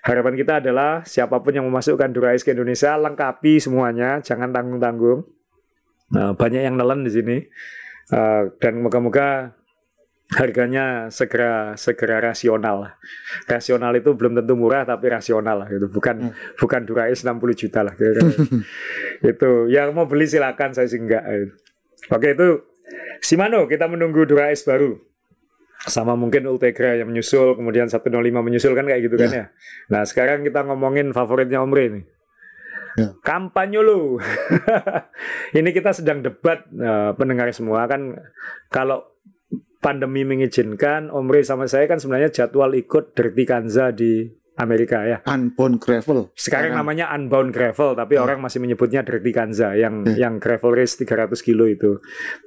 harapan 0.03 0.35
kita 0.35 0.63
adalah 0.63 1.03
siapa 1.03 1.41
pun 1.41 1.51
yang 1.51 1.67
memasukkan 1.67 2.13
Durais 2.13 2.41
ke 2.41 2.53
Indonesia 2.53 2.95
lengkapi 2.95 3.59
semuanya, 3.59 4.21
jangan 4.21 4.53
tanggung-tanggung. 4.53 5.27
Nah, 6.13 6.37
banyak 6.37 6.63
yang 6.63 6.77
nelen 6.77 7.03
di 7.03 7.11
sini 7.11 7.37
Eh, 8.05 8.43
dan 8.61 8.85
moga-moga 8.85 9.57
harganya 10.29 11.09
segera 11.09 11.73
segera 11.75 12.21
rasional 12.21 12.85
lah. 12.85 12.93
Rasional 13.49 13.97
itu 13.97 14.13
belum 14.13 14.37
tentu 14.37 14.53
murah 14.57 14.85
tapi 14.85 15.09
rasional 15.09 15.65
lah 15.65 15.69
gitu. 15.73 15.89
Bukan 15.89 16.17
Hmm. 16.29 16.37
bukan 16.61 16.85
Durais 16.85 17.25
60 17.25 17.57
juta 17.57 17.81
lah 17.81 17.97
gitu. 17.97 18.21
itu 19.25 19.51
yang 19.73 19.97
mau 19.97 20.05
beli 20.05 20.29
silakan 20.29 20.77
saya 20.77 20.85
sih 20.85 21.01
enggak. 21.01 21.25
gitu. 21.25 21.57
Oke 22.13 22.37
itu 22.37 22.49
Shimano 23.25 23.65
kita 23.65 23.89
menunggu 23.89 24.29
Durais 24.29 24.61
baru. 24.69 25.01
Sama 25.85 26.17
mungkin 26.17 26.49
Ultegra 26.49 26.97
yang 26.97 27.13
menyusul, 27.13 27.61
kemudian 27.61 27.93
105 27.93 28.09
menyusul 28.41 28.73
kan 28.73 28.89
kayak 28.89 29.05
gitu 29.05 29.17
kan 29.21 29.31
ya. 29.33 29.47
Nah 29.93 30.03
sekarang 30.09 30.41
kita 30.41 30.65
ngomongin 30.65 31.13
favoritnya 31.13 31.61
Omri 31.61 31.85
nih. 31.93 32.05
Ya. 32.95 33.09
Kampanye 33.21 33.83
lu. 33.83 34.17
Ini 35.59 35.71
kita 35.75 35.93
sedang 35.93 36.23
debat 36.23 36.65
eh, 36.73 37.11
pendengar 37.19 37.51
semua 37.53 37.85
kan 37.91 38.17
kalau 38.71 39.05
pandemi 39.85 40.25
mengizinkan 40.25 41.13
Omri 41.13 41.45
sama 41.45 41.69
saya 41.69 41.85
kan 41.85 42.01
sebenarnya 42.01 42.33
jadwal 42.33 42.73
ikut 42.73 43.13
Dirty 43.13 43.45
Kanza 43.45 43.93
di 43.93 44.25
Amerika 44.55 45.03
ya. 45.03 45.19
Unbound 45.27 45.83
gravel. 45.83 46.31
Sekarang 46.33 46.71
Sekarang. 46.71 46.79
namanya 46.79 47.11
Unbound 47.11 47.51
Gravel, 47.51 47.99
tapi 47.99 48.15
Ya. 48.15 48.23
orang 48.23 48.39
masih 48.39 48.63
menyebutnya 48.63 49.03
Dirty 49.03 49.35
Kanza 49.35 49.75
yang 49.75 50.07
Ya. 50.07 50.27
yang 50.31 50.39
gravel 50.39 50.71
race 50.71 50.95
300 50.95 51.43
kilo 51.43 51.67
itu. 51.67 51.99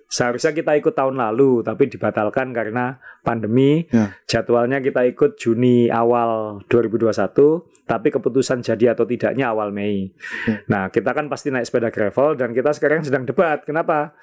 Seharusnya 0.08 0.56
kita 0.56 0.72
ikut 0.80 0.96
tahun 0.96 1.20
lalu, 1.20 1.68
tapi 1.68 1.92
dibatalkan 1.92 2.56
karena 2.56 2.96
pandemi. 3.28 3.84
Ya. 3.92 4.16
Jadwalnya 4.24 4.80
kita 4.80 5.04
ikut 5.04 5.36
Juni 5.36 5.92
awal 5.92 6.64
2021, 6.72 7.68
tapi 7.84 8.08
keputusan 8.08 8.64
jadi 8.64 8.96
atau 8.96 9.04
tidaknya 9.04 9.52
awal 9.52 9.76
Mei. 9.76 10.16
Ya. 10.48 10.64
Nah, 10.72 10.84
kita 10.88 11.12
kan 11.12 11.28
pasti 11.28 11.52
naik 11.52 11.68
sepeda 11.68 11.92
gravel 11.92 12.40
dan 12.40 12.56
kita 12.56 12.72
sekarang 12.72 13.04
sedang 13.04 13.28
debat. 13.28 13.68
Kenapa? 13.68 14.16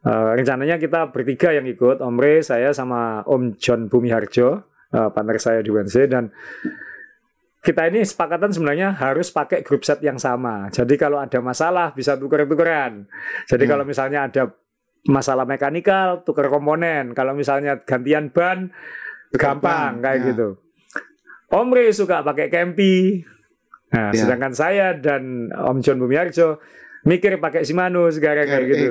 Eh, 0.00 0.30
rencananya 0.34 0.80
kita 0.80 1.12
bertiga 1.12 1.52
yang 1.52 1.68
ikut, 1.68 2.00
Omre, 2.00 2.42
saya 2.42 2.72
sama 2.72 3.20
Om 3.22 3.54
John 3.54 3.86
Bumiharjo, 3.86 4.64
eh, 4.90 5.08
partner 5.14 5.36
saya 5.36 5.60
di 5.60 5.68
UNC 5.68 6.08
dan 6.08 6.32
kita 7.60 7.92
ini 7.92 8.00
sepakatan 8.00 8.50
sebenarnya 8.50 8.96
harus 8.96 9.28
pakai 9.28 9.60
grup 9.60 9.84
set 9.84 10.00
yang 10.00 10.16
sama. 10.16 10.72
Jadi 10.72 10.96
kalau 10.96 11.20
ada 11.20 11.38
masalah 11.44 11.92
bisa 11.92 12.16
tuker-tukeran. 12.16 13.04
Jadi 13.44 13.64
Hmm. 13.68 13.72
kalau 13.76 13.84
misalnya 13.84 14.24
ada 14.24 14.42
masalah 15.04 15.44
mekanikal, 15.44 16.24
tuker 16.24 16.48
komponen. 16.48 17.12
Kalau 17.12 17.36
misalnya 17.36 17.84
gantian 17.84 18.32
ban, 18.32 18.72
gampang 19.36 20.00
ban, 20.00 20.04
kayak 20.04 20.18
ya. 20.20 20.26
gitu. 20.32 20.48
Omri 21.52 21.92
suka 21.92 22.24
pakai 22.24 22.48
Kempi. 22.48 23.20
Nah, 23.90 24.14
Ya. 24.14 24.22
sedangkan 24.24 24.54
saya 24.54 24.94
dan 24.94 25.50
Om 25.50 25.82
John 25.82 25.98
Bumiarjo 25.98 26.62
mikir 27.04 27.42
pakai 27.42 27.66
Shimano 27.66 28.06
sekarang 28.08 28.46
kayak 28.46 28.66
gitu. 28.70 28.88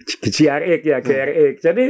GRX 0.00 0.80
ya, 0.82 0.98
GRX. 0.98 1.54
Jadi 1.60 1.84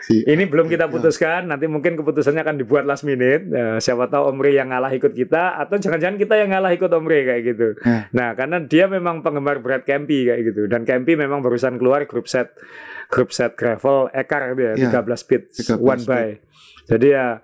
Si- 0.00 0.20
ini 0.22 0.44
belum 0.44 0.68
kita 0.68 0.84
Ya. 0.84 0.92
putuskan. 0.92 1.48
Nanti 1.48 1.64
mungkin 1.64 1.96
keputusannya 1.96 2.40
akan 2.40 2.56
dibuat 2.56 2.84
last 2.84 3.02
minute. 3.02 3.48
Eh, 3.48 3.78
siapa 3.78 4.06
tahu 4.06 4.30
Omri 4.30 4.52
yang 4.52 4.68
ngalah 4.68 4.92
ikut 4.92 5.10
kita, 5.10 5.56
atau 5.56 5.76
jangan-jangan 5.76 6.16
kita 6.16 6.34
yang 6.36 6.52
ngalah 6.52 6.70
ikut 6.70 6.88
Omri 6.88 7.24
kayak 7.24 7.42
gitu. 7.42 7.68
Ya. 7.80 8.12
Nah, 8.12 8.28
karena 8.34 8.60
dia 8.60 8.84
memang 8.84 9.20
penggemar 9.20 9.58
berat 9.58 9.82
Campy 9.82 10.28
kayak 10.28 10.44
gitu. 10.44 10.68
Dan 10.68 10.84
Campy 10.84 11.16
memang 11.16 11.40
barusan 11.40 11.76
keluar 11.76 12.04
grup 12.04 12.26
set 12.26 12.52
grup 13.08 13.30
set 13.30 13.52
gravel 13.54 14.08
Ekar 14.10 14.52
gitu 14.52 14.62
ya, 14.62 14.74
Ya. 14.76 14.88
13 14.92 15.18
speed 15.18 15.42
13 15.50 15.80
one 15.80 16.02
by. 16.04 16.28
Jadi 16.84 17.06
ya, 17.10 17.40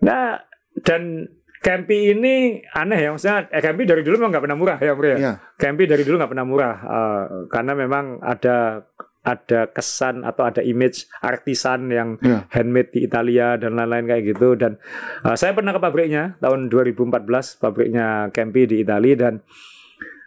nah 0.00 0.40
dan 0.80 1.28
Campy 1.62 2.10
ini 2.10 2.58
aneh 2.74 2.98
ya 2.98 3.14
maksudnya. 3.14 3.46
Eh, 3.48 3.62
Campy 3.62 3.86
dari 3.86 4.02
dulu 4.02 4.18
memang 4.18 4.34
nggak 4.34 4.44
pernah 4.50 4.58
murah 4.58 4.78
ya, 4.82 4.90
Omri 4.92 5.08
ya. 5.14 5.18
Ya. 5.22 5.32
Campy 5.54 5.86
dari 5.86 6.02
dulu 6.02 6.18
nggak 6.18 6.32
pernah 6.34 6.42
murah 6.42 6.74
eh, 6.74 7.22
karena 7.46 7.72
memang 7.78 8.18
ada 8.18 8.82
ada 9.22 9.70
kesan 9.70 10.22
atau 10.22 10.44
ada 10.44 10.60
image 10.60 11.06
artisan 11.18 11.86
yang 11.88 12.08
Ya. 12.18 12.42
handmade 12.50 12.90
di 12.90 13.06
Italia 13.06 13.54
dan 13.54 13.74
lain-lain 13.74 14.06
kayak 14.06 14.24
gitu 14.34 14.54
dan 14.54 14.82
uh, 15.22 15.34
saya 15.34 15.54
pernah 15.54 15.70
ke 15.70 15.78
pabriknya 15.78 16.34
tahun 16.38 16.66
2014 16.68 17.22
pabriknya 17.58 18.06
Campy 18.30 18.66
di 18.66 18.82
Italia 18.82 19.14
dan 19.14 19.34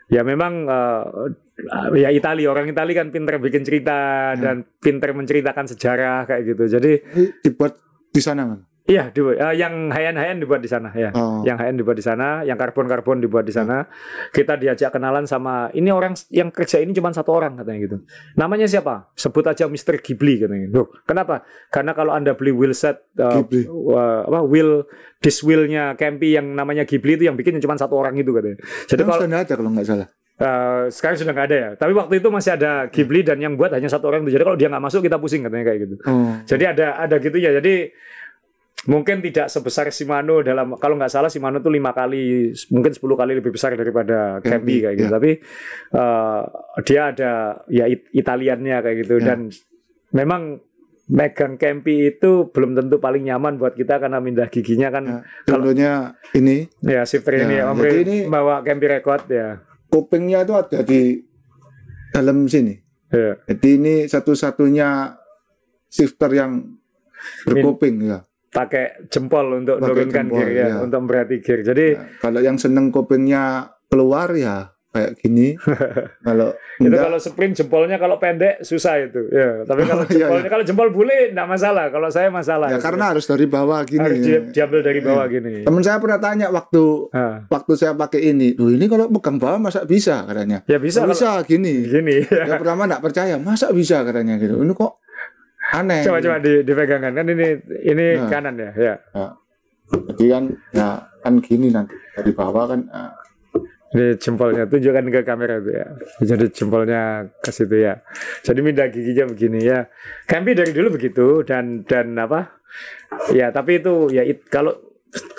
ya 0.08 0.22
memang 0.22 0.64
uh, 0.64 1.28
ya 1.92 2.08
Italia 2.10 2.48
orang 2.48 2.68
Italia 2.68 2.96
kan 2.96 3.10
pinter 3.10 3.36
bikin 3.38 3.64
cerita 3.64 4.32
Ya. 4.32 4.40
dan 4.40 4.56
pinter 4.80 5.12
menceritakan 5.12 5.66
sejarah 5.68 6.24
kayak 6.24 6.44
gitu 6.46 6.64
jadi 6.72 6.92
dibuat 7.42 7.80
di 8.12 8.24
sana, 8.24 8.48
Man. 8.48 8.64
Iya 8.86 9.10
di, 9.10 9.18
uh, 9.18 9.34
yang 9.50 9.90
high-end 9.90 10.14
high-end 10.14 10.40
dibuat 10.40 10.62
di 10.62 10.70
sana 10.70 10.94
ya 10.94 11.10
Oh. 11.12 11.42
yang 11.42 11.58
high-end 11.58 11.78
dibuat 11.78 11.98
di 11.98 12.06
sana, 12.06 12.42
yang 12.42 12.54
karbon-karbon 12.54 13.18
dibuat 13.18 13.42
di 13.42 13.50
sana. 13.50 13.90
Kita 14.30 14.56
diajak 14.56 14.94
kenalan 14.94 15.26
sama 15.26 15.70
ini 15.72 15.90
orang 15.90 16.14
yang 16.30 16.50
kerja 16.50 16.78
ini 16.78 16.92
cuma 16.92 17.10
satu 17.10 17.34
orang 17.34 17.58
katanya 17.58 17.80
gitu. 17.82 17.98
Namanya 18.36 18.66
siapa? 18.66 19.10
Sebut 19.14 19.42
aja 19.44 19.66
Mr. 19.66 19.98
Ghibli 20.00 20.38
katanya. 20.38 20.70
Loh, 20.70 20.94
kenapa? 21.04 21.42
Karena 21.68 21.92
kalau 21.92 22.14
Anda 22.14 22.34
beli 22.34 22.54
wheel 22.54 22.72
set 22.72 23.10
uh, 23.18 23.42
Ghibli. 23.42 23.66
uh, 23.66 24.26
apa 24.26 24.46
wheel 24.46 24.86
disc 25.18 25.42
wheelnya 25.42 25.98
Campy 25.98 26.38
yang 26.38 26.54
namanya 26.54 26.86
Ghibli 26.86 27.18
itu 27.18 27.26
yang 27.26 27.34
bikin 27.34 27.58
cuma 27.58 27.74
satu 27.76 27.98
orang 27.98 28.14
itu 28.16 28.30
katanya. 28.30 28.62
Jadi 28.86 29.02
kalau 29.02 29.22
sudah 29.24 29.42
ada 29.42 29.54
kalau 29.56 29.72
nggak 29.74 29.88
salah. 29.88 30.08
uh, 30.36 30.86
sekarang 30.92 31.18
sudah 31.18 31.34
nggak 31.34 31.48
ada 31.50 31.56
ya. 31.58 31.70
Tapi 31.74 31.92
waktu 31.96 32.14
itu 32.20 32.28
masih 32.30 32.52
ada 32.54 32.86
Ghibli 32.92 33.24
dan 33.24 33.40
yang 33.40 33.56
buat 33.56 33.72
hanya 33.72 33.88
satu 33.88 34.12
orang 34.12 34.22
itu. 34.22 34.36
Jadi 34.36 34.44
kalau 34.44 34.58
dia 34.60 34.68
nggak 34.70 34.84
masuk 34.84 35.02
kita 35.02 35.18
pusing 35.18 35.42
katanya 35.42 35.66
kayak 35.66 35.80
gitu. 35.90 35.96
Oh. 36.06 36.38
Jadi 36.44 36.64
ada 36.68 37.00
ada 37.00 37.16
gitu 37.18 37.38
ya. 37.40 37.56
Jadi 37.56 37.90
mungkin 38.86 39.18
tidak 39.20 39.48
sebesar 39.48 39.90
Shimano 39.90 40.40
dalam 40.40 40.78
kalau 40.78 40.94
nggak 40.94 41.10
salah 41.10 41.28
Shimano 41.28 41.58
itu 41.58 41.70
lima 41.70 41.90
kali 41.90 42.50
mungkin 42.70 42.92
10 42.92 43.02
kali 43.02 43.32
lebih 43.34 43.50
besar 43.50 43.74
daripada 43.74 44.38
Campy, 44.40 44.82
kayak 44.82 44.96
gitu. 44.96 45.06
ya. 45.06 45.14
Tapi 45.14 45.32
eh, 45.92 46.42
dia 46.82 47.02
ada 47.10 47.32
ya 47.66 47.86
It- 47.86 48.12
Italiannya 48.12 48.78
kayak 48.80 48.98
gitu 49.02 49.16
Ya. 49.18 49.26
dan 49.28 49.50
memang 50.12 50.62
megang 51.06 51.56
Campy 51.56 52.10
itu 52.12 52.50
belum 52.50 52.74
tentu 52.74 52.98
paling 52.98 53.22
nyaman 53.24 53.58
buat 53.58 53.74
kita 53.74 53.98
karena 53.98 54.18
mindah 54.18 54.46
giginya 54.48 54.90
kan 54.90 55.04
Ya. 55.06 55.18
Contohnya 55.46 55.92
ini 56.34 56.66
ya 56.80 57.02
shifter 57.04 57.38
ini 57.40 57.58
Ya, 57.58 57.70
Om 57.70 57.78
jadi 57.80 58.02
ini- 58.02 58.26
bawa 58.26 58.62
Campy 58.62 58.86
record 58.88 59.26
ya. 59.28 59.62
kupingnya 59.86 60.44
itu 60.44 60.54
ada 60.54 60.80
di 60.82 61.24
dalam 62.12 62.46
sini. 62.46 62.74
Ya. 63.10 63.38
Jadi 63.46 63.70
ini 63.76 63.96
satu-satunya 64.06 65.14
shifter 65.88 66.30
yang 66.32 66.76
berkuping 67.44 68.02
ya. 68.04 68.22
Pakai 68.56 68.86
jempol 69.06 69.52
untuk 69.54 69.78
Pakai 69.78 69.88
nurunkan 69.92 70.26
jempol, 70.26 70.40
gear 70.40 70.50
ya, 70.50 70.66
ya. 70.66 70.76
untuk 70.80 71.00
memberati 71.02 71.36
gear. 71.38 71.60
Jadi 71.62 71.88
Ya, 71.92 72.08
Kalau 72.18 72.40
yang 72.40 72.56
seneng 72.56 72.88
kupingnya 72.88 73.44
keluar 73.86 74.32
ya 74.32 74.72
kayak 74.90 75.20
gini. 75.20 75.60
kalau 76.28 76.56
Itu 76.76 76.88
enggak, 76.88 77.04
kalau 77.06 77.20
sprint 77.20 77.54
jempolnya 77.54 77.96
kalau 77.96 78.16
pendek 78.16 78.60
susah 78.62 78.96
itu. 79.02 79.28
Ya, 79.28 79.64
tapi 79.64 79.84
kalau 79.86 80.02
Oh, 80.02 80.10
iya, 80.10 80.24
jempolnya 80.24 80.48
kalau 80.50 80.64
jempol 80.64 80.90
bule 80.90 81.30
enggak 81.30 81.50
masalah. 81.50 81.86
Kalau 81.90 82.08
saya 82.08 82.28
masalah. 82.30 82.68
ya 82.70 82.80
itu. 82.80 82.84
karena 82.84 83.04
harus 83.12 83.26
dari 83.26 83.44
bawah 83.46 83.84
gini. 83.84 84.00
harus 84.02 84.18
ya. 84.18 84.40
di- 84.40 84.48
diambil 84.52 84.80
dari 84.82 85.00
bawah 85.02 85.26
gini. 85.26 85.56
Temen 85.64 85.82
saya 85.82 86.00
pernah 86.00 86.16
tanya 86.18 86.48
waktu 86.48 86.84
Ah. 87.12 87.44
waktu 87.46 87.72
saya 87.76 87.92
pakai 87.94 88.24
ini, 88.26 88.56
loh 88.56 88.72
ini 88.72 88.86
kalau 88.86 89.12
pegang 89.12 89.36
bawah 89.36 89.60
masa 89.62 89.84
bisa 89.84 90.24
katanya. 90.24 90.64
Ya 90.66 90.80
bisa 90.80 91.04
kalau 91.04 91.12
bisa 91.12 91.44
gini. 91.44 91.76
gini. 91.86 92.24
Ya 92.24 92.56
pertama 92.56 92.88
nggak 92.88 93.04
percaya, 93.04 93.36
masa 93.36 93.68
bisa 93.70 94.00
katanya 94.02 94.36
gitu. 94.38 94.56
Ini 94.58 94.72
kok 94.72 95.04
aneh. 95.72 96.02
coba 96.04 96.18
coba 96.20 96.38
di, 96.38 96.62
dipegangkan 96.62 97.14
kan 97.14 97.26
ini 97.26 97.48
ini 97.82 98.06
Nah. 98.16 98.30
kanan 98.30 98.56
ya. 98.56 98.70
Ya. 98.76 98.96
Jadi 99.86 100.26
kan 100.28 100.44
ya 100.72 100.88
kan 101.22 101.34
gini 101.40 101.70
nanti 101.70 101.94
dari 102.12 102.32
bawah 102.32 102.66
kan 102.68 102.82
ah, 102.90 103.14
Ini 103.96 104.20
jempolnya 104.20 104.68
tunjukkan 104.68 105.08
ke 105.08 105.22
kamera 105.24 105.56
itu 105.56 105.72
ya. 105.72 105.88
Jadi 106.20 106.52
jempolnya 106.52 107.32
ke 107.40 107.48
situ 107.48 107.80
ya. 107.80 108.04
Jadi 108.44 108.60
minda 108.60 108.84
giginya 108.92 109.24
begini 109.26 109.64
ya. 109.64 109.88
Campi 110.28 110.52
dari 110.52 110.76
dulu 110.76 111.00
begitu 111.00 111.48
dan 111.48 111.88
dan 111.88 112.12
apa? 112.20 112.60
Ya 113.32 113.56
tapi 113.56 113.80
itu 113.80 114.12
ya 114.12 114.28
it- 114.28 114.44
kalau 114.52 114.76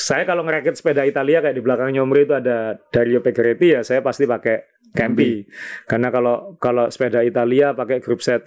saya 0.00 0.24
kalau 0.24 0.40
ngerakit 0.40 0.72
sepeda 0.72 1.04
Italia 1.04 1.44
kayak 1.44 1.52
di 1.52 1.60
belakangnya 1.60 2.00
Omri 2.00 2.24
itu 2.24 2.32
ada 2.32 2.80
Dario 2.88 3.20
Pegoretti 3.20 3.76
ya 3.76 3.84
saya 3.84 4.00
pasti 4.00 4.24
pakai 4.24 4.64
Campi. 4.96 5.44
Karena 5.84 6.08
kalau 6.08 6.56
kalau 6.56 6.88
sepeda 6.88 7.20
Italia 7.20 7.76
pakai 7.76 8.00
grup 8.00 8.24
set 8.24 8.40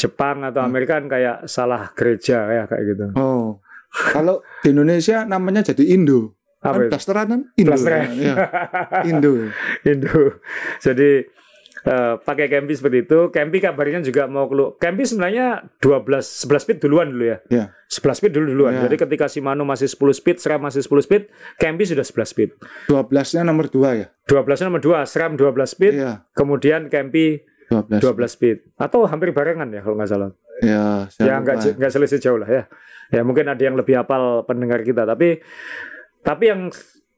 Jepang 0.00 0.40
atau 0.42 0.60
Amerika 0.60 0.96
kan 0.96 1.06
kayak 1.06 1.44
salah 1.44 1.92
gereja 1.92 2.48
ya 2.48 2.62
kayak 2.64 2.84
gitu. 2.88 3.04
oh. 3.14 3.60
Kalau 3.90 4.38
di 4.62 4.70
Indonesia 4.70 5.26
namanya 5.26 5.66
jadi 5.66 5.82
Indo. 5.92 6.38
Apa 6.60 6.78
Kan 6.78 6.80
itu? 6.80 6.90
blasteran 6.92 7.26
kan 7.26 7.40
Indo. 7.52 7.68
Blasteran. 7.68 8.08
Ya, 8.14 8.34
Indo. 9.10 9.32
Indo. 9.82 10.20
Jadi 10.78 11.10
eh, 11.82 12.14
pakai 12.16 12.46
Campi 12.46 12.72
seperti 12.72 13.02
itu. 13.02 13.18
Campi 13.28 13.58
kabarnya 13.58 13.98
juga 14.00 14.30
mau 14.30 14.46
keluar. 14.46 14.78
Campi 14.78 15.02
sebenarnya 15.02 15.66
12 15.82 16.06
11 16.46 16.62
speed 16.62 16.78
duluan 16.78 17.10
dulu 17.10 17.24
ya. 17.26 17.38
Ya. 17.50 17.64
11 17.90 18.14
speed 18.14 18.30
dulu 18.30 18.46
duluan. 18.46 18.78
Ya. 18.78 18.86
Jadi 18.86 18.96
ketika 19.00 19.26
Shimano 19.26 19.66
masih 19.66 19.90
10 19.90 19.98
speed, 20.14 20.36
SRAM 20.38 20.62
masih 20.62 20.86
10 20.86 21.02
speed, 21.02 21.22
Campi 21.58 21.82
sudah 21.82 22.06
11 22.06 22.30
speed. 22.30 22.50
12-nya 22.86 23.42
nomor 23.42 23.66
2 23.66 23.98
ya. 23.98 24.06
12 24.30 24.62
nomor 24.62 24.78
2, 24.78 25.02
SRAM 25.02 25.34
12 25.34 25.66
speed, 25.66 25.94
Iya, 25.98 26.22
kemudian 26.30 26.86
Campi 26.86 27.42
12. 27.70 28.02
12 28.02 28.26
speed. 28.26 28.58
Atau 28.74 29.06
hampir 29.06 29.30
barengan 29.30 29.70
ya 29.70 29.80
kalau 29.80 29.94
nggak 29.94 30.10
salah. 30.10 30.30
Ya, 30.60 31.06
ya 31.22 31.40
nggak 31.40 31.78
nggak 31.78 31.92
selisih 31.94 32.20
jauh 32.20 32.38
lah 32.42 32.50
ya. 32.50 32.62
Ya 33.10 33.22
mungkin 33.22 33.48
ada 33.48 33.62
yang 33.62 33.78
lebih 33.78 33.96
hafal 33.96 34.44
pendengar 34.44 34.82
kita, 34.82 35.06
tapi 35.06 35.40
tapi 36.20 36.44
yang 36.50 36.68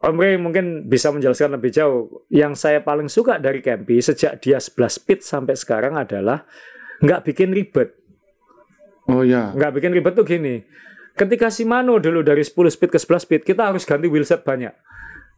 Om 0.03 0.18
Ray 0.18 0.34
mungkin 0.34 0.90
bisa 0.90 1.14
menjelaskan 1.14 1.57
lebih 1.59 1.70
jauh. 1.70 2.26
Yang 2.26 2.59
saya 2.59 2.82
paling 2.82 3.07
suka 3.07 3.38
dari 3.38 3.62
Campy 3.62 4.03
sejak 4.03 4.42
dia 4.42 4.59
11 4.59 4.98
speed 4.98 5.20
sampai 5.22 5.55
sekarang 5.55 5.94
adalah 5.94 6.42
nggak 7.03 7.22
bikin 7.22 7.55
ribet. 7.55 7.94
Oh 9.07 9.22
ya. 9.22 9.55
Nggak 9.55 9.78
bikin 9.78 9.90
ribet 9.94 10.14
tuh 10.18 10.26
gini. 10.26 10.62
Ketika 11.14 11.53
Shimano 11.53 12.03
dulu 12.03 12.26
dari 12.26 12.42
10 12.42 12.50
speed 12.72 12.90
ke 12.90 12.98
11 12.98 13.26
speed, 13.26 13.42
kita 13.46 13.70
harus 13.70 13.86
ganti 13.86 14.11
wheelset 14.11 14.42
banyak. 14.42 14.74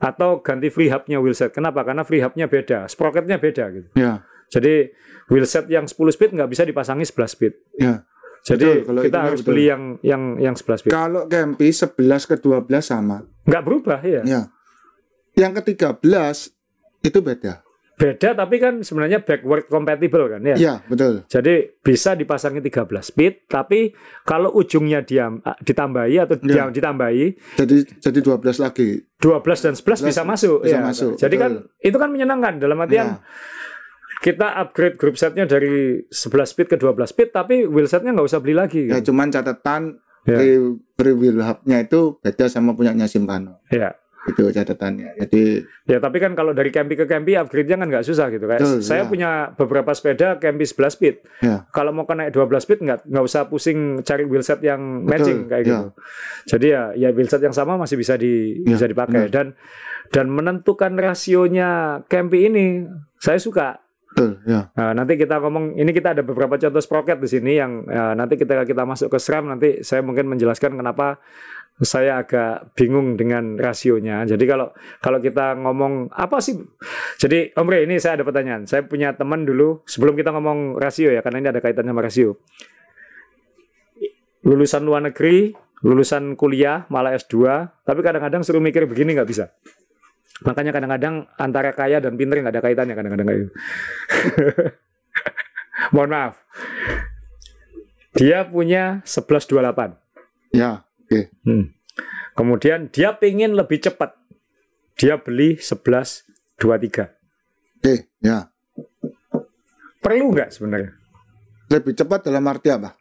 Atau 0.00 0.40
ganti 0.40 0.72
free 0.72 0.88
hubnya 0.88 1.20
wheelset. 1.20 1.52
Kenapa? 1.52 1.84
Karena 1.84 2.00
free 2.04 2.24
hubnya 2.24 2.48
beda, 2.48 2.88
sprocketnya 2.88 3.36
beda 3.36 3.64
gitu. 3.68 3.88
Ya. 4.00 4.24
Jadi 4.54 4.74
wheelset 5.26 5.66
yang 5.66 5.84
10 5.84 5.98
speed 6.10 6.30
nggak 6.32 6.46
bisa 6.46 6.62
dipasangi 6.62 7.02
11 7.02 7.26
speed. 7.26 7.54
Ya. 7.74 8.06
Jadi 8.44 8.68
Betul, 8.68 8.84
kalau 8.84 9.00
kita 9.02 9.18
harus 9.24 9.40
betul. 9.40 9.48
beli 9.50 9.64
yang 9.66 9.82
yang 10.04 10.22
yang 10.38 10.54
11 10.54 10.78
speed. 10.78 10.92
Kalau 10.92 11.24
Campy 11.26 11.72
11 11.72 11.96
ke 12.28 12.36
12 12.38 12.68
sama. 12.84 13.24
Nggak 13.42 13.62
berubah 13.64 13.98
ya. 13.98 14.22
Ya. 14.22 14.42
Yang 15.34 15.52
ke-13 15.58 16.52
itu 17.02 17.18
beda. 17.18 17.64
Beda 17.94 18.34
tapi 18.34 18.58
kan 18.58 18.82
sebenarnya 18.82 19.22
backward 19.22 19.70
compatible 19.70 20.26
kan 20.26 20.42
ya. 20.42 20.56
Iya, 20.58 20.74
betul. 20.84 21.22
Jadi 21.24 21.78
bisa 21.78 22.12
dipasangi 22.12 22.58
13 22.58 22.90
speed, 23.06 23.46
tapi 23.46 23.94
kalau 24.26 24.50
ujungnya 24.50 25.00
dia 25.00 25.30
ditambahi 25.62 26.18
atau 26.18 26.34
Ya. 26.42 26.66
dia 26.66 26.74
ditambahi 26.74 27.24
Jadi 27.54 27.76
jadi 28.02 28.18
12 28.18 28.58
lagi. 28.58 28.98
12 29.22 29.62
dan 29.62 29.74
11 29.78 30.02
bisa 30.04 30.22
masuk. 30.26 30.66
bisa 30.66 30.74
ya. 30.74 30.82
masuk, 30.82 31.12
Jadi 31.16 31.34
betul. 31.38 31.42
kan 31.46 31.52
itu 31.80 31.96
kan 31.96 32.10
menyenangkan 32.10 32.54
dalam 32.58 32.76
artian 32.76 33.08
Ya. 33.14 33.22
Kita 34.24 34.56
upgrade 34.56 34.96
group 34.96 35.20
setnya 35.20 35.44
dari 35.44 36.00
11 36.08 36.16
speed 36.48 36.72
ke 36.72 36.76
12 36.80 36.96
speed, 37.04 37.28
tapi 37.28 37.68
wheel 37.68 37.84
setnya 37.84 38.16
nggak 38.16 38.24
usah 38.24 38.40
beli 38.40 38.56
lagi. 38.56 38.88
Ya 38.88 38.96
gitu. 38.98 39.12
cuman 39.12 39.28
catatan 39.28 40.00
Ya. 40.24 40.40
free, 40.40 40.56
free 40.96 41.12
wheel 41.12 41.36
hub-nya 41.44 41.84
itu 41.84 42.16
beda 42.24 42.48
sama 42.48 42.72
punyanya 42.72 43.04
Simpano. 43.04 43.60
Ya. 43.68 43.92
Itu 44.24 44.48
catatannya. 44.48 45.20
Jadi 45.20 45.60
Ya 45.84 46.00
tapi 46.00 46.16
kan 46.16 46.32
kalau 46.32 46.56
dari 46.56 46.72
Campy 46.72 46.96
ke 46.96 47.04
Campy 47.04 47.36
upgrade-nya 47.36 47.76
kan 47.76 47.92
nggak 47.92 48.08
susah 48.08 48.32
gitu. 48.32 48.48
Kayak 48.48 48.64
Betul, 48.64 48.80
saya 48.80 49.04
ya. 49.04 49.08
punya 49.12 49.30
beberapa 49.52 49.92
sepeda 49.92 50.40
Campy 50.40 50.64
11 50.64 50.96
speed. 50.96 51.14
Ya. 51.44 51.68
Kalau 51.68 51.92
mau 51.92 52.08
ke 52.08 52.16
naik 52.16 52.32
12 52.32 52.64
speed 52.64 52.80
nggak 52.80 53.04
nggak 53.04 53.24
usah 53.28 53.52
pusing 53.52 54.00
cari 54.00 54.24
wheelset 54.24 54.64
yang 54.64 55.04
matching 55.04 55.44
kayak 55.44 55.60
ya. 55.60 55.68
gitu. 55.68 55.86
Jadi 56.56 56.66
ya 56.72 56.82
ya 56.96 57.08
wheelset 57.12 57.44
yang 57.44 57.52
sama 57.52 57.76
masih 57.76 58.00
bisa 58.00 58.16
di 58.16 58.64
Ya, 58.64 58.80
bisa 58.80 58.88
dipakai 58.88 59.28
dan 59.28 59.52
dan 60.08 60.32
menentukan 60.32 60.96
rasionya 60.96 62.00
Campy 62.08 62.48
ini 62.48 62.88
saya 63.20 63.36
suka. 63.36 63.83
Betul, 64.14 64.38
ya. 64.46 64.70
Nah, 64.78 64.94
nanti 64.94 65.18
kita 65.18 65.42
ngomong 65.42 65.74
ini 65.74 65.90
kita 65.90 66.14
ada 66.14 66.22
beberapa 66.22 66.54
contoh 66.54 66.78
sprocket 66.78 67.18
di 67.18 67.26
sini 67.26 67.58
yang 67.58 67.82
ya, 67.90 68.14
nanti 68.14 68.38
kita 68.38 68.62
kita 68.62 68.86
masuk 68.86 69.10
ke 69.10 69.18
SRAM 69.18 69.50
nanti 69.50 69.82
saya 69.82 70.06
mungkin 70.06 70.30
menjelaskan 70.30 70.78
kenapa 70.78 71.18
saya 71.82 72.22
agak 72.22 72.78
bingung 72.78 73.18
dengan 73.18 73.58
rasionya. 73.58 74.22
Jadi 74.22 74.46
kalau 74.46 74.70
kalau 75.02 75.18
kita 75.18 75.58
ngomong 75.58 76.14
apa 76.14 76.38
sih? 76.38 76.54
Jadi 77.18 77.50
Om 77.50 77.66
Rey, 77.66 77.90
ini 77.90 77.98
saya 77.98 78.22
ada 78.22 78.24
pertanyaan. 78.24 78.70
Saya 78.70 78.86
punya 78.86 79.10
teman 79.18 79.42
dulu 79.42 79.82
sebelum 79.82 80.14
kita 80.14 80.30
ngomong 80.30 80.78
rasio 80.78 81.10
ya 81.10 81.18
karena 81.18 81.42
ini 81.42 81.48
ada 81.50 81.58
kaitannya 81.58 81.90
sama 81.90 82.06
rasio. 82.06 82.38
Lulusan 84.46 84.86
luar 84.86 85.02
negeri, 85.02 85.50
lulusan 85.82 86.38
kuliah, 86.38 86.86
malah 86.92 87.16
S2, 87.18 87.34
tapi 87.82 88.00
kadang-kadang 88.06 88.46
suruh 88.46 88.62
mikir 88.62 88.86
begini 88.86 89.18
nggak 89.18 89.26
bisa. 89.26 89.50
Makanya 90.42 90.74
kadang-kadang 90.74 91.30
antara 91.38 91.70
kaya 91.70 92.02
dan 92.02 92.18
pinter 92.18 92.42
nggak 92.42 92.58
ada 92.58 92.64
kaitannya 92.64 92.94
kadang-kadang 92.98 93.26
kayak 93.30 93.40
gitu. 93.46 93.52
Mohon 95.94 96.10
maaf. 96.10 96.34
Dia 98.18 98.42
punya 98.42 98.98
1128. 99.06 99.94
Ya, 100.54 100.82
oke. 101.06 101.20
Hmm. 101.46 101.70
Kemudian 102.34 102.90
dia 102.90 103.14
pengen 103.14 103.54
lebih 103.54 103.78
cepat. 103.78 104.18
Dia 104.98 105.18
beli 105.18 105.58
1123. 105.58 106.58
Oke, 107.78 108.10
ya. 108.18 108.50
Perlu 110.02 110.34
nggak 110.34 110.50
sebenarnya? 110.50 110.94
Lebih 111.70 111.94
cepat 111.94 112.26
dalam 112.26 112.42
arti 112.46 112.70
apa? 112.74 112.94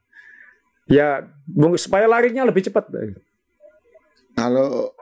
Ya, 0.89 1.25
supaya 1.77 2.05
larinya 2.09 2.45
lebih 2.45 2.65
cepat. 2.69 2.89
Kalau 4.33 4.97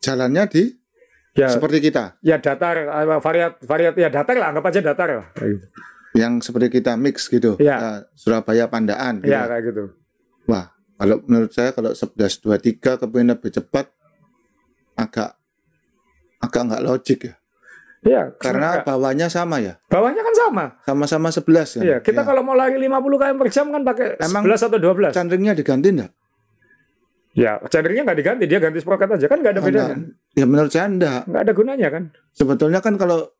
jalannya 0.00 0.44
di 0.48 0.79
Ya, 1.32 1.46
seperti 1.46 1.78
kita, 1.80 2.18
ya 2.20 2.36
datar, 2.36 2.90
variat, 3.20 3.54
variat, 3.60 3.94
ya 3.94 4.10
datar 4.10 4.34
lah, 4.34 4.50
anggap 4.50 4.66
aja 4.66 4.80
datar 4.82 5.08
lah. 5.12 5.26
Gitu. 5.34 5.62
yang 6.10 6.42
seperti 6.42 6.74
kita 6.74 6.98
mix 6.98 7.30
gitu. 7.30 7.54
Ya. 7.56 7.78
Eh, 7.78 7.98
Surabaya 8.14 8.66
Pandaan. 8.66 9.22
gitu. 9.22 9.30
Ya, 9.30 9.46
kayak 9.46 9.62
gitu. 9.62 9.94
Wah, 10.44 10.74
kalau 10.96 11.22
menurut 11.22 11.54
saya 11.54 11.70
kalau 11.70 11.94
11.23 11.94 12.98
kepingin 12.98 13.30
lebih 13.30 13.46
cepat 13.48 13.94
agak 14.94 15.38
agak 16.40 16.62
nggak 16.66 16.82
logik 16.82 17.20
ya. 17.22 17.34
Ya, 18.00 18.22
Karena 18.34 18.80
bawahnya 18.80 19.28
sama 19.28 19.60
ya. 19.60 19.76
bawahnya 19.86 20.24
kan 20.24 20.34
sama. 20.34 20.64
Sama-sama 20.82 21.28
11 21.28 21.78
ya. 21.78 21.82
Iya, 21.84 21.96
kita 22.00 22.20
Ya. 22.20 22.26
kalau 22.26 22.40
mau 22.40 22.56
lari 22.56 22.74
50 22.74 22.90
km 23.14 23.36
per 23.36 23.48
jam 23.52 23.66
kan 23.68 23.82
pakai 23.84 24.06
Emang 24.18 24.42
11 24.42 24.66
atau 24.66 24.78
12. 24.80 25.12
Candringnya 25.12 25.52
diganti 25.52 25.88
enggak? 25.92 26.10
Ya, 27.40 27.56
cenderungnya 27.72 28.04
nggak 28.04 28.18
diganti, 28.20 28.44
dia 28.44 28.60
ganti 28.60 28.84
sprocket 28.84 29.16
aja 29.16 29.24
kan 29.24 29.40
nggak 29.40 29.54
ada 29.56 29.62
bedanya. 29.64 29.96
Ya 30.36 30.44
menurut 30.44 30.68
saya 30.68 30.92
enggak. 30.92 31.24
Nggak 31.24 31.42
ada 31.48 31.52
gunanya 31.56 31.88
kan? 31.88 32.02
Sebetulnya 32.36 32.84
kan 32.84 33.00
kalau 33.00 33.32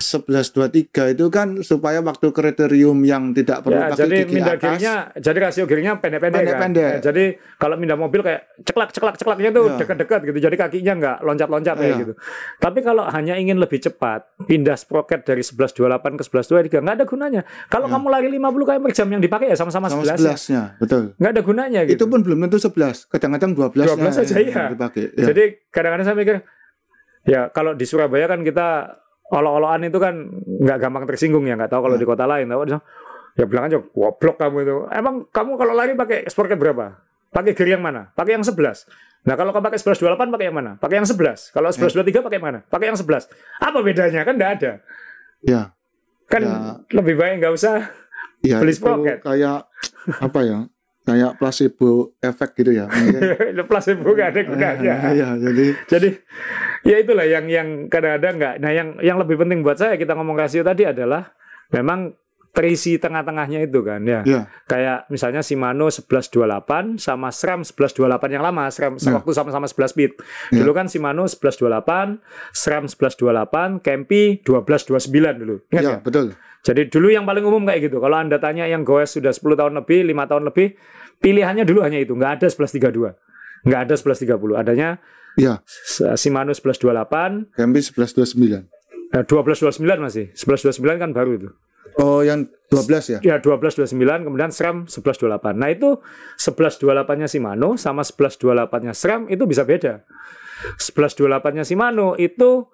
11.23 0.00 1.12
itu 1.12 1.26
kan 1.28 1.60
supaya 1.60 2.00
waktu 2.00 2.32
kriterium 2.32 2.96
yang 3.04 3.30
tidak 3.30 3.60
perlu 3.60 3.76
Ya, 3.76 3.92
pakai 3.92 4.00
jadi 4.00 4.16
gigi 4.24 4.32
minda 4.32 4.52
atas. 4.56 4.62
gearnya, 4.64 4.94
jadi 5.14 5.38
rasio 5.38 5.64
gearnya 5.68 5.92
pendek-pendek 6.00 6.32
kan. 6.32 6.44
Pendek-pendek. 6.48 6.90
Ya, 6.90 6.98
jadi 7.04 7.24
kalau 7.60 7.76
minda 7.76 7.94
mobil 7.94 8.24
kayak 8.24 8.48
ceklak 8.64 8.90
ceklak 8.90 9.14
ceklaknya 9.20 9.52
tuh 9.52 9.68
Ya. 9.68 9.76
dekat-dekat 9.76 10.20
gitu. 10.24 10.38
Jadi 10.40 10.56
kakinya 10.56 10.92
nggak 10.96 11.16
loncat-loncat 11.20 11.76
kayak 11.76 11.92
Ya. 11.92 12.00
gitu. 12.00 12.12
Tapi 12.56 12.78
kalau 12.80 13.04
hanya 13.06 13.36
ingin 13.36 13.60
lebih 13.60 13.76
cepat, 13.76 14.24
pindah 14.48 14.74
sprocket 14.74 15.20
dari 15.22 15.44
1128 15.44 16.16
ke 16.16 16.24
1123 16.24 16.80
nggak 16.80 16.96
ada 16.96 17.04
gunanya. 17.04 17.42
Kalau 17.68 17.86
Ya. 17.86 17.92
kamu 17.92 18.06
lari 18.08 18.28
50 18.32 18.64
km 18.64 18.80
per 18.80 18.92
jam 18.96 19.08
yang 19.12 19.20
dipakai 19.20 19.52
ya 19.52 19.56
sama-sama 19.60 19.92
sama 19.92 20.00
11. 20.00 20.16
11-nya, 20.16 20.62
betul. 20.80 21.02
Nggak 21.20 21.30
ada 21.36 21.42
gunanya 21.44 21.80
gitu. 21.84 21.94
Itu 22.00 22.04
pun 22.08 22.24
belum 22.24 22.38
tentu 22.48 22.56
11, 22.56 23.04
kadang-kadang 23.06 23.52
12-nya 23.52 24.00
12 24.00 24.14
saja, 24.16 24.34
yang 24.40 24.48
iya. 24.48 24.64
dipakai. 24.72 25.04
Ya. 25.12 25.24
Jadi 25.28 25.44
kadang-kadang 25.68 26.06
saya 26.08 26.16
mikir, 26.16 26.36
ya 27.28 27.52
kalau 27.52 27.76
di 27.76 27.84
Surabaya 27.84 28.24
kan 28.24 28.40
kita 28.40 28.96
olok-olokan 29.30 29.86
itu 29.86 29.98
kan 29.98 30.14
nggak 30.60 30.78
gampang 30.78 31.04
tersinggung 31.06 31.46
ya, 31.46 31.54
nggak 31.54 31.70
tahu 31.70 31.86
kalau 31.86 31.96
Ya. 31.96 32.02
di 32.02 32.06
kota 32.06 32.24
lain. 32.26 32.46
Tahu 32.46 32.62
ya 33.38 33.44
bilang 33.46 33.64
aja, 33.70 33.78
goblok 33.78 34.36
kamu 34.36 34.56
itu. 34.60 34.76
Emang 34.90 35.24
kamu 35.30 35.54
kalau 35.54 35.72
lari 35.72 35.94
pakai 35.94 36.26
sprocket 36.26 36.58
berapa? 36.58 36.98
Pakai 37.30 37.54
gear 37.54 37.78
yang 37.78 37.82
mana? 37.82 38.10
Pakai 38.12 38.34
yang 38.34 38.42
11. 38.42 38.90
Nah 39.22 39.38
kalau 39.38 39.54
kau 39.54 39.62
pakai 39.62 39.78
1128 39.78 40.34
pakai 40.34 40.46
yang 40.50 40.56
mana? 40.56 40.74
Pakai 40.76 40.98
yang 40.98 41.06
11. 41.06 41.54
Kalau 41.54 41.70
1123 41.70 42.26
pakai 42.26 42.40
mana? 42.42 42.58
Pakai 42.66 42.90
yang 42.90 42.98
11. 42.98 43.30
Apa 43.62 43.78
bedanya? 43.80 44.26
Kan 44.26 44.34
enggak 44.34 44.52
ada. 44.58 44.72
Ya, 45.40 45.62
Kan 46.26 46.42
Ya. 46.42 46.78
lebih 46.90 47.14
baik 47.14 47.38
nggak 47.38 47.54
usah. 47.54 47.86
ya 48.40 48.58
Beli 48.58 48.72
sprocket. 48.72 49.20
kayak 49.22 49.68
apa 50.18 50.40
ya? 50.42 50.58
Kayak 51.00 51.40
placebo 51.40 52.12
efek 52.20 52.50
gitu 52.60 52.76
ya. 52.76 52.84
Mungkin. 52.86 53.20
Placebo 53.70 54.08
nggak 54.12 54.28
ada 54.36 54.40
gunanya. 54.44 54.94
Iya, 55.16 55.28
jadi 55.40 55.66
Jadi 55.88 56.08
ya 56.84 56.96
itulah 57.00 57.24
yang 57.24 57.48
yang 57.48 57.68
kadang-kadang 57.88 58.34
nggak. 58.36 58.54
Nah 58.60 58.70
yang 58.70 58.88
yang 59.00 59.16
lebih 59.16 59.40
penting 59.40 59.64
buat 59.64 59.80
saya 59.80 59.96
kita 59.96 60.12
ngomong 60.12 60.36
rasio 60.36 60.60
tadi 60.60 60.84
adalah 60.84 61.32
memang 61.72 62.12
terisi 62.50 62.98
tengah-tengahnya 62.98 63.62
itu 63.62 63.80
kan 63.80 64.02
ya. 64.02 64.20
ya, 64.22 64.50
Kayak 64.66 65.06
misalnya 65.06 65.38
Shimano 65.38 65.86
1128 65.86 66.98
sama 66.98 67.30
SRAM 67.30 67.62
1128 67.62 68.00
yang 68.30 68.42
lama, 68.42 68.66
SRAM 68.66 68.98
Ya. 68.98 69.14
waktu 69.14 69.30
sama-sama 69.30 69.66
11 69.66 69.94
bit. 69.94 70.18
Ya. 70.50 70.60
Dulu 70.60 70.70
kan 70.72 70.86
Shimano 70.86 71.24
1128, 71.24 72.18
SRAM 72.50 72.84
1128, 72.86 73.78
Kempi 73.78 74.42
1229 74.42 75.34
dulu. 75.36 75.54
Ingat 75.70 75.82
ya 75.82 75.90
ya? 75.90 75.98
betul. 76.00 76.34
Jadi 76.60 76.82
dulu 76.86 77.08
yang 77.08 77.24
paling 77.24 77.40
umum 77.40 77.64
kayak 77.64 77.88
gitu. 77.88 77.98
Kalau 77.98 78.14
Anda 78.14 78.36
tanya 78.36 78.66
yang 78.66 78.82
goes 78.82 79.14
sudah 79.14 79.30
10 79.30 79.56
tahun 79.56 79.72
lebih, 79.76 80.04
5 80.04 80.26
tahun 80.26 80.44
lebih, 80.44 80.76
pilihannya 81.18 81.64
dulu 81.64 81.80
hanya 81.80 81.96
itu, 81.96 82.12
nggak 82.12 82.36
ada 82.36 82.46
1132. 82.50 83.16
Nggak 83.64 83.80
ada 83.88 83.94
1130. 83.96 84.56
Adanya 84.56 84.98
Ya, 85.38 85.62
S- 85.64 86.02
Shimano 86.18 86.50
1128, 86.50 87.54
Kempi 87.54 87.80
1129. 87.80 88.66
eh, 89.14 89.22
1229 89.22 90.02
masih. 90.02 90.26
1129 90.34 90.98
kan 90.98 91.10
baru 91.14 91.30
itu. 91.38 91.48
Oh, 91.98 92.22
yang 92.22 92.46
12 92.70 93.18
ya? 93.18 93.18
Ya 93.18 93.36
1229 93.42 93.98
kemudian 94.22 94.54
SRAM 94.54 94.86
1128. 94.86 95.58
Nah 95.58 95.68
itu 95.74 95.98
1128-nya 96.38 97.26
Shimano 97.26 97.74
sama 97.74 98.06
1128-nya 98.06 98.94
SRAM 98.94 99.26
itu 99.26 99.42
bisa 99.50 99.66
beda. 99.66 100.06
1128-nya 100.78 101.66
Shimano 101.66 102.14
itu 102.14 102.70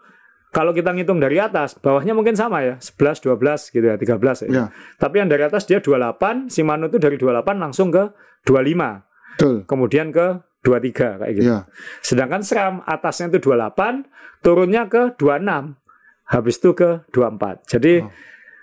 kalau 0.52 0.72
kita 0.72 0.92
ngitung 0.96 1.20
dari 1.20 1.36
atas, 1.36 1.76
bawahnya 1.76 2.16
mungkin 2.16 2.32
sama 2.32 2.64
ya, 2.64 2.80
11, 2.80 3.28
12 3.28 3.76
gitu 3.76 3.86
ya, 3.92 3.96
13 4.00 4.46
ya. 4.46 4.48
Ya, 4.48 4.64
Tapi 4.96 5.20
yang 5.20 5.28
dari 5.28 5.44
atas 5.44 5.68
dia 5.68 5.84
28, 5.84 6.48
Shimano 6.48 6.88
itu 6.88 6.96
dari 6.96 7.20
28 7.20 7.60
langsung 7.60 7.92
ke 7.92 8.08
25, 8.48 9.04
betul. 9.36 9.56
kemudian 9.68 10.08
ke 10.14 10.40
23 10.64 11.20
kayak 11.20 11.32
gitu. 11.36 11.44
Ya, 11.44 11.68
Sedangkan 12.00 12.40
SRAM 12.40 12.80
atasnya 12.88 13.28
itu 13.36 13.52
28, 13.52 14.08
turunnya 14.40 14.88
ke 14.88 15.12
26, 15.20 15.76
habis 16.24 16.56
itu 16.56 16.70
ke 16.72 17.04
24. 17.12 17.68
Jadi 17.68 17.94
Oh. 18.00 18.10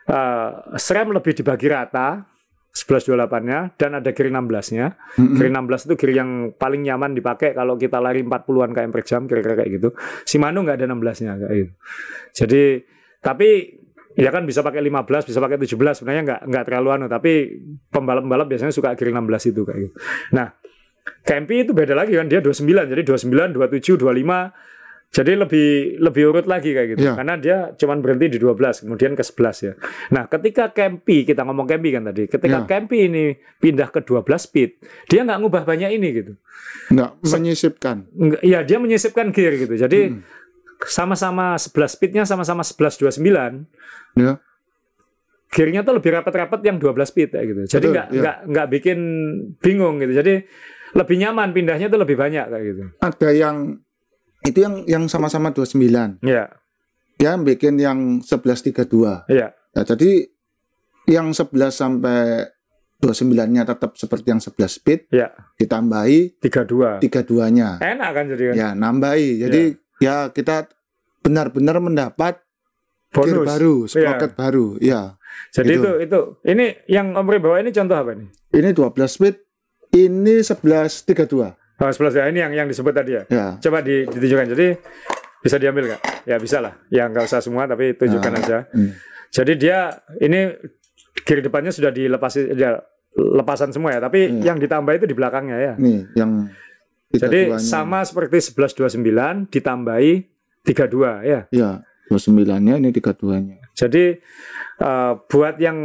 Eh, 0.09 0.49
SRAM 0.75 1.13
lebih 1.13 1.33
dibagi 1.37 1.67
rata 1.71 2.25
1128-nya 2.73 3.77
dan 3.77 4.01
ada 4.01 4.09
kiri 4.09 4.33
16-nya. 4.33 4.87
Mm-mm. 5.21 5.37
Kiri 5.37 5.49
16 5.53 5.85
itu 5.85 5.93
kiri 5.93 6.13
yang 6.17 6.31
paling 6.57 6.81
nyaman 6.81 7.13
dipakai 7.13 7.53
kalau 7.53 7.77
kita 7.77 8.01
lari 8.01 8.25
40-an 8.25 8.73
km 8.73 8.89
per 8.89 9.03
jam 9.05 9.21
kira-kira 9.29 9.61
kayak 9.61 9.71
gitu. 9.77 9.89
Shimano 10.25 10.65
nggak 10.65 10.81
ada 10.81 10.85
16-nya 10.89 11.31
kayak 11.37 11.53
gitu. 11.53 11.73
Jadi 12.33 12.63
tapi 13.21 13.49
ya 14.17 14.33
kan 14.33 14.49
bisa 14.49 14.65
pakai 14.65 14.81
15, 14.81 15.29
bisa 15.29 15.37
pakai 15.37 15.57
17 15.61 16.01
sebenarnya 16.01 16.23
nggak 16.25 16.41
nggak 16.49 16.63
terlalu 16.65 16.89
anu 16.97 17.05
tapi 17.05 17.61
pembalap-pembalap 17.93 18.49
biasanya 18.49 18.73
suka 18.73 18.97
kiri 18.97 19.13
16 19.13 19.53
itu 19.53 19.61
kayak 19.61 19.79
gitu. 19.89 19.95
Nah, 20.33 20.49
Kempi 21.23 21.63
itu 21.63 21.71
beda 21.71 21.95
lagi 21.95 22.15
kan 22.15 22.27
dia 22.27 22.43
29 22.43 22.67
jadi 22.91 23.03
29, 23.03 23.55
27, 23.55 23.95
25 23.95 24.72
jadi 25.13 25.37
lebih 25.37 26.01
lebih 26.01 26.23
urut 26.33 26.49
lagi 26.49 26.73
kayak 26.73 26.97
gitu. 26.97 27.05
Iya. 27.05 27.13
Karena 27.13 27.37
dia 27.37 27.57
cuman 27.77 28.01
berhenti 28.01 28.33
di 28.33 28.41
12 28.41 28.81
kemudian 28.81 29.13
ke 29.13 29.21
11 29.21 29.61
ya. 29.61 29.73
Nah, 30.09 30.25
ketika 30.25 30.73
Kempi 30.73 31.21
kita 31.21 31.45
ngomong 31.45 31.69
Kempi 31.69 31.93
kan 31.93 32.09
tadi, 32.09 32.25
ketika 32.25 32.65
Iya. 32.65 32.67
Kempi 32.67 32.97
ini 33.05 33.25
pindah 33.61 33.93
ke 33.93 34.01
12 34.01 34.49
speed, 34.49 34.81
dia 35.05 35.21
nggak 35.21 35.37
ngubah 35.37 35.63
banyak 35.63 35.93
ini 35.93 36.07
gitu. 36.17 36.33
nggak 36.89 37.11
menyisipkan. 37.23 38.09
Nggak, 38.09 38.41
ya 38.41 38.59
dia 38.65 38.77
menyisipkan 38.81 39.29
gear 39.29 39.53
gitu. 39.55 39.77
Jadi 39.77 39.99
Mm. 40.11 40.19
sama-sama 40.83 41.55
11 41.55 41.93
speednya 41.93 42.25
sama-sama 42.25 42.65
1129 42.65 43.69
Ya, 44.13 44.41
gearnya 45.49 45.85
tuh 45.85 46.01
lebih 46.01 46.09
rapat-rapat 46.11 46.59
yang 46.65 46.81
12 46.81 47.05
speed 47.05 47.29
kayak 47.31 47.45
gitu. 47.53 47.61
Jadi 47.69 47.85
nggak 47.93 48.07
iya. 48.09 48.19
nggak 48.19 48.37
nggak 48.49 48.67
bikin 48.73 48.99
bingung 49.61 50.01
gitu. 50.01 50.13
Jadi 50.17 50.33
lebih 50.93 51.15
nyaman 51.17 51.53
pindahnya 51.53 51.87
tuh 51.89 52.01
lebih 52.01 52.17
banyak 52.17 52.45
kayak 52.49 52.63
gitu. 52.65 52.83
ada 52.97 53.29
yang 53.29 53.81
itu 54.43 54.59
yang 54.59 54.83
yang 54.85 55.03
sama-sama 55.07 55.49
29. 55.49 56.19
Iya, 56.21 56.51
Dia 57.15 57.37
bikin 57.37 57.77
yang 57.77 58.19
1132. 58.19 59.23
iya. 59.27 59.55
Ya, 59.73 59.81
jadi 59.83 60.27
yang 61.07 61.31
11 61.31 61.73
sampai 61.73 62.47
29-nya 62.99 63.67
tetap 63.67 63.95
seperti 63.95 64.27
yang 64.27 64.39
11 64.39 64.79
speed, 64.79 64.99
Iya. 65.09 65.31
ditambahi 65.57 66.39
32. 66.39 66.99
32-nya. 66.99 67.79
Enak 67.79 68.09
kan 68.13 68.25
jadi 68.29 68.43
kan? 68.47 68.53
Ya, 68.55 68.69
nambahi. 68.71 69.29
Jadi 69.43 69.61
ya 69.99 70.29
kita 70.29 70.71
benar-benar 71.19 71.79
mendapat 71.79 72.39
Bonus. 73.11 73.45
baru, 73.45 73.75
sprocket 73.85 74.31
baru. 74.33 74.79
Ya. 74.79 75.15
Jadi 75.51 75.75
Gitu. 75.75 75.81
itu 75.81 75.91
itu 76.01 76.19
ini 76.45 76.65
yang 76.87 77.13
Om 77.13 77.27
Ri 77.27 77.39
bawa 77.39 77.59
ini 77.59 77.69
contoh 77.69 77.93
apa 77.93 78.13
nih? 78.15 78.29
Ini 78.53 78.69
12 78.71 79.11
speed, 79.11 79.35
ini 79.91 80.41
1132. 80.41 81.57
Oh, 81.75 81.89
11 81.89 82.13
ya 82.13 82.23
ini 82.27 82.39
yang 82.39 82.51
yang 82.53 82.67
disebut 82.67 82.93
tadi 82.93 83.11
ya. 83.13 83.23
Ya. 83.27 83.45
Coba 83.57 83.81
di, 83.81 84.05
ditunjukkan. 84.05 84.47
Jadi 84.51 84.67
bisa 85.39 85.57
diambil 85.57 85.83
nggak? 85.89 86.01
Ya 86.23 86.37
bisa 86.37 86.57
lah. 86.59 86.73
Ya 86.87 87.05
nggak 87.05 87.25
usah 87.25 87.39
semua 87.39 87.65
tapi 87.65 87.93
tunjukkan 87.93 88.29
Nah. 88.29 88.39
aja. 88.39 88.57
Hmm. 88.69 88.93
Jadi 89.29 89.53
dia 89.57 89.91
ini 90.17 90.53
kiri 91.19 91.41
depannya 91.41 91.69
sudah 91.69 91.89
dilepas 91.89 92.31
ya, 92.37 92.79
lepasan 93.13 93.69
semua 93.69 93.91
ya. 93.91 93.99
Tapi 93.99 94.29
Hmm. 94.29 94.41
yang 94.41 94.57
ditambah 94.57 94.93
itu 94.93 95.05
di 95.05 95.13
belakangnya 95.13 95.57
ya. 95.57 95.73
Nih, 95.75 96.05
yang 96.13 96.47
Jadi 97.09 97.49
32-nya. 97.49 97.59
sama 97.59 98.01
seperti 98.01 98.37
1129 98.39 99.45
ditambahi 99.47 100.13
32 100.63 101.21
ya. 101.21 101.45
Ya, 101.49 101.69
29-nya 102.07 102.77
ini 102.77 102.89
32-nya. 102.89 103.57
Jadi 103.73 104.17
eh, 104.75 105.13
buat 105.23 105.55
yang 105.57 105.77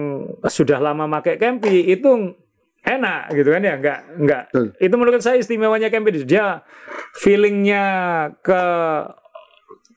sudah 0.42 0.78
lama 0.78 1.04
pakai 1.10 1.36
Kempi 1.36 1.88
itu 1.88 2.32
enak 2.88 3.22
gitu 3.36 3.48
kan 3.52 3.62
ya 3.62 3.74
nggak 3.76 4.00
nggak. 4.24 4.42
Betul. 4.48 4.66
itu 4.80 4.94
menurut 4.96 5.20
saya 5.20 5.36
istimewanya 5.36 5.92
Kempi. 5.92 6.24
Dia 6.24 6.64
feelingnya 7.20 7.84
ke 8.40 8.62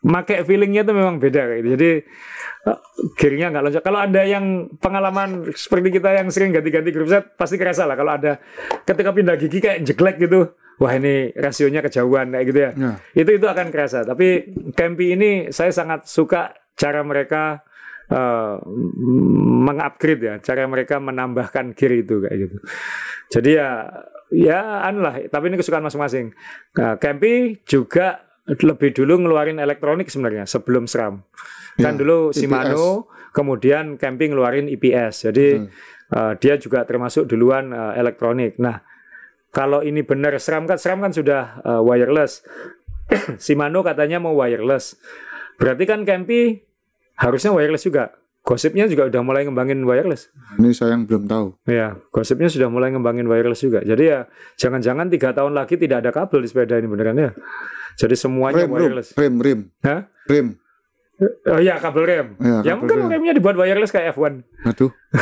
make 0.03 0.43
feelingnya 0.43 0.83
itu 0.83 0.93
memang 0.93 1.17
beda 1.21 1.41
kayak 1.47 1.59
gitu. 1.63 1.69
Jadi 1.79 1.91
eh, 2.67 2.79
gearnya 3.15 3.47
nggak 3.55 3.63
loncat. 3.63 3.83
Kalau 3.85 3.99
ada 4.03 4.21
yang 4.27 4.45
pengalaman 4.77 5.55
seperti 5.55 6.01
kita 6.01 6.09
yang 6.11 6.27
sering 6.27 6.51
ganti-ganti 6.51 6.91
grup 6.91 7.07
set 7.07 7.37
pasti 7.39 7.55
kerasa 7.55 7.87
lah. 7.87 7.95
Kalau 7.95 8.11
ada 8.11 8.37
ketika 8.83 9.09
pindah 9.15 9.35
gigi 9.39 9.63
kayak 9.63 9.87
jeglek 9.87 10.19
gitu 10.19 10.51
wah 10.81 10.97
ini 10.97 11.29
rasionya 11.37 11.85
kejauhan 11.85 12.33
kayak 12.33 12.45
gitu 12.49 12.59
ya. 12.59 12.71
Ya. 12.73 12.91
itu 13.13 13.31
itu 13.37 13.45
akan 13.45 13.69
kerasa. 13.69 14.03
Tapi 14.03 14.57
Kempi 14.73 15.13
ini 15.13 15.31
saya 15.53 15.69
sangat 15.69 16.09
suka 16.09 16.57
cara 16.73 17.05
mereka 17.05 17.61
eh, 18.11 18.55
mengupgrade 19.65 20.23
ya 20.23 20.35
cara 20.43 20.67
mereka 20.67 20.99
menambahkan 20.99 21.73
gear 21.73 21.95
itu 21.95 22.19
kayak 22.21 22.37
gitu. 22.47 22.57
Jadi 23.31 23.49
ya 23.55 23.69
ya 24.31 24.83
anu 24.87 25.03
lah 25.03 25.19
tapi 25.31 25.51
ini 25.51 25.57
kesukaan 25.59 25.83
masing-masing. 25.87 26.35
Nah, 26.75 26.95
Kempi 26.99 27.63
juga 27.63 28.27
lebih 28.47 28.91
dulu 28.91 29.23
ngeluarin 29.27 29.59
elektronik 29.61 30.11
sebenarnya 30.11 30.43
sebelum 30.43 30.85
SRAM. 30.85 31.23
Kan 31.79 31.95
Ya, 31.95 31.99
dulu 32.03 32.35
IPS. 32.35 32.37
Shimano 32.43 33.07
kemudian 33.31 33.95
Kempi 33.95 34.27
ngeluarin 34.27 34.67
IPS 34.67 35.31
jadi 35.31 35.47
Betul. 35.63 36.19
eh, 36.19 36.33
dia 36.43 36.53
juga 36.59 36.83
termasuk 36.83 37.27
duluan 37.31 37.71
eh, 37.71 37.93
elektronik. 38.01 38.59
Nah 38.59 38.83
kalau 39.51 39.83
ini 39.83 40.03
benar 40.03 40.35
SRAM 40.39 40.67
kan 40.67 40.79
SRAM 40.79 40.99
kan 40.99 41.11
sudah 41.15 41.63
eh, 41.63 41.81
wireless. 41.83 42.43
Shimano 43.43 43.83
katanya 43.83 44.19
mau 44.19 44.35
wireless. 44.35 44.95
Berarti 45.59 45.83
kan 45.83 46.07
Kempi 46.07 46.70
harusnya 47.21 47.51
wireless 47.51 47.83
juga 47.83 48.11
gosipnya 48.41 48.85
juga 48.85 49.05
udah 49.05 49.21
mulai 49.21 49.43
ngembangin 49.43 49.81
wireless 49.81 50.27
Ini 50.57 50.71
saya 50.71 50.91
yang 50.91 51.05
belum 51.05 51.25
tahu. 51.25 51.55
ya 51.63 51.95
gosipnya 52.09 52.47
sudah 52.47 52.67
mulai 52.67 52.89
ngembangin 52.89 53.23
wireless 53.23 53.61
juga 53.61 53.79
jadi 53.81 54.03
ya 54.03 54.17
jangan-jangan 54.57 55.07
tiga 55.07 55.31
tahun 55.31 55.53
lagi 55.53 55.75
tidak 55.75 55.99
ada 55.99 56.09
kabel 56.11 56.39
di 56.39 56.47
sepeda 56.47 56.75
ini 56.75 56.85
beneran 56.85 57.15
ya 57.15 57.29
jadi 57.95 58.15
semuanya 58.15 58.59
Rem, 58.59 58.67
rem, 58.67 58.81
wireless 58.81 59.07
rem, 59.13 59.33
rem, 59.37 59.59
Hah? 59.79 60.09
rem. 60.25 60.57
oh 61.45 61.57
iya 61.57 61.77
kabel 61.77 62.03
rem 62.03 62.27
Ya, 62.35 62.59
ya 62.59 62.73
kabel 62.73 62.77
mungkin 62.81 62.97
rem. 62.99 63.09
remnya 63.13 63.31
dibuat 63.37 63.55
wireless 63.55 63.89
kayak 63.89 64.11
F1 64.11 64.41
Aduh, 64.65 64.89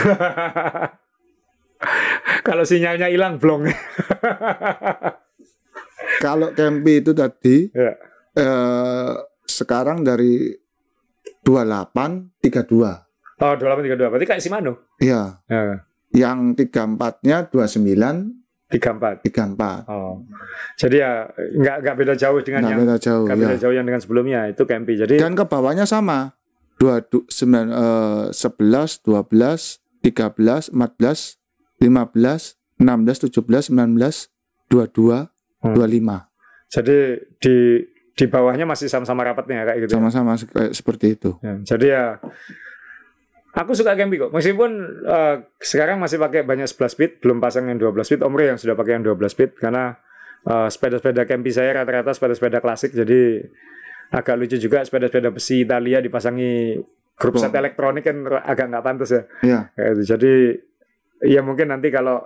kalau 2.41 2.64
sinyalnya 2.64 3.08
hilang 3.08 3.36
blong 3.36 3.68
kalau 6.20 6.52
Kempi 6.52 6.97
itu 6.97 7.12
tadi 7.12 7.68
ya. 7.70 7.93
eh, 8.34 9.12
sekarang 9.41 10.02
dari 10.02 10.50
28 11.50 12.30
32. 12.39 13.41
oh 13.41 13.54
2832 13.56 13.97
berarti 14.06 14.28
kayak 14.28 14.41
Shimano 14.41 14.74
Iya, 15.00 15.41
ya. 15.45 15.82
yang 16.12 16.54
34-nya 16.54 17.47
29 17.47 18.38
34 18.70 19.26
34. 19.26 19.89
oh 19.89 20.22
jadi 20.76 20.95
ya 20.95 21.12
nggak 21.34 21.76
nggak 21.82 21.95
beda 21.97 22.14
jauh 22.14 22.38
dengan 22.39 22.62
Nah, 22.62 22.70
yang 22.70 22.80
beda 22.80 22.95
jauh 22.97 23.26
nggak 23.26 23.34
ya. 23.36 23.43
beda 23.43 23.58
jauh 23.58 23.74
yang 23.74 23.84
dengan 23.84 23.97
sebelumnya 24.00 24.39
itu 24.45 24.62
Kempi 24.64 24.93
jadi 24.95 25.18
Dan 25.18 25.34
ke 25.34 25.43
bawahnya 25.43 25.84
sama. 25.84 26.38
2 26.78 27.04
du- 27.04 27.28
sembilan, 27.28 27.68
eh, 27.68 28.26
11 28.32 29.04
12 29.04 29.82
13 30.00 30.72
14 30.72 31.36
15 31.82 32.56
16 32.80 33.20
17 33.26 33.68
19 33.68 34.32
22 34.70 35.28
Hmm. 35.60 35.76
25. 35.76 36.32
Jadi 36.72 36.97
di 37.36 37.84
di 38.20 38.28
bawahnya 38.28 38.68
masih 38.68 38.92
sama-sama 38.92 39.24
rapatnya 39.24 39.64
kayak 39.64 39.88
gitu. 39.88 39.96
Sama-sama 39.96 40.36
se- 40.36 40.52
kayak 40.52 40.76
seperti 40.76 41.16
itu. 41.16 41.40
Ya, 41.40 41.56
jadi 41.64 41.86
ya 41.88 42.04
aku 43.56 43.72
suka 43.74 43.96
Kempi 43.96 44.20
kok. 44.20 44.32
Meskipun 44.32 44.72
eh, 45.08 45.36
sekarang 45.58 45.98
masih 45.98 46.20
pakai 46.20 46.44
banyak 46.44 46.68
11 46.68 46.94
speed, 46.94 47.12
belum 47.24 47.40
pasang 47.40 47.68
yang 47.68 47.80
12 47.80 47.96
speed. 48.04 48.22
Omre 48.22 48.52
yang 48.52 48.60
sudah 48.60 48.76
pakai 48.76 49.00
yang 49.00 49.04
12 49.08 49.16
speed 49.32 49.52
karena 49.56 49.96
eh, 50.44 50.68
sepeda-sepeda 50.68 51.24
Kempi 51.24 51.50
saya 51.50 51.80
rata-rata 51.80 52.12
sepeda-sepeda 52.12 52.60
klasik. 52.60 52.92
Jadi 52.92 53.40
agak 54.10 54.36
lucu 54.36 54.58
juga 54.58 54.82
sepeda-sepeda 54.82 55.30
besi 55.30 55.64
Italia 55.64 56.02
dipasangi 56.02 56.82
grup 57.14 57.36
set 57.38 57.54
elektronik 57.54 58.04
kan 58.04 58.16
agak 58.42 58.66
nggak 58.68 58.84
pantas 58.84 59.10
ya. 59.12 59.22
Ya, 59.44 59.60
Kayak 59.72 59.90
gitu. 59.94 60.04
Jadi 60.12 60.34
ya 61.30 61.42
mungkin 61.44 61.68
nanti 61.68 61.88
kalau 61.88 62.20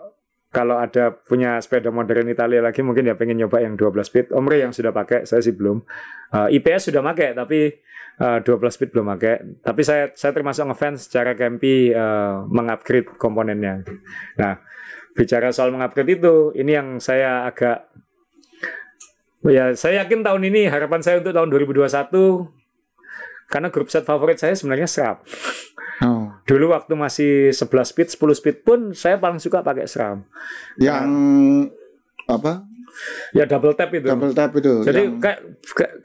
kalau 0.53 0.77
ada 0.77 1.09
punya 1.09 1.57
sepeda 1.57 1.89
modern 1.89 2.29
Italia 2.29 2.61
lagi 2.61 2.85
mungkin 2.85 3.09
ya 3.09 3.17
pengen 3.17 3.41
nyoba 3.41 3.57
yang 3.65 3.73
12 3.73 4.05
speed. 4.05 4.27
Omre 4.37 4.61
yang 4.61 4.69
sudah 4.69 4.93
pakai, 4.93 5.25
saya 5.25 5.41
sih 5.41 5.57
belum. 5.57 5.81
Eh, 6.29 6.61
IPS 6.61 6.93
sudah 6.93 7.01
pakai 7.01 7.33
tapi 7.33 7.73
eh, 8.21 8.37
12 8.45 8.45
speed 8.69 8.93
belum 8.93 9.09
pakai. 9.17 9.65
Tapi 9.65 9.81
saya 9.81 10.13
saya 10.13 10.29
termasuk 10.29 10.69
ngefans 10.69 11.09
secara 11.09 11.33
Kempi 11.33 11.89
eh, 11.89 12.35
mengupgrade 12.45 13.17
komponennya. 13.17 13.81
Nah, 14.37 14.61
bicara 15.17 15.49
soal 15.49 15.73
mengupgrade 15.73 16.21
itu, 16.21 16.53
ini 16.53 16.71
yang 16.77 17.01
saya 17.01 17.49
agak 17.49 17.89
ya 19.49 19.73
saya 19.73 20.05
yakin 20.05 20.21
tahun 20.21 20.53
ini 20.53 20.69
harapan 20.69 21.01
saya 21.01 21.19
untuk 21.19 21.35
tahun 21.35 21.51
2021 21.51 22.63
karena 23.51 23.67
grup 23.67 23.91
set 23.91 24.05
favorit 24.07 24.37
saya 24.37 24.53
sebenarnya 24.53 24.85
SRAM. 24.87 25.17
Oh. 26.01 26.33
Dulu 26.43 26.73
waktu 26.73 26.93
masih 26.95 27.31
11 27.51 27.61
speed, 27.85 28.07
10 28.09 28.33
speed 28.33 28.57
pun 28.65 28.79
saya 28.91 29.21
paling 29.21 29.37
suka 29.37 29.61
pakai 29.61 29.85
SRAM. 29.85 30.25
yang 30.77 31.05
apa? 32.25 32.63
Ya 33.33 33.49
double 33.49 33.73
tap 33.73 33.89
itu. 33.89 34.05
Double 34.05 34.33
tap 34.33 34.53
itu. 34.53 34.85
Jadi 34.85 35.01
yang- 35.01 35.17
kayak 35.17 35.39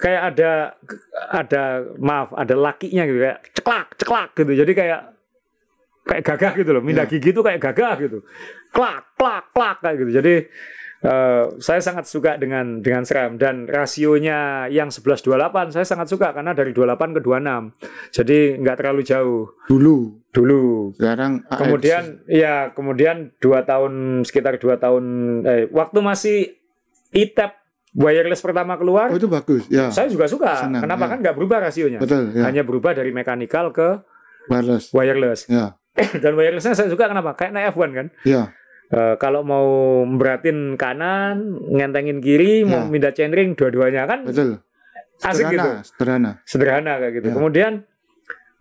kayak- 0.01 0.25
ada 0.35 0.51
ada 1.31 1.63
maaf, 2.01 2.33
ada 2.33 2.57
lakinya 2.57 3.05
gitu 3.05 3.21
kayak 3.21 3.39
ceklak, 3.53 3.87
ceklak 3.97 4.29
gitu. 4.35 4.53
Jadi 4.57 4.73
kayak 4.73 5.01
kayak 6.09 6.23
gagah 6.25 6.53
gitu 6.57 6.71
loh. 6.73 6.81
Mindah 6.81 7.05
Ya. 7.05 7.13
gigi 7.13 7.37
itu 7.37 7.43
kayak 7.45 7.61
gagah 7.61 7.95
gitu. 8.01 8.25
Klak, 8.73 9.05
klak, 9.21 9.53
klak 9.53 9.77
kayak 9.85 9.97
gitu. 10.01 10.11
Jadi 10.17 10.35
eh, 11.01 11.45
saya 11.59 11.79
sangat 11.79 12.05
suka 12.05 12.35
dengan 12.37 12.81
dengan 12.81 13.03
SRAM 13.03 13.37
dan 13.37 13.67
rasionya 13.67 14.67
yang 14.67 14.89
1128 14.89 15.71
saya 15.71 15.87
sangat 15.87 16.07
suka 16.07 16.33
karena 16.33 16.53
dari 16.53 16.71
28 16.71 17.15
ke 17.15 17.21
26. 17.21 17.75
Jadi 18.13 18.39
nggak 18.59 18.77
terlalu 18.77 19.03
jauh 19.03 19.43
dulu. 19.67 20.19
dulu. 20.29 20.93
Sekarang. 20.95 21.43
Kemudian 21.47 22.03
ya 22.27 22.71
kemudian 22.71 23.35
dua 23.39 23.63
tahun 23.63 24.23
sekitar 24.23 24.59
dua 24.59 24.77
tahun 24.77 25.05
eh, 25.43 25.65
waktu 25.71 25.99
masih 25.99 26.37
ITAP 27.11 27.57
wireless 27.97 28.45
pertama 28.45 28.77
keluar, 28.77 29.09
Oh 29.11 29.17
itu 29.17 29.27
bagus. 29.27 29.65
Ya. 29.67 29.89
saya 29.89 30.07
juga 30.07 30.29
suka. 30.29 30.69
Senang, 30.69 30.85
Kenapa 30.85 31.09
ya. 31.09 31.11
kan 31.11 31.19
nggak 31.25 31.35
berubah 31.35 31.59
rasionya? 31.59 31.99
Betul, 31.99 32.31
ya. 32.37 32.45
Hanya 32.47 32.63
berubah 32.63 32.93
dari 32.93 33.11
mekanikal 33.11 33.73
ke 33.73 34.05
Wireless. 34.47 34.93
wireless. 34.93 35.41
Ya. 35.49 35.75
Dan 36.23 36.37
wirelessnya 36.37 36.77
saya 36.77 36.87
suka 36.89 37.09
kenapa? 37.09 37.35
Kayak 37.35 37.53
naik 37.53 37.67
F1 37.75 37.91
kan. 37.97 38.07
Ya. 38.23 38.43
Eh, 38.89 39.15
kalau 39.21 39.45
mau 39.45 39.69
memberatin 40.09 40.81
kanan, 40.81 41.61
ngentengin 41.69 42.25
kiri, 42.25 42.65
mau 42.65 42.85
Ya. 42.85 42.89
mindah 42.89 43.13
chainring 43.13 43.53
dua-duanya 43.53 44.09
kan 44.09 44.25
Betul. 44.25 44.65
asik 45.21 45.53
gitu. 45.53 45.61
Sederhana, 45.61 45.85
sederhana. 45.85 46.31
sederhana 46.49 46.93
kayak 46.97 47.13
gitu. 47.21 47.27
Ya. 47.29 47.35
Kemudian 47.37 47.73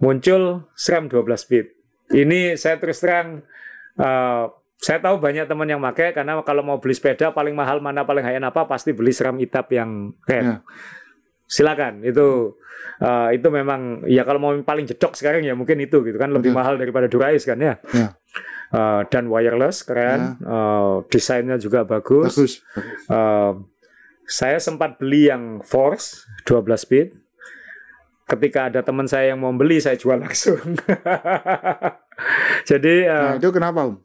muncul 0.04 0.68
SRAM 0.76 1.08
12 1.08 1.40
speed. 1.40 1.66
Ini 2.12 2.60
saya 2.60 2.76
terus 2.76 3.00
terang 3.00 3.48
eh, 3.96 4.46
saya 4.78 5.00
tahu 5.00 5.18
banyak 5.18 5.48
teman 5.48 5.66
yang 5.66 5.80
pakai 5.80 6.12
karena 6.12 6.38
kalau 6.44 6.62
mau 6.62 6.78
beli 6.78 6.94
sepeda 6.94 7.32
paling 7.32 7.56
mahal 7.56 7.80
mana 7.80 8.04
paling 8.04 8.22
high 8.22 8.38
apa 8.38 8.68
pasti 8.68 8.92
beli 8.92 9.16
SRAM 9.16 9.40
ITAP 9.40 9.68
yang 9.74 10.12
red. 10.28 10.44
Ya. 10.44 10.56
Silakan 11.48 12.04
itu 12.04 12.60
eh, 13.00 13.28
itu 13.34 13.48
memang 13.48 14.04
ya 14.04 14.22
kalau 14.22 14.38
mau 14.38 14.52
paling 14.62 14.84
jedok 14.84 15.16
sekarang 15.16 15.42
ya 15.42 15.56
mungkin 15.56 15.80
itu 15.80 16.04
gitu 16.04 16.16
kan 16.16 16.30
lebih 16.30 16.52
Betul. 16.52 16.60
mahal 16.60 16.74
daripada 16.76 17.08
Durais 17.08 17.42
kan 17.42 17.58
ya. 17.58 17.80
Ya. 17.96 18.14
Eh, 18.68 19.02
dan 19.08 19.32
wireless 19.32 19.82
keren, 19.82 20.36
Eh, 20.38 20.96
desainnya 21.08 21.56
juga 21.56 21.82
bagus. 21.84 22.36
Bagus. 22.36 22.54
Eh, 23.08 23.52
saya 24.28 24.60
sempat 24.60 25.00
beli 25.00 25.26
yang 25.26 25.64
Force 25.64 26.28
12 26.44 26.78
speed. 26.78 27.08
Ketika 28.28 28.68
ada 28.68 28.84
teman 28.84 29.08
saya 29.08 29.32
yang 29.32 29.40
mau 29.40 29.56
beli, 29.56 29.80
saya 29.80 29.96
jual 29.96 30.20
langsung. 30.20 30.60
Jadi 32.70 33.08
eh, 33.08 33.10
Nah, 33.10 33.40
itu 33.40 33.48
kenapa, 33.50 33.88
Om? 33.88 33.96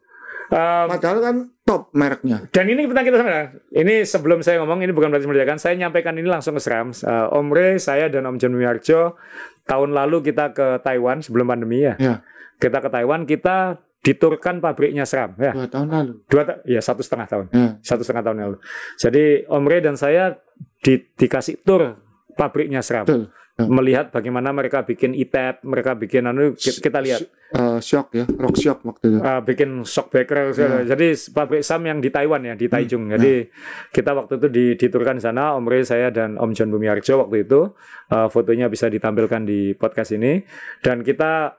em, 0.47 0.87
Padahal 0.89 1.19
kan 1.19 1.35
top 1.63 1.89
mereknya. 1.91 2.43
dan 2.51 2.67
ini 2.67 2.83
kita 2.83 3.01
kita 3.01 3.17
sana. 3.17 3.55
Ini 3.69 4.03
sebelum 4.03 4.43
saya 4.43 4.59
ngomong 4.59 4.83
ini 4.83 4.91
bukan 4.91 5.07
berarti 5.07 5.25
merjakan. 5.25 5.55
Saya 5.55 5.79
nyampaikan 5.79 6.11
ini 6.13 6.27
langsung 6.27 6.53
ke 6.53 6.61
SRAM. 6.61 6.91
Eh, 6.91 7.07
Om 7.31 7.47
Re, 7.49 7.79
saya 7.79 8.07
dan 8.07 8.23
Om 8.25 8.35
John 8.35 8.53
Miharjo 8.53 9.15
tahun 9.63 9.95
lalu 9.95 10.19
kita 10.25 10.51
ke 10.51 10.79
Taiwan 10.79 11.23
sebelum 11.23 11.47
pandemi 11.47 11.81
ya. 11.81 11.95
Ya. 11.95 12.15
Kita 12.59 12.79
ke 12.79 12.89
Taiwan, 12.89 13.23
kita 13.23 13.79
diturkan 13.99 14.59
pabriknya 14.59 15.07
SRAM 15.07 15.39
ya. 15.39 15.55
Dua 15.55 15.67
tahun 15.67 15.87
lalu. 15.87 16.11
Dua 16.27 16.43
ta- 16.43 16.59
ya 16.63 16.83
satu 16.83 16.99
setengah 16.99 17.25
tahun. 17.25 17.45
Ya. 17.49 17.79
satu 17.79 18.03
setengah 18.03 18.23
tahun 18.25 18.37
lalu. 18.41 18.57
Jadi 18.99 19.23
Om 19.47 19.63
Re 19.63 19.77
dan 19.79 19.95
saya 19.95 20.35
di- 20.79 21.07
dikasih 21.15 21.63
tur 21.63 21.95
pabriknya 22.35 22.83
SRAM, 22.83 23.07
Betul. 23.07 23.31
Ya. 23.53 23.69
melihat 23.69 24.09
bagaimana 24.09 24.49
mereka 24.49 24.81
bikin 24.81 25.13
ITAP, 25.13 25.61
mereka 25.61 25.93
bikin 25.93 26.25
anu 26.25 26.57
ki- 26.57 26.81
kita 26.81 26.97
lihat 26.97 27.21
Eh, 27.53 27.77
shock 27.79 28.09
ya, 28.11 28.25
rock 28.25 28.57
shock 28.57 28.81
waktu 28.81 29.05
itu. 29.07 29.19
uh, 29.21 29.37
bikin 29.39 29.85
shockbreaker. 29.85 30.57
segala. 30.57 30.81
Jadi 30.83 31.05
pabrik 31.29 31.61
SAM 31.61 31.85
yang 31.85 32.01
di 32.01 32.09
Taiwan 32.09 32.41
ya, 32.41 32.57
di 32.57 32.65
Taichung. 32.65 33.05
Jadi 33.07 33.45
kita 33.93 34.09
waktu 34.11 34.41
itu 34.41 34.47
di, 34.49 34.65
diturkan 34.73 35.21
sana, 35.21 35.53
Om 35.53 35.69
Re, 35.69 35.85
saya 35.85 36.09
dan 36.09 36.33
Om 36.33 36.49
John 36.51 36.73
Bumiarjo 36.73 37.13
waktu 37.19 37.45
itu 37.45 37.69
uh, 38.09 38.25
fotonya 38.27 38.67
bisa 38.67 38.89
ditampilkan 38.89 39.45
di 39.45 39.73
podcast 39.73 40.11
ini 40.11 40.41
dan 40.81 41.05
kita 41.05 41.53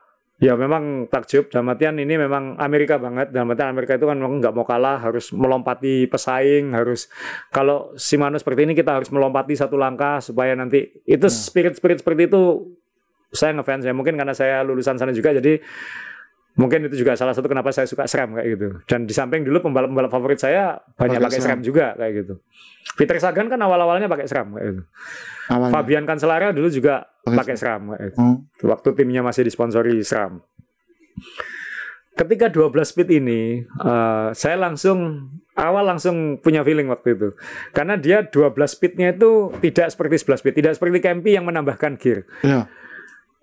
Ya 0.44 0.52
memang 0.60 1.08
takjub 1.08 1.48
dalam 1.48 1.72
artian 1.72 1.96
ini 1.96 2.20
memang 2.20 2.60
Amerika 2.60 3.00
banget. 3.00 3.32
Dalam 3.32 3.48
artian 3.48 3.72
Amerika 3.72 3.96
itu 3.96 4.04
kan 4.04 4.20
memang 4.20 4.44
nggak 4.44 4.52
mau 4.52 4.68
kalah 4.68 5.00
harus 5.00 5.32
melompati 5.32 6.04
pesaing 6.04 6.76
harus 6.76 7.08
kalau 7.48 7.96
Shimano 7.96 8.36
seperti 8.36 8.68
ini 8.68 8.76
kita 8.76 8.92
harus 8.92 9.08
melompati 9.08 9.56
satu 9.56 9.80
langkah 9.80 10.20
supaya 10.20 10.52
nanti 10.52 11.00
itu 11.08 11.24
spirit 11.32 11.80
spirit 11.80 12.04
seperti 12.04 12.28
itu 12.28 12.76
saya 13.32 13.56
ngefans 13.56 13.88
ya. 13.88 13.96
Mungkin 13.96 14.20
karena 14.20 14.36
saya 14.36 14.60
lulusan 14.60 15.00
sana 15.00 15.16
juga 15.16 15.32
jadi 15.32 15.64
mungkin 16.54 16.86
itu 16.86 17.02
juga 17.02 17.18
salah 17.18 17.34
satu 17.34 17.46
kenapa 17.46 17.74
saya 17.74 17.82
suka 17.84 18.06
SRAM 18.06 18.38
kayak 18.38 18.48
gitu 18.54 18.68
dan 18.86 19.04
di 19.04 19.14
samping 19.14 19.42
dulu 19.42 19.58
pembalap-pembalap 19.60 20.06
favorit 20.08 20.38
saya 20.38 20.78
banyak 20.94 21.18
Pakai 21.18 21.26
pakai 21.26 21.38
SRAM. 21.38 21.46
SRAM 21.50 21.60
juga 21.60 21.86
kayak 21.98 22.12
gitu 22.14 22.34
Peter 22.94 23.16
Sagan 23.18 23.50
kan 23.50 23.58
awal-awalnya 23.58 24.06
pakai 24.06 24.26
SRAM 24.26 24.54
kayak 24.54 24.66
gitu 24.70 24.82
Awalnya. 25.44 25.72
Fabian 25.74 26.04
Cancellara 26.06 26.54
dulu 26.54 26.70
juga 26.70 27.10
Pakai 27.20 27.36
pakai 27.36 27.54
SRAM 27.58 27.82
kayak 27.90 28.02
gitu 28.06 28.18
Oh, 28.22 28.36
waktu 28.64 28.88
timnya 28.94 29.20
masih 29.20 29.42
disponsori 29.42 29.98
SRAM. 30.00 30.38
Ketika 32.14 32.46
12 32.46 32.70
speed 32.86 33.10
ini, 33.10 33.66
eh, 33.66 34.28
saya 34.30 34.54
langsung 34.54 35.26
awal 35.58 35.82
langsung 35.82 36.38
punya 36.38 36.62
feeling 36.62 36.86
waktu 36.86 37.18
itu. 37.18 37.34
Karena 37.74 37.98
dia 37.98 38.22
12 38.22 38.70
speednya 38.70 39.10
itu 39.10 39.50
tidak 39.58 39.90
seperti 39.90 40.22
11 40.22 40.38
speed, 40.38 40.54
tidak 40.54 40.72
seperti 40.78 41.02
Campy 41.02 41.34
yang 41.34 41.42
menambahkan 41.42 41.98
gear. 41.98 42.22
ya. 42.46 42.70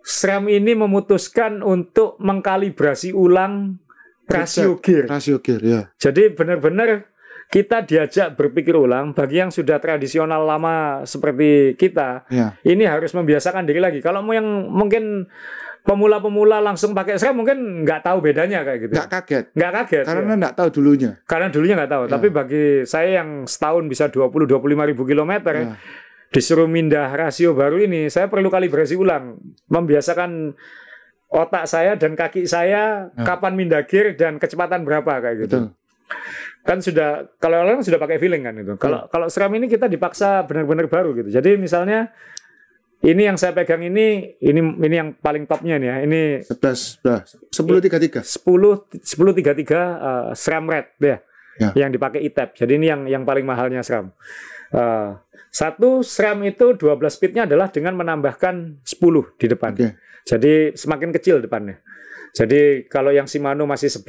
SRAM 0.01 0.49
ini 0.49 0.73
memutuskan 0.73 1.61
untuk 1.61 2.17
mengkalibrasi 2.17 3.13
ulang 3.13 3.77
rasio 4.25 4.79
gear. 4.81 5.05
Rasio 5.09 5.39
gear 5.41 5.61
ya. 5.61 5.81
Jadi 5.97 6.33
benar-benar 6.33 7.11
kita 7.51 7.83
diajak 7.83 8.39
berpikir 8.39 8.71
ulang 8.79 9.11
bagi 9.11 9.43
yang 9.43 9.51
sudah 9.51 9.75
tradisional 9.83 10.47
lama 10.47 11.03
seperti 11.03 11.75
kita 11.75 12.23
Ya. 12.31 12.55
ini 12.63 12.87
harus 12.87 13.11
membiasakan 13.11 13.67
diri 13.67 13.83
lagi. 13.83 13.99
Kalau 13.99 14.23
mau 14.23 14.31
yang 14.31 14.47
mungkin 14.71 15.27
pemula-pemula 15.83 16.61
langsung 16.63 16.93
pakai 16.95 17.19
SRAM 17.19 17.41
mungkin 17.41 17.83
nggak 17.83 18.07
tahu 18.07 18.23
bedanya 18.23 18.63
kayak 18.63 18.79
gitu. 18.87 18.93
Nggak 18.95 19.09
kaget. 19.11 19.45
Nggak 19.51 19.71
kaget. 19.83 20.05
Karena 20.07 20.33
ya. 20.33 20.39
nggak 20.47 20.55
tahu 20.55 20.67
dulunya. 20.79 21.11
Karena 21.27 21.47
dulunya 21.51 21.75
nggak 21.75 21.91
tahu. 21.91 22.03
Ya. 22.07 22.11
Tapi 22.15 22.27
bagi 22.31 22.65
saya 22.87 23.09
yang 23.21 23.29
setahun 23.43 23.83
bisa 23.91 24.07
20-25 24.07 24.89
ribu 24.95 25.03
kilometer 25.03 25.53
Ya. 25.59 25.75
Disuruh 26.31 26.65
mindah 26.65 27.11
rasio 27.11 27.51
baru 27.51 27.83
ini, 27.83 28.07
saya 28.07 28.31
perlu 28.31 28.47
kalibrasi 28.47 28.95
ulang, 28.95 29.37
membiasakan 29.67 30.55
otak 31.31 31.63
saya 31.67 31.95
dan 31.95 32.15
kaki 32.15 32.43
saya 32.43 33.11
Ya. 33.15 33.23
kapan 33.23 33.55
mindah 33.55 33.83
gear 33.87 34.15
dan 34.15 34.35
kecepatan 34.39 34.83
berapa 34.83 35.11
kayak 35.23 35.37
gitu. 35.47 35.57
Betul. 35.67 35.79
Kan 36.61 36.77
sudah 36.83 37.31
kalau 37.39 37.63
orang 37.63 37.81
sudah 37.81 37.97
pakai 37.97 38.19
feeling 38.19 38.43
kan 38.43 38.55
itu. 38.59 38.75
Kalau 38.75 39.07
kalau 39.07 39.31
SRAM 39.31 39.55
ini 39.55 39.71
kita 39.71 39.87
dipaksa 39.87 40.43
benar-benar 40.43 40.91
baru 40.91 41.15
gitu. 41.15 41.31
Jadi 41.31 41.55
misalnya 41.55 42.11
ini 43.01 43.25
yang 43.25 43.39
saya 43.39 43.55
pegang 43.55 43.81
ini 43.81 44.37
ini 44.37 44.59
ini 44.61 44.95
yang 44.95 45.09
paling 45.17 45.49
topnya 45.49 45.79
nih 45.81 45.87
ya. 45.89 45.95
Ini 46.05 46.21
11, 46.45 47.01
11. 47.01 48.21
10.33. 48.21 48.21
10 48.21 49.01
1033 49.01 49.73
uh, 49.73 50.31
SRAM 50.37 50.65
Red 50.69 50.87
ya. 51.01 51.17
Ya. 51.57 51.69
Yang 51.87 51.97
dipakai 51.97 52.19
ITAP. 52.29 52.49
Jadi 52.59 52.71
ini 52.77 52.85
yang 52.91 53.01
yang 53.09 53.23
paling 53.25 53.47
mahalnya 53.47 53.81
SRAM. 53.81 54.13
Uh, 54.71 55.19
satu 55.51 55.99
SRAM 55.99 56.47
itu 56.47 56.79
12 56.79 56.95
speednya 57.11 57.43
adalah 57.43 57.67
dengan 57.67 57.99
menambahkan 57.99 58.81
10 58.87 59.35
di 59.35 59.47
depan. 59.51 59.75
Oke. 59.75 59.99
Jadi 60.23 60.71
semakin 60.79 61.11
kecil 61.11 61.43
depannya. 61.43 61.83
Jadi 62.31 62.87
kalau 62.87 63.11
yang 63.11 63.27
Shimano 63.27 63.67
masih 63.67 63.91
11, 63.91 64.07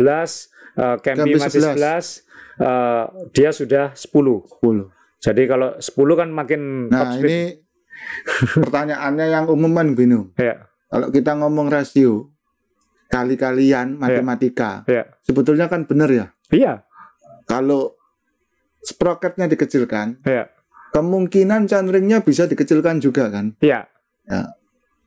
uh, 0.78 0.96
Campy 1.02 1.34
Campy 1.34 1.42
masih 1.42 1.60
11, 1.66 2.22
uh, 2.62 3.10
dia 3.34 3.50
sudah 3.50 3.90
10. 3.90 4.06
10. 4.62 4.86
Jadi 5.18 5.42
kalau 5.50 5.74
10 5.82 6.20
kan 6.20 6.28
makin 6.30 6.90
top 6.90 6.94
Nah 6.94 7.14
speed. 7.18 7.26
ini 7.26 7.38
pertanyaannya 8.66 9.26
yang 9.30 9.44
umum 9.50 9.74
kan 9.74 9.94
gini. 9.98 10.18
Ya, 10.38 10.70
Kalau 10.90 11.08
kita 11.10 11.38
ngomong 11.38 11.70
rasio 11.70 12.30
kali-kalian 13.10 13.98
matematika, 14.00 14.86
ya. 14.88 15.04
sebetulnya 15.20 15.68
kan 15.68 15.84
benar 15.84 16.08
ya. 16.08 16.26
Iya, 16.48 16.82
Kalau 17.44 17.98
sprocketnya 18.82 19.46
dikecilkan, 19.46 20.20
iya, 20.22 20.50
kemungkinan 20.90 21.64
channelingnya 21.64 22.20
bisa 22.20 22.44
dikecilkan 22.44 22.98
juga 22.98 23.30
kan. 23.30 23.54
iya. 23.58 23.86
Ya. 24.22 24.54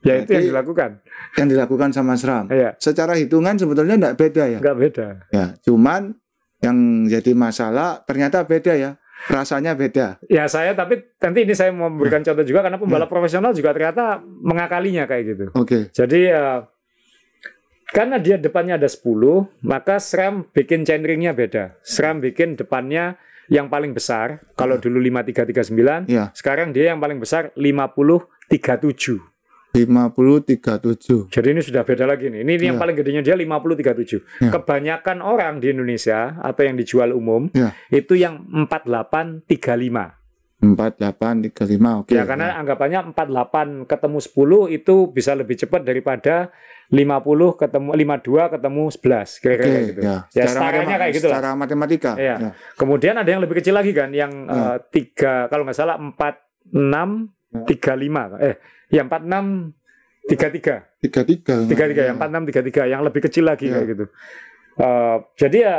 Ya 0.04 0.22
itu 0.22 0.32
yang 0.32 0.54
dilakukan. 0.54 1.02
Yang 1.34 1.48
dilakukan 1.56 1.90
sama 1.90 2.14
SRAM. 2.14 2.46
Iya, 2.46 2.78
Secara 2.78 3.18
hitungan 3.18 3.58
sebetulnya 3.58 3.98
tidak 3.98 4.14
beda 4.14 4.44
ya. 4.46 4.58
nggak 4.62 4.78
beda. 4.78 5.06
Ya, 5.34 5.46
cuman 5.60 6.14
yang 6.62 6.76
jadi 7.04 7.34
masalah 7.34 8.06
ternyata 8.06 8.46
beda 8.46 8.76
ya. 8.76 8.90
Rasanya 9.26 9.74
beda. 9.74 10.22
Ya 10.30 10.46
saya 10.46 10.76
tapi 10.78 11.00
nanti 11.18 11.42
ini 11.42 11.56
saya 11.56 11.74
mau 11.74 11.90
memberikan 11.90 12.22
Hmm. 12.22 12.28
contoh 12.30 12.44
juga 12.44 12.60
karena 12.62 12.78
pembalap 12.78 13.08
profesional 13.10 13.50
juga 13.50 13.74
ternyata 13.74 14.20
mengakalinya 14.22 15.08
kayak 15.10 15.24
gitu. 15.26 15.44
Oke. 15.58 15.90
Jadi 15.90 16.30
eh, 16.30 16.60
karena 17.88 18.18
dia 18.18 18.36
depannya 18.36 18.78
ada 18.78 18.86
10, 18.86 19.02
maka 19.62 19.98
SRAM 19.98 20.46
bikin 20.50 20.82
chainringnya 20.82 21.32
beda. 21.32 21.78
SRAM 21.82 22.18
bikin 22.20 22.54
depannya 22.54 23.16
yang 23.48 23.66
paling 23.66 23.92
besar. 23.92 24.42
Kalau 24.54 24.76
dulu 24.76 24.98
5339, 24.98 26.06
Ya, 26.06 26.30
sekarang 26.32 26.70
dia 26.70 26.90
yang 26.90 26.98
paling 26.98 27.18
besar 27.18 27.50
5037. 27.54 29.20
5037. 29.76 31.28
Jadi 31.28 31.48
ini 31.52 31.60
sudah 31.60 31.84
beda 31.84 32.08
lagi 32.08 32.32
nih. 32.32 32.40
Ini, 32.40 32.52
ini 32.56 32.64
yang 32.72 32.78
Ya. 32.78 32.82
paling 32.82 32.96
gedenya 32.96 33.20
dia 33.20 33.36
5037. 33.36 34.24
Ya. 34.40 34.48
Kebanyakan 34.48 35.20
orang 35.20 35.60
di 35.60 35.68
Indonesia 35.68 36.40
atau 36.40 36.64
yang 36.64 36.80
dijual 36.80 37.12
umum 37.12 37.52
Ya. 37.52 37.76
itu 37.92 38.16
yang 38.16 38.40
4835. 38.48 40.16
4835. 40.74 42.02
Oke. 42.02 42.16
Ya 42.16 42.24
karena 42.26 42.58
anggapannya 42.58 43.12
48 43.14 43.86
ketemu 43.86 44.18
10 44.18 44.76
itu 44.82 44.94
bisa 45.12 45.32
lebih 45.36 45.54
cepat 45.54 45.86
daripada 45.86 46.50
50 46.88 47.60
ketemu 47.60 47.90
52 47.94 48.54
ketemu 48.56 48.82
11 48.90 49.42
kira-kira 49.42 49.66
Oke, 49.66 49.74
kayak 49.74 49.86
gitu. 49.90 50.00
ya. 50.00 50.16
Ya 50.32 50.44
Secara 50.46 50.50
setaranya 50.50 50.96
kayak 50.98 51.12
gitu 51.14 51.26
lah. 51.28 51.38
Secara 51.38 51.50
matematika. 51.54 52.12
Iya. 52.16 52.36
Ya. 52.40 52.50
Kemudian 52.74 53.14
ada 53.14 53.28
yang 53.30 53.42
lebih 53.42 53.56
kecil 53.62 53.74
lagi 53.74 53.92
kan 53.94 54.10
yang 54.10 54.32
Ya. 54.46 54.78
tiga 54.90 55.46
kalau 55.46 55.62
nggak 55.62 55.78
salah 55.78 55.96
46 56.00 57.30
Ya. 57.54 57.62
35 57.62 58.36
eh 58.42 58.54
ya 58.90 59.02
46 59.06 59.70
33 60.26 60.98
33. 60.98 61.70
33 61.70 62.02
Ya. 62.02 62.06
yang 62.10 62.18
46 62.18 62.42
33 62.50 62.82
yang 62.90 63.00
lebih 63.06 63.20
kecil 63.22 63.44
lagi 63.46 63.70
Ya. 63.70 63.78
kayak 63.78 63.86
gitu. 63.94 64.04
Eh, 64.76 65.16
jadi 65.38 65.58
ya 65.62 65.76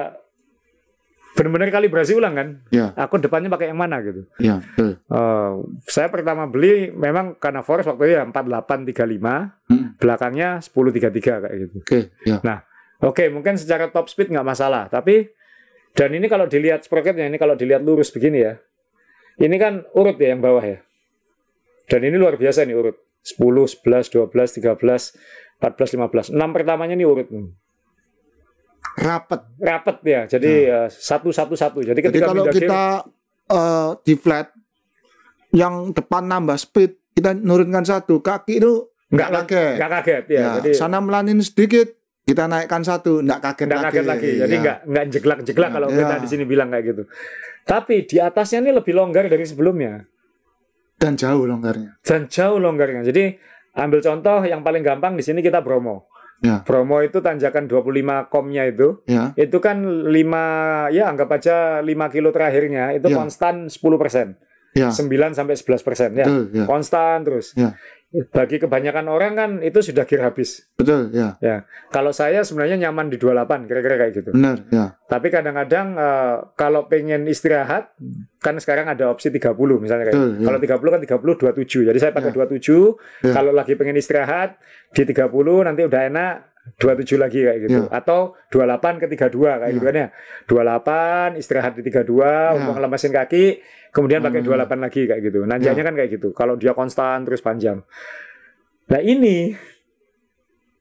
benar-benar 1.38 1.70
kalibrasi 1.70 2.18
ulang 2.18 2.34
kan. 2.34 2.48
Ya. 2.74 2.98
Aku 2.98 3.22
depannya 3.22 3.46
pakai 3.48 3.70
yang 3.70 3.78
mana 3.78 4.02
gitu. 4.02 4.26
Ya, 4.42 4.58
betul. 4.58 4.98
Eh, 4.98 5.52
saya 5.86 6.10
pertama 6.10 6.50
beli 6.50 6.90
memang 6.90 7.38
karena 7.38 7.62
Forest 7.62 7.94
waktu 7.94 8.10
itu 8.10 8.14
ya 8.18 8.26
4835, 8.26 9.54
Hmm. 9.70 9.94
belakangnya 10.02 10.58
1033 10.66 11.38
kayak 11.46 11.56
gitu. 11.70 11.76
Oke, 11.86 12.00
ya. 12.26 12.42
Oke, 13.06 13.30
mungkin 13.30 13.62
secara 13.62 13.94
top 13.94 14.10
speed 14.10 14.34
nggak 14.34 14.48
masalah, 14.48 14.90
tapi 14.90 15.30
dan 15.94 16.10
ini 16.14 16.26
kalau 16.26 16.50
dilihat 16.50 16.82
sprocketnya 16.82 17.30
ini 17.30 17.38
kalau 17.38 17.54
dilihat 17.54 17.86
lurus 17.86 18.10
begini 18.10 18.42
ya. 18.42 18.58
Ini 19.38 19.54
kan 19.62 19.86
urut 19.94 20.18
ya 20.18 20.34
yang 20.34 20.42
bawah 20.42 20.66
ya. 20.66 20.82
Dan 21.86 22.02
ini 22.02 22.18
luar 22.18 22.42
biasa 22.42 22.66
nih 22.66 22.74
urut. 22.74 22.98
10, 23.22 23.38
11, 23.70 24.10
12, 24.10 24.50
13, 24.58 25.14
14, 25.62 25.94
15. 25.94 26.34
6 26.34 26.50
pertamanya 26.58 26.98
nih 26.98 27.06
urut. 27.06 27.30
Rapet. 28.98 29.42
Rapet 29.56 29.98
ya. 30.04 30.22
Jadi 30.28 30.52
eh, 30.66 30.90
satu 30.90 31.30
satu 31.30 31.54
satu. 31.54 31.80
Jadi 31.80 31.94
Jadi 31.94 32.02
ketika 32.04 32.26
kalau 32.28 32.44
pindah 32.44 32.52
gear- 32.52 32.66
kita 32.66 32.84
eh, 33.48 33.90
di 34.02 34.14
flat 34.16 34.48
yang 35.52 35.74
depan 35.92 36.26
nambah 36.26 36.58
speed, 36.58 37.14
kita 37.14 37.32
nurunkan 37.34 37.84
satu, 37.84 38.20
kaki 38.20 38.58
itu 38.58 38.90
nggak 39.08 39.30
kaget. 39.32 39.74
nggak 39.78 39.92
kaget 39.94 40.24
ya. 40.28 40.40
Ya, 40.40 40.50
Jadi 40.60 40.70
sana 40.74 40.98
melanin 40.98 41.40
sedikit, 41.40 41.88
kita 42.22 42.44
naikkan 42.46 42.82
satu, 42.82 43.22
nggak 43.22 43.40
kaget 43.40 43.66
nggak 43.66 43.80
lagi. 43.80 43.88
kaget 43.88 44.06
lagi. 44.06 44.30
Jadi 44.36 44.52
Ya. 44.52 44.62
nggak 44.62 44.78
nggak 44.84 45.06
jeglak-jeglak 45.10 45.70
Ya, 45.70 45.74
kalau 45.74 45.88
ya. 45.88 45.98
kita 45.98 46.16
di 46.18 46.28
sini 46.28 46.44
bilang 46.44 46.68
kayak 46.68 46.86
gitu. 46.88 47.04
Tapi 47.64 47.96
di 48.04 48.18
atasnya 48.18 48.60
ini 48.62 48.72
lebih 48.72 48.92
longgar 48.92 49.26
dari 49.26 49.44
sebelumnya 49.44 50.04
dan 50.96 51.14
jauh 51.14 51.46
longgarnya. 51.46 52.02
dan 52.02 52.26
jauh 52.26 52.58
longgarnya. 52.58 53.06
Jadi 53.06 53.38
ambil 53.74 54.02
contoh 54.02 54.42
yang 54.42 54.60
paling 54.60 54.82
gampang 54.82 55.14
di 55.14 55.22
sini 55.22 55.40
kita 55.40 55.62
Bromo. 55.62 56.10
Ya. 56.38 56.62
Bromo 56.62 57.02
itu 57.02 57.18
tanjakan 57.18 57.66
25 57.66 58.30
komnya 58.30 58.70
itu 58.70 59.02
Ya, 59.10 59.34
itu 59.34 59.58
kan 59.58 59.82
5 60.06 60.94
ya 60.94 61.10
anggap 61.10 61.34
aja 61.34 61.82
5 61.82 62.14
kilo 62.14 62.30
terakhirnya 62.30 62.94
itu 62.94 63.10
Ya. 63.10 63.18
konstan 63.18 63.66
10%. 63.68 64.38
ya, 64.78 64.94
9 64.94 65.34
sampai 65.34 65.58
11% 65.58 66.14
ya. 66.14 66.30
betul, 66.30 66.54
ya, 66.54 66.66
Konstan 66.70 67.26
terus. 67.26 67.58
Ya. 67.58 67.74
Bagi 68.08 68.56
kebanyakan 68.56 69.06
orang 69.06 69.34
kan 69.34 69.50
itu 69.60 69.84
sudah 69.84 70.08
gear 70.08 70.24
habis. 70.24 70.64
betul, 70.74 71.12
ya, 71.12 71.36
Kalau 71.92 72.10
saya 72.10 72.40
sebenarnya 72.40 72.80
nyaman 72.80 73.08
di 73.08 73.20
28 73.20 73.68
kira-kira 73.68 73.96
kayak 73.98 74.14
gitu. 74.16 74.30
benar, 74.32 74.64
ya, 74.70 74.96
Tapi 75.06 75.28
kadang-kadang 75.28 75.88
eh, 75.94 76.36
kalau 76.54 76.88
pengen 76.88 77.28
istirahat 77.28 77.92
kan 78.38 78.56
sekarang 78.56 78.88
ada 78.88 79.12
opsi 79.12 79.28
30 79.28 79.52
misalnya 79.78 80.08
kayak. 80.08 80.16
Betul, 80.16 80.30
gitu. 80.34 80.40
ya. 80.40 80.48
Kalau 80.48 80.60
30 80.80 80.88
kan 80.88 81.02
30 81.04 81.36
27. 81.36 81.84
Jadi 81.84 81.98
saya 82.00 82.12
pakai 82.12 82.32
Ya. 82.32 82.36
27. 82.38 82.96
Ya. 83.22 83.34
Kalau 83.36 83.52
lagi 83.52 83.74
pengen 83.76 83.96
istirahat 83.96 84.56
di 84.90 85.04
30 85.04 85.28
nanti 85.62 85.84
udah 85.84 86.02
enak 86.08 86.34
27 86.76 87.16
lagi 87.16 87.40
kayak 87.42 87.60
gitu. 87.64 87.80
Ya. 87.88 87.92
Atau 87.96 88.36
28 88.52 89.00
ke 89.00 89.08
32 89.08 89.58
kayak 89.58 89.72
Ya. 89.72 89.76
gitu 89.80 89.86
kan 89.88 89.96
ya. 89.96 90.08
28 90.46 91.40
istirahat 91.40 91.74
di 91.74 91.82
32 91.82 92.28
Ya. 92.28 92.58
untuk 92.60 92.74
ngelemesin 92.76 93.16
kaki 93.16 93.46
kemudian 93.96 94.20
pakai 94.20 94.44
Hmm. 94.44 94.48
28 94.52 94.80
lagi 94.84 95.02
kayak 95.08 95.22
gitu. 95.24 95.40
Nanjanya 95.44 95.84
kan 95.84 95.94
kayak 95.96 96.10
gitu. 96.20 96.30
Kalau 96.36 96.60
dia 96.60 96.76
konstan 96.76 97.24
terus 97.24 97.40
panjang. 97.40 97.82
Nah, 98.88 99.00
ini 99.00 99.56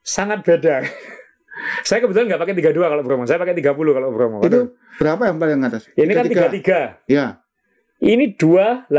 sangat 0.03 0.43
beda. 0.43 0.83
saya 1.89 1.99
kebetulan 2.05 2.29
nggak 2.29 2.41
pakai 2.43 2.55
32 2.55 2.87
kalau 2.87 3.03
Bromo. 3.03 3.25
Saya 3.25 3.39
pakai 3.41 3.57
30 3.57 3.95
kalau 3.95 4.09
Bromo. 4.13 4.39
Itu 4.45 4.77
berapa 5.01 5.23
yang 5.27 5.39
paling 5.41 5.61
atas? 5.65 5.89
Ini 5.95 6.13
kan 6.13 6.25
33. 6.29 7.01
Ya, 7.09 7.41
Ini 7.97 8.37
28. 8.37 8.93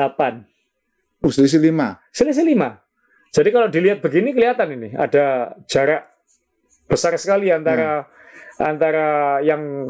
uh, 1.21 1.29
selisih 1.29 1.61
lima. 1.61 2.01
Selisih 2.09 2.41
5. 2.41 2.81
Jadi 3.29 3.49
kalau 3.53 3.67
dilihat 3.69 4.01
begini 4.01 4.33
kelihatan 4.33 4.73
ini 4.73 4.97
ada 4.97 5.53
jarak 5.69 6.09
besar 6.87 7.13
sekali 7.15 7.51
antara 7.51 8.07
antara 8.57 9.37
yang 9.39 9.85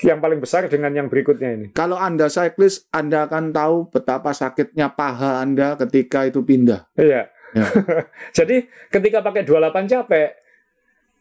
yang 0.00 0.18
paling 0.18 0.38
besar 0.38 0.70
dengan 0.70 0.94
yang 0.94 1.10
berikutnya 1.10 1.50
ini. 1.50 1.66
Kalau 1.72 1.98
anda 1.98 2.30
cyclist, 2.30 2.86
anda 2.88 3.26
akan 3.26 3.50
tahu 3.50 3.90
betapa 3.90 4.30
sakitnya 4.30 4.86
paha 4.88 5.42
anda 5.42 5.74
ketika 5.76 6.22
itu 6.22 6.40
pindah. 6.40 6.86
Iya. 6.94 7.26
Ya. 7.54 7.66
Jadi 8.38 8.66
ketika 8.88 9.22
pakai 9.22 9.42
28 9.42 9.86
capek 9.88 10.28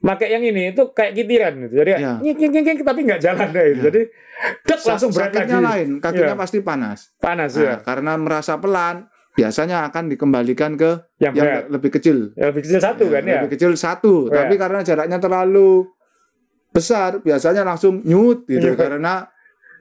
pakai 0.03 0.35
yang 0.35 0.43
ini 0.43 0.75
itu 0.75 0.83
kayak 0.91 1.13
kitiran 1.15 1.53
gitu. 1.63 1.73
Jadi 1.79 1.91
Ya. 1.95 2.13
nying, 2.19 2.37
nying, 2.51 2.63
nying, 2.67 2.77
tapi 2.83 2.99
nggak 3.07 3.21
jalan 3.23 3.47
deh. 3.49 3.65
gitu. 3.71 3.79
Ya. 3.79 3.83
Jadi 3.87 4.01
dek, 4.67 4.79
langsung 4.83 5.09
berat 5.15 5.23
lagi. 5.23 5.35
sakitnya 5.39 5.59
lain, 5.63 5.87
kakinya 5.97 6.35
Iya. 6.35 6.41
pasti 6.41 6.57
panas. 6.59 6.99
Panas 7.17 7.51
Nah, 7.55 7.63
ya. 7.63 7.75
Karena 7.79 8.11
merasa 8.19 8.53
pelan, 8.59 9.07
biasanya 9.33 9.89
akan 9.89 10.13
dikembalikan 10.13 10.77
ke 10.77 11.09
Yang 11.17 11.33
yang 11.41 11.49
lebih 11.73 11.89
kecil. 11.89 12.17
Ya, 12.37 12.53
lebih 12.53 12.61
kecil 12.63 12.79
satu 12.79 13.05
kan 13.09 13.23
ya. 13.25 13.41
Lebih 13.41 13.51
kecil 13.57 13.71
satu, 13.73 14.13
Ya. 14.29 14.45
tapi 14.45 14.53
karena 14.61 14.79
jaraknya 14.85 15.17
terlalu 15.17 15.89
besar, 16.69 17.21
biasanya 17.21 17.61
langsung 17.61 18.01
nyut 18.05 18.45
gitu 18.45 18.73
Iya. 18.73 18.77
karena 18.77 19.29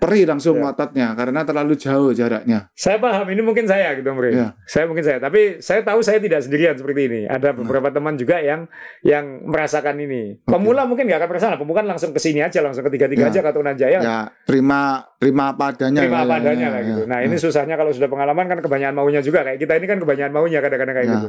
perih 0.03 0.27
langsung 0.27 0.59
Ya. 0.59 0.75
ototnya 0.75 1.15
karena 1.15 1.47
terlalu 1.47 1.79
jauh 1.79 2.11
jaraknya. 2.11 2.67
Saya 2.75 2.99
paham 2.99 3.23
ini 3.31 3.39
mungkin 3.39 3.71
saya 3.71 3.95
gitu. 3.95 4.11
Ya. 4.35 4.59
Saya 4.67 4.91
mungkin 4.91 5.07
saya, 5.07 5.23
tapi 5.23 5.63
saya 5.63 5.87
tahu 5.87 6.03
saya 6.03 6.19
tidak 6.19 6.43
sendirian 6.43 6.75
seperti 6.75 7.07
ini. 7.07 7.21
Ada 7.31 7.55
beberapa 7.55 7.87
teman 7.95 8.19
juga 8.19 8.43
yang 8.43 8.67
yang 9.07 9.47
merasakan 9.47 10.03
ini. 10.03 10.43
Oke. 10.43 10.51
Pemula 10.51 10.91
mungkin 10.91 11.07
nggak 11.07 11.23
akan 11.23 11.31
merasakan, 11.31 11.57
pemula 11.63 11.87
langsung 11.87 12.11
ke 12.11 12.19
sini 12.19 12.43
aja, 12.43 12.59
langsung 12.59 12.83
ke 12.83 12.91
tiga-tiga 12.91 13.31
Ya. 13.31 13.31
aja 13.31 13.41
ke 13.47 13.51
Tunajaya. 13.55 13.99
Ya, 14.03 14.19
terima 14.43 15.07
terima 15.23 15.55
apa 15.55 15.71
adanya. 15.71 16.03
Terima 16.03 16.27
lah, 16.27 16.27
apa 16.27 16.35
ya, 16.35 16.41
adanya 16.51 16.67
ya, 16.67 16.75
lah 16.75 16.81
ya, 16.83 16.89
gitu. 16.91 17.03
Nah 17.07 17.19
ya. 17.23 17.27
ini 17.31 17.37
susahnya 17.39 17.75
kalau 17.79 17.95
sudah 17.95 18.11
pengalaman 18.11 18.45
kan 18.51 18.59
kebanyakan 18.59 18.95
maunya 18.99 19.23
juga 19.23 19.47
kayak 19.47 19.63
kita 19.63 19.79
ini 19.79 19.87
kan 19.87 19.99
kebanyakan 20.03 20.33
maunya 20.35 20.59
kadang-kadang 20.59 20.97
kayak 20.99 21.07
Ya. 21.07 21.15
gitu. 21.15 21.29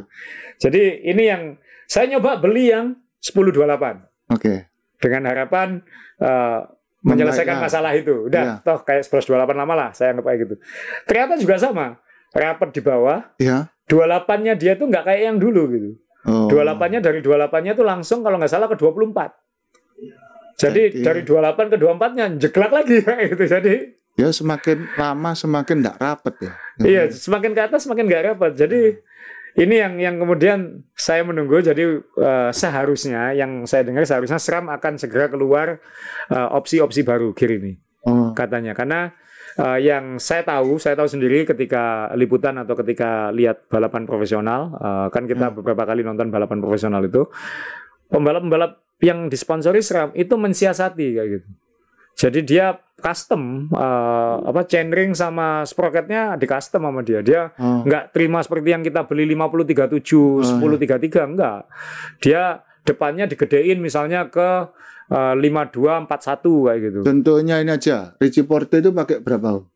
Jadi 0.65 0.81
ini 1.13 1.23
yang 1.29 1.41
saya 1.85 2.09
nyoba 2.09 2.41
beli 2.41 2.73
yang 2.73 2.97
1028 3.21 4.09
Oke. 4.33 4.65
dengan 4.97 5.29
harapan 5.29 5.85
eh, 6.17 6.59
menyelesaikan 7.03 7.57
ya. 7.57 7.61
masalah 7.61 7.91
itu. 7.93 8.27
Udah, 8.27 8.43
Ya. 8.43 8.53
toh 8.59 8.79
kayak 8.79 9.03
1128 9.03 9.27
lama 9.53 9.73
lah 9.73 9.89
saya 9.91 10.11
anggap 10.11 10.25
kayak 10.25 10.39
gitu. 10.41 10.55
Ternyata 11.03 11.33
juga 11.37 11.55
sama. 11.57 11.85
Rapat 12.31 12.69
di 12.71 12.81
bawah, 12.81 13.19
Ya. 13.37 13.69
28-nya 13.85 14.55
dia 14.55 14.73
tuh 14.73 14.87
nggak 14.87 15.03
kayak 15.03 15.21
yang 15.23 15.37
dulu 15.37 15.69
gitu. 15.69 15.89
Oh. 16.23 16.47
28-nya 16.47 16.97
dari 16.99 17.19
28-nya 17.19 17.73
tuh 17.73 17.83
langsung 17.83 18.23
kalau 18.23 18.39
nggak 18.39 18.49
salah 18.49 18.65
ke 18.65 18.73
24. 18.73 19.35
Jadi, 20.55 20.81
Jadi- 20.93 21.03
dari 21.03 21.21
28 21.21 21.67
ke 21.67 21.77
24-nya 21.77 22.25
jeglak 22.39 22.71
lagi 22.71 22.97
kayak 23.05 23.35
gitu. 23.35 23.43
Jadi 23.45 23.75
Ya 24.13 24.29
semakin 24.29 24.93
lama 24.93 25.33
semakin 25.33 25.81
tidak 25.81 25.97
rapet 25.97 26.35
ya. 26.39 26.53
iya, 26.79 27.03
semakin 27.09 27.51
ke 27.51 27.61
atas 27.63 27.81
semakin 27.83 28.05
nggak 28.05 28.23
rapat. 28.29 28.51
Jadi 28.55 29.01
ini 29.53 29.75
yang 29.77 29.93
yang 30.01 30.15
kemudian 30.17 30.81
saya 30.97 31.21
menunggu. 31.21 31.61
Jadi 31.61 31.83
eh, 32.01 32.49
seharusnya 32.51 33.37
yang 33.37 33.69
saya 33.69 33.85
dengar 33.85 34.03
seharusnya 34.03 34.41
SRAM 34.41 34.69
akan 34.69 34.97
segera 34.97 35.29
keluar 35.29 35.77
eh, 36.29 36.47
opsi-opsi 36.51 37.05
baru 37.05 37.31
gear 37.37 37.57
ini 37.61 37.73
Oh. 38.03 38.35
katanya 38.35 38.75
karena 38.75 39.15
eh, 39.55 39.79
yang 39.79 40.19
saya 40.19 40.43
tahu, 40.43 40.75
saya 40.75 40.91
tahu 40.99 41.07
sendiri 41.07 41.47
ketika 41.47 42.11
liputan 42.19 42.59
atau 42.59 42.75
ketika 42.75 43.31
lihat 43.31 43.63
balapan 43.71 44.03
profesional, 44.03 44.75
eh, 44.75 45.07
kan 45.07 45.23
kita 45.23 45.47
Hmm. 45.47 45.63
beberapa 45.63 45.87
kali 45.87 46.03
nonton 46.03 46.27
balapan 46.27 46.59
profesional 46.59 46.99
itu, 46.99 47.31
pembalap-pembalap 48.11 48.83
yang 48.99 49.31
disponsori 49.31 49.79
SRAM 49.79 50.11
itu 50.15 50.35
mensiasati 50.35 51.05
kayak 51.15 51.29
gitu. 51.31 51.47
Jadi 52.13 52.39
dia 52.43 52.75
custom 53.03 53.67
eh, 53.67 54.35
apa 54.47 54.63
chainring 54.63 55.11
sama 55.11 55.67
sprocketnya 55.67 56.39
di 56.39 56.47
custom 56.47 56.87
sama 56.87 57.03
dia. 57.03 57.19
Dia 57.19 57.51
nggak 57.59 58.15
terima 58.15 58.39
seperti 58.39 58.71
yang 58.71 58.81
kita 58.81 59.03
beli 59.03 59.27
5037, 59.27 60.15
Oh, 60.15 60.39
1033 60.39 61.35
enggak. 61.35 61.67
Dia 62.23 62.63
depannya 62.81 63.27
digedein 63.27 63.83
misalnya 63.83 64.31
ke 64.31 64.71
eh, 65.11 65.33
5241 65.35 66.07
kayak 66.63 66.79
gitu. 66.79 66.99
Contohnya 67.03 67.59
ini 67.59 67.75
aja, 67.75 68.15
Richie 68.17 68.47
Porte 68.47 68.79
itu 68.79 68.95
pakai 68.95 69.19
berapa? 69.19 69.67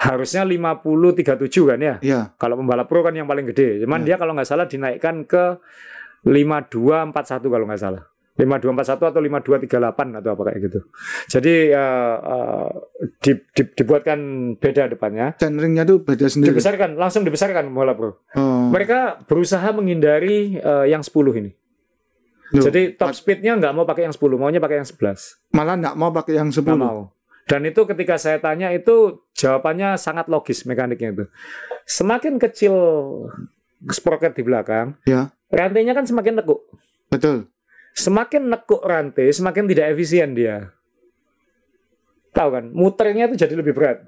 Harusnya 0.00 0.48
5037 0.48 1.68
kan 1.68 1.76
ya. 1.76 1.94
Ya, 2.00 2.20
Kalau 2.40 2.56
pembalap 2.56 2.88
pro 2.88 3.04
kan 3.04 3.12
yang 3.12 3.28
paling 3.28 3.44
gede. 3.52 3.84
Cuman 3.84 4.00
dia 4.00 4.16
kalau 4.16 4.32
nggak 4.32 4.48
salah 4.48 4.64
dinaikkan 4.64 5.28
ke 5.28 5.60
5241 6.24 7.12
kalau 7.44 7.66
nggak 7.68 7.80
salah. 7.80 8.02
5241 8.40 9.12
atau 9.12 9.20
5238 9.20 10.16
atau 10.16 10.30
apa 10.32 10.42
kayak 10.48 10.60
gitu. 10.64 10.80
Jadi 11.28 11.54
eh, 11.68 12.16
eh, 12.16 12.68
di- 13.20 13.44
di- 13.52 13.72
dibuatkan 13.76 14.18
beda 14.56 14.88
depannya. 14.88 15.36
chainringnya 15.36 15.84
tuh 15.84 16.00
beda 16.00 16.26
sendiri. 16.26 16.56
Dibesarkan, 16.56 16.96
langsung 16.96 17.22
dibesarkan 17.22 17.68
pembalap 17.68 17.96
pro. 17.96 18.10
Oh. 18.34 18.72
Mereka 18.72 19.28
berusaha 19.28 19.68
menghindari 19.70 20.56
eh, 20.56 20.86
yang 20.88 21.04
10 21.04 21.12
ini. 21.36 21.52
Loh, 22.50 22.66
Jadi 22.66 22.98
top 22.98 23.14
speednya 23.14 23.54
nggak 23.54 23.70
mau 23.70 23.86
pakai 23.86 24.08
yang 24.08 24.14
10, 24.14 24.34
maunya 24.34 24.58
pakai 24.58 24.82
yang 24.82 24.88
11. 24.88 25.54
malah 25.54 25.78
nggak 25.78 25.94
mau 25.94 26.10
pakai 26.10 26.34
yang 26.34 26.50
10. 26.50 26.64
Nggak 26.64 26.80
mau. 26.80 27.14
Dan 27.46 27.62
itu 27.62 27.82
ketika 27.84 28.14
saya 28.14 28.38
tanya 28.38 28.70
itu 28.70 29.26
jawabannya 29.34 29.94
sangat 29.94 30.26
logis 30.26 30.62
mekaniknya 30.64 31.10
itu. 31.12 31.24
Semakin 31.84 32.38
kecil 32.38 32.74
sprocket 33.86 34.34
di 34.34 34.42
belakang, 34.42 34.98
Ya, 35.02 35.30
rantainya 35.48 35.90
kan 35.92 36.04
semakin 36.04 36.38
nekuk. 36.38 36.62
betul. 37.06 37.46
Semakin 38.00 38.48
nekuk 38.48 38.80
rantai, 38.80 39.28
semakin 39.28 39.68
tidak 39.68 39.92
efisien 39.92 40.32
dia. 40.32 40.72
Tahu 42.32 42.48
kan? 42.48 42.64
Muternya 42.72 43.28
itu 43.28 43.36
jadi 43.36 43.52
lebih 43.52 43.76
berat. 43.76 44.06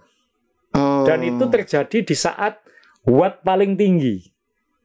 Oh. 0.72 1.05
Dan 1.05 1.20
itu 1.20 1.45
terjadi 1.45 1.99
di 2.01 2.16
saat 2.16 2.62
watt 3.05 3.45
paling 3.45 3.76
tinggi. 3.76 4.24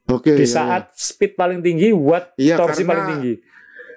Oke. 0.08 0.36
Di 0.36 0.44
ya, 0.44 0.52
saat 0.60 0.92
speed 0.92 1.36
paling 1.36 1.64
tinggi, 1.64 1.92
watt 1.92 2.36
Iya, 2.36 2.60
torsi 2.60 2.84
paling 2.84 3.08
tinggi. 3.16 3.34
ya. 3.38 3.46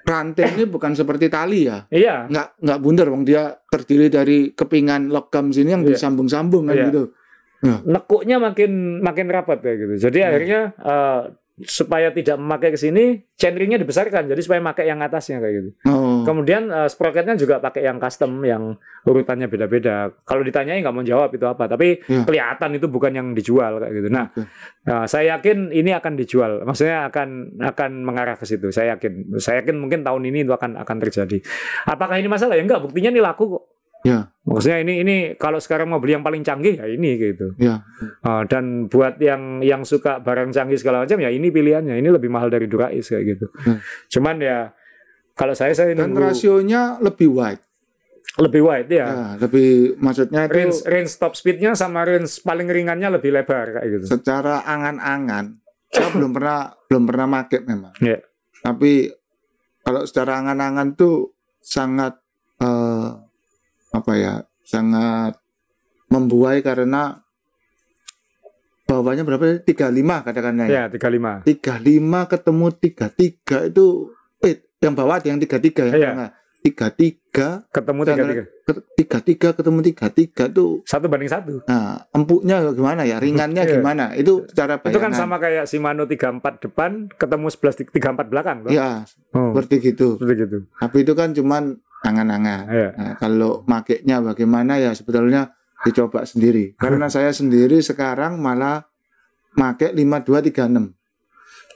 rantai 0.01 0.57
ini 0.57 0.65
bukan 0.67 0.97
seperti 0.97 1.29
tali 1.29 1.69
ya. 1.71 1.87
Iya, 1.87 2.27
Nggak 2.27 2.49
nggak 2.59 2.79
bundar, 2.83 3.07
bang. 3.13 3.23
Dia 3.23 3.43
terdiri 3.69 4.09
dari 4.09 4.51
kepingan 4.51 5.07
logam 5.07 5.53
sini 5.53 5.71
yang 5.71 5.85
Iya. 5.85 5.95
disambung-sambung 5.95 6.67
kan 6.67 6.75
Iya. 6.75 6.87
gitu. 6.89 7.05
nekuknya 7.85 8.41
makin 8.41 9.05
makin 9.05 9.29
rapat 9.29 9.61
kayak 9.61 9.77
gitu. 9.77 9.95
Jadi 10.09 10.19
Hmm. 10.19 10.29
akhirnya 10.33 10.61
eh, 10.81 11.21
supaya 11.65 12.09
tidak 12.13 12.41
memakai 12.41 12.73
ke 12.73 12.79
sini, 12.81 13.25
chainringnya 13.37 13.81
dibesarkan. 13.81 14.29
Jadi 14.29 14.41
supaya 14.41 14.61
pakai 14.61 14.89
yang 14.89 15.01
atasnya 15.01 15.41
kayak 15.41 15.55
gitu. 15.61 15.71
Oh. 15.89 16.23
Kemudian 16.25 16.69
eh, 16.69 16.89
sprocketnya 16.89 17.37
juga 17.37 17.61
pakai 17.61 17.85
yang 17.85 18.01
custom 18.01 18.41
yang 18.45 18.77
urutannya 19.05 19.49
beda-beda. 19.49 20.13
Kalau 20.25 20.45
ditanyai 20.45 20.81
nggak 20.81 20.95
mau 20.95 21.05
jawab 21.05 21.33
itu 21.33 21.45
apa, 21.45 21.69
tapi 21.69 22.01
Ya. 22.07 22.25
kelihatan 22.25 22.71
itu 22.77 22.87
bukan 22.89 23.13
yang 23.13 23.29
dijual 23.33 23.81
kayak 23.81 23.93
gitu. 23.97 24.09
Nah, 24.09 24.27
Oke. 24.33 24.45
nah, 24.85 25.05
saya 25.05 25.37
yakin 25.39 25.73
ini 25.73 25.91
akan 25.93 26.13
dijual. 26.17 26.65
Maksudnya 26.65 27.09
akan 27.09 27.59
akan 27.61 27.91
mengarah 28.05 28.37
ke 28.37 28.45
situ. 28.45 28.69
Saya 28.73 28.97
yakin. 28.97 29.41
Saya 29.41 29.65
yakin 29.65 29.77
mungkin 29.81 30.01
tahun 30.05 30.23
ini 30.29 30.45
itu 30.45 30.53
akan 30.53 30.77
akan 30.81 30.97
terjadi. 31.01 31.41
Apakah 31.89 32.17
ini 32.21 32.29
masalah? 32.29 32.57
Ya 32.57 32.63
enggak, 32.65 32.81
buktinya 32.85 33.11
ini 33.13 33.21
laku 33.25 33.59
kok. 33.59 33.65
Ya. 34.01 34.33
Maksudnya 34.49 34.81
ini 34.81 35.05
ini 35.05 35.17
kalau 35.37 35.61
sekarang 35.61 35.93
mau 35.93 36.01
beli 36.01 36.17
yang 36.17 36.25
paling 36.25 36.41
canggih 36.41 36.81
ya 36.81 36.89
ini 36.89 37.21
gitu. 37.21 37.53
Ya. 37.61 37.85
Uh, 38.25 38.43
dan 38.49 38.89
buat 38.89 39.21
yang 39.21 39.61
yang 39.61 39.85
suka 39.85 40.19
barang 40.25 40.51
canggih 40.57 40.81
segala 40.81 41.05
macam 41.05 41.21
ya 41.21 41.29
ini 41.29 41.53
pilihannya. 41.53 42.01
Ini 42.01 42.09
lebih 42.09 42.33
mahal 42.33 42.49
dari 42.49 42.67
Durais 42.67 43.05
kayak 43.05 43.25
gitu. 43.37 43.47
Hmm. 43.63 43.79
Cuman 44.09 44.37
ya 44.41 44.73
kalau 45.37 45.53
saya 45.53 45.77
saya 45.77 45.93
Dan 45.93 46.11
nunggu 46.13 46.33
rasionya 46.33 46.99
lebih 47.01 47.31
wide. 47.31 47.63
lebih 48.39 48.63
wide 48.63 48.89
ya. 48.89 49.07
Ya, 49.11 49.29
lebih 49.43 49.99
maksudnya 49.99 50.47
itu 50.47 50.55
Range 50.55 50.79
range 50.87 51.13
top 51.19 51.35
speednya 51.35 51.75
sama 51.75 52.07
range 52.07 52.41
paling 52.47 52.71
ringannya 52.71 53.11
lebih 53.19 53.35
lebar 53.35 53.75
kayak 53.75 53.89
gitu. 53.91 54.05
secara 54.07 54.63
angan-angan 54.65 55.59
saya 55.91 56.09
belum 56.15 56.31
pernah 56.31 56.71
belum 56.87 57.05
pernah 57.11 57.27
make 57.27 57.59
memang. 57.67 57.91
Iya. 57.99 58.23
Tapi 58.63 59.11
kalau 59.83 60.07
secara 60.07 60.39
angan-angan 60.39 60.95
tuh 60.95 61.35
sangat 61.59 62.23
eh, 62.63 63.09
apa 63.91 64.13
ya? 64.15 64.35
Sangat 64.63 65.39
membuai 66.07 66.61
karena 66.61 67.23
bawahnya 68.85 69.23
berapa? 69.23 69.63
35 69.63 69.87
katakannya. 70.21 70.67
Ya 70.67 70.85
35. 70.87 71.47
35 71.47 71.87
ketemu 72.27 72.67
33 72.73 73.71
itu 73.71 73.87
eh 74.41 74.55
yang 74.81 74.95
bawah 74.95 75.17
ada 75.17 75.27
yang 75.27 75.39
33 75.39 75.87
yang 75.87 75.95
Iya. 75.97 76.11
tengah. 76.13 76.31
33 76.61 77.65
Ketemu 77.73 78.01
Dan- 78.05 78.13
tiga 78.13 78.25
tiga. 78.29 78.45
ke- 78.67 78.85
33 78.95 79.49
ketemu 79.57 79.79
33 79.83 80.45
tuh 80.47 80.85
Satu 80.85 81.09
banding 81.09 81.25
satu. 81.27 81.65
nah 81.65 82.05
empuknya 82.13 82.61
gimana 82.71 83.01
ya 83.03 83.17
ringannya 83.17 83.65
Iya. 83.65 83.81
gimana 83.81 84.13
itu 84.13 84.45
secara 84.45 84.77
bayangan 84.77 84.93
Itu 84.93 85.01
kan 85.01 85.13
sama 85.17 85.41
kayak 85.41 85.65
Shimano 85.65 86.05
34 86.05 86.61
depan 86.61 87.09
ketemu 87.11 87.49
11 87.49 87.81
34 87.81 88.29
belakang 88.29 88.57
toh. 88.61 88.71
ya 88.71 89.09
Oh, 89.33 89.57
seperti 89.57 89.75
gitu 89.89 90.21
seperti 90.21 90.37
gitu. 90.39 90.59
tapi 90.77 90.97
itu 91.01 91.13
kan 91.15 91.33
cuman 91.33 91.81
angan-angan 92.03 92.61
Iya. 92.67 92.89
nah, 92.93 93.15
kalau 93.17 93.65
makainya 93.65 94.21
bagaimana 94.21 94.77
ya 94.77 94.91
sebetulnya 94.91 95.53
dicoba 95.81 96.25
sendiri 96.25 96.73
karena 96.75 97.09
saya 97.09 97.31
sendiri 97.31 97.81
sekarang 97.81 98.37
malah 98.37 98.85
make 99.53 99.91
5236 99.91 100.93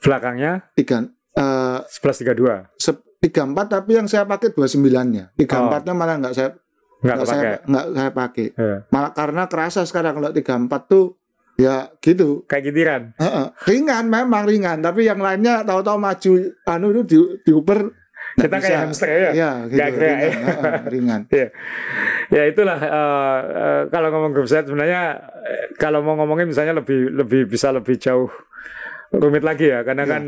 Belakangnya 0.01 0.69
tiga 0.73 1.09
eh 1.33 1.79
11 1.83 2.21
32. 2.37 2.69
se- 2.77 3.03
34 3.19 3.41
tapi 3.71 3.97
yang 3.97 4.05
saya 4.05 4.23
pakai 4.23 4.53
29-nya. 4.53 5.33
34-nya 5.35 5.93
malah 5.93 6.21
nggak 6.21 6.35
saya 6.35 6.53
Enggak 7.01 7.17
nggak 7.17 7.25
saya 7.27 7.35
Oh. 7.35 7.43
kepake. 7.43 7.65
nggak 7.67 7.87
saya 7.91 8.11
pakai. 8.13 8.47
Iya. 8.51 8.77
Malah 8.87 9.11
karena 9.13 9.43
kerasa 9.45 9.81
sekarang 9.83 10.13
kalau 10.15 10.31
34 10.31 10.81
tuh 10.87 11.05
ya 11.57 11.75
gitu. 11.99 12.45
Kayak 12.45 12.63
gitiran. 12.67 13.03
Heeh. 13.17 13.47
Ringan 13.65 14.05
memang 14.07 14.45
ringan, 14.45 14.79
tapi 14.79 15.05
yang 15.05 15.19
lainnya 15.19 15.61
tahu-tahu 15.63 15.97
maju 15.97 16.33
anu 16.67 16.87
itu 16.93 17.03
di 17.05 17.19
nggak 17.43 17.89
Kita 18.35 18.57
kayak 18.57 18.79
hamster 18.83 19.09
ya. 19.09 19.31
Iya, 19.31 19.51
gitu. 19.65 19.79
Gerak, 19.79 19.95
ringan. 19.95 20.19
ya. 20.19 20.33
Ringan. 20.85 21.21
ya 22.37 22.43
itulah 22.45 22.79
eh, 22.79 23.41
eh, 23.55 23.83
kalau 23.89 24.09
ngomong 24.11 24.33
group 24.33 24.47
set 24.47 24.65
sebenarnya 24.65 25.03
eh, 25.41 25.65
kalau 25.77 26.01
mau 26.01 26.17
ngomongin 26.17 26.47
misalnya 26.47 26.75
lebih 26.75 27.15
lebih 27.15 27.47
bisa 27.47 27.71
lebih 27.71 27.95
jauh 27.95 28.27
rumit 29.11 29.43
lagi 29.43 29.71
ya 29.71 29.83
karena 29.83 30.03
Iya. 30.03 30.13
kan 30.13 30.23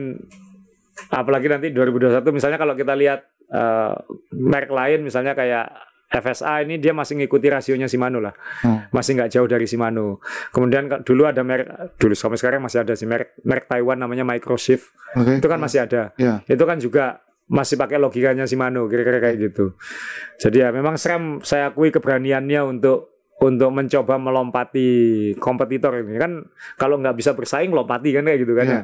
apalagi 1.12 1.46
nanti 1.46 1.66
2021 1.70 2.22
misalnya 2.30 2.56
kalau 2.56 2.72
kita 2.72 2.94
lihat 2.94 3.20
eh, 3.46 3.94
merek 4.32 4.70
lain 4.70 5.02
misalnya 5.02 5.34
kayak 5.34 5.66
FSA 6.06 6.62
ini 6.62 6.78
dia 6.78 6.94
masih 6.94 7.18
ngikuti 7.18 7.50
rasionya 7.50 7.90
Shimano 7.90 8.22
lah 8.22 8.30
Oh. 8.62 8.78
masih 8.94 9.18
nggak 9.18 9.26
jauh 9.28 9.50
dari 9.50 9.66
Shimano 9.66 10.22
kemudian 10.48 10.86
dulu 11.02 11.26
ada 11.26 11.42
merek 11.42 11.98
dulu 11.98 12.14
sampai 12.14 12.38
sekarang 12.38 12.62
masih 12.62 12.86
ada 12.86 12.94
sih 12.94 13.04
merek 13.04 13.34
merek 13.42 13.66
Taiwan 13.66 13.98
namanya 13.98 14.22
Microshift 14.22 14.94
Oke. 15.18 15.42
itu 15.42 15.46
kan 15.46 15.58
masih 15.58 15.82
ada 15.82 16.14
Ya. 16.14 16.40
itu 16.46 16.62
kan 16.62 16.78
juga 16.78 17.26
masih 17.46 17.74
pakai 17.74 17.96
logikanya 17.96 18.42
Shimano 18.42 18.86
kira-kira 18.86 19.18
kayak 19.18 19.36
gitu 19.40 19.78
jadi 20.36 20.66
ya 20.66 20.68
memang 20.70 20.94
SRAM 20.94 21.40
saya 21.40 21.70
akui 21.70 21.88
keberaniannya 21.88 22.60
untuk 22.66 23.14
untuk 23.36 23.68
mencoba 23.68 24.16
melompati 24.16 24.88
kompetitor 25.36 25.92
ini 26.00 26.16
kan 26.16 26.32
kalau 26.74 26.96
nggak 26.96 27.14
bisa 27.14 27.32
bersaing 27.32 27.68
lompati 27.68 28.10
kan 28.10 28.24
kayak 28.24 28.40
gitu 28.42 28.52
kan 28.52 28.66
Iya. 28.66 28.74
ya 28.74 28.82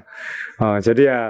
Oh, 0.61 0.77
jadi 0.79 1.03
ya 1.03 1.21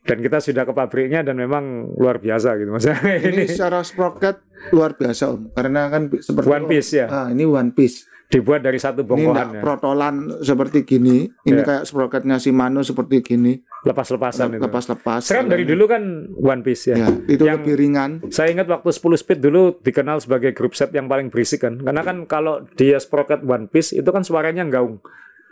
dan 0.00 0.18
kita 0.18 0.40
sudah 0.40 0.64
ke 0.64 0.72
pabriknya 0.72 1.20
dan 1.22 1.36
memang 1.36 1.94
luar 1.94 2.18
biasa 2.18 2.56
gitu 2.56 2.72
Ini 2.72 3.28
ini 3.30 3.42
secara 3.46 3.80
sprocket 3.80 4.40
luar 4.68 4.96
biasa 4.96 5.22
Om. 5.30 5.40
Karena 5.54 5.86
kan 5.86 6.08
seperti 6.10 6.48
one 6.48 6.64
piece 6.66 6.90
ya 6.92 7.06
Ah, 7.06 7.26
ini 7.28 7.44
one 7.44 7.70
piece. 7.70 8.08
Dibuat 8.30 8.62
dari 8.62 8.78
satu 8.78 9.02
Ini 9.02 9.08
bongkohan 9.10 9.34
enggak 9.34 9.48
ya 9.50 9.60
protolan 9.60 10.14
seperti 10.38 10.86
gini. 10.86 11.26
Ini 11.42 11.50
Iya. 11.52 11.66
kayak 11.66 11.84
sprocketnya 11.84 12.38
Shimano 12.38 12.80
seperti 12.80 13.20
gini. 13.20 13.58
lepas-lepasan 13.80 14.54
itu 14.54 14.62
Lepas-lepas. 14.62 15.24
SRAM 15.24 15.48
dari 15.48 15.64
dulu 15.64 15.88
kan 15.88 16.02
one 16.30 16.60
piece 16.60 16.92
ya 16.92 17.00
Ya, 17.00 17.08
itu 17.26 17.42
Yang- 17.42 17.64
lebih 17.64 17.74
ringan. 17.74 18.10
Saya 18.28 18.52
ingat 18.52 18.68
waktu 18.68 18.92
10 18.92 19.16
speed 19.16 19.40
dulu 19.40 19.80
dikenal 19.80 20.20
sebagai 20.20 20.52
grup 20.52 20.76
set 20.76 20.92
yang 20.92 21.08
paling 21.08 21.32
berisik 21.32 21.64
kan. 21.64 21.80
Karena 21.80 22.04
kan 22.04 22.22
kalau 22.24 22.60
dia 22.76 23.00
sprocket 23.00 23.40
one 23.40 23.66
piece 23.66 23.90
itu 23.90 24.04
kan 24.04 24.20
suaranya 24.20 24.68
gaung. 24.68 25.00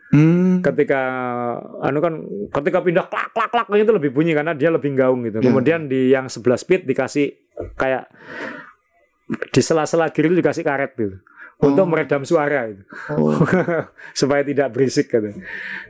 Hmm. 0.09 0.61
Ketika 0.61 1.01
anu 1.81 1.99
kan 1.99 2.21
ketika 2.53 2.81
pindah 2.81 3.09
klak 3.09 3.33
klak 3.33 3.49
klak 3.49 3.67
itu 3.75 3.93
lebih 3.93 4.13
bunyi 4.13 4.33
karena 4.33 4.53
dia 4.53 4.69
lebih 4.69 4.93
gaung 4.93 5.25
gitu. 5.25 5.41
Ya. 5.41 5.49
Kemudian 5.49 5.89
di 5.89 6.13
yang 6.13 6.29
11 6.29 6.61
speed 6.61 6.85
dikasih 6.85 7.33
kayak 7.75 8.13
di 9.49 9.61
sela-sela 9.61 10.09
kiri 10.09 10.29
itu 10.29 10.37
dikasih 10.37 10.65
karet 10.65 10.93
gitu. 10.97 11.17
Untuk 11.59 11.85
Oh. 11.85 11.91
meredam 11.91 12.23
suara 12.23 12.71
itu. 12.71 12.83
Oh. 13.13 13.35
supaya 14.21 14.47
tidak 14.47 14.71
berisik 14.71 15.11
gitu. 15.11 15.35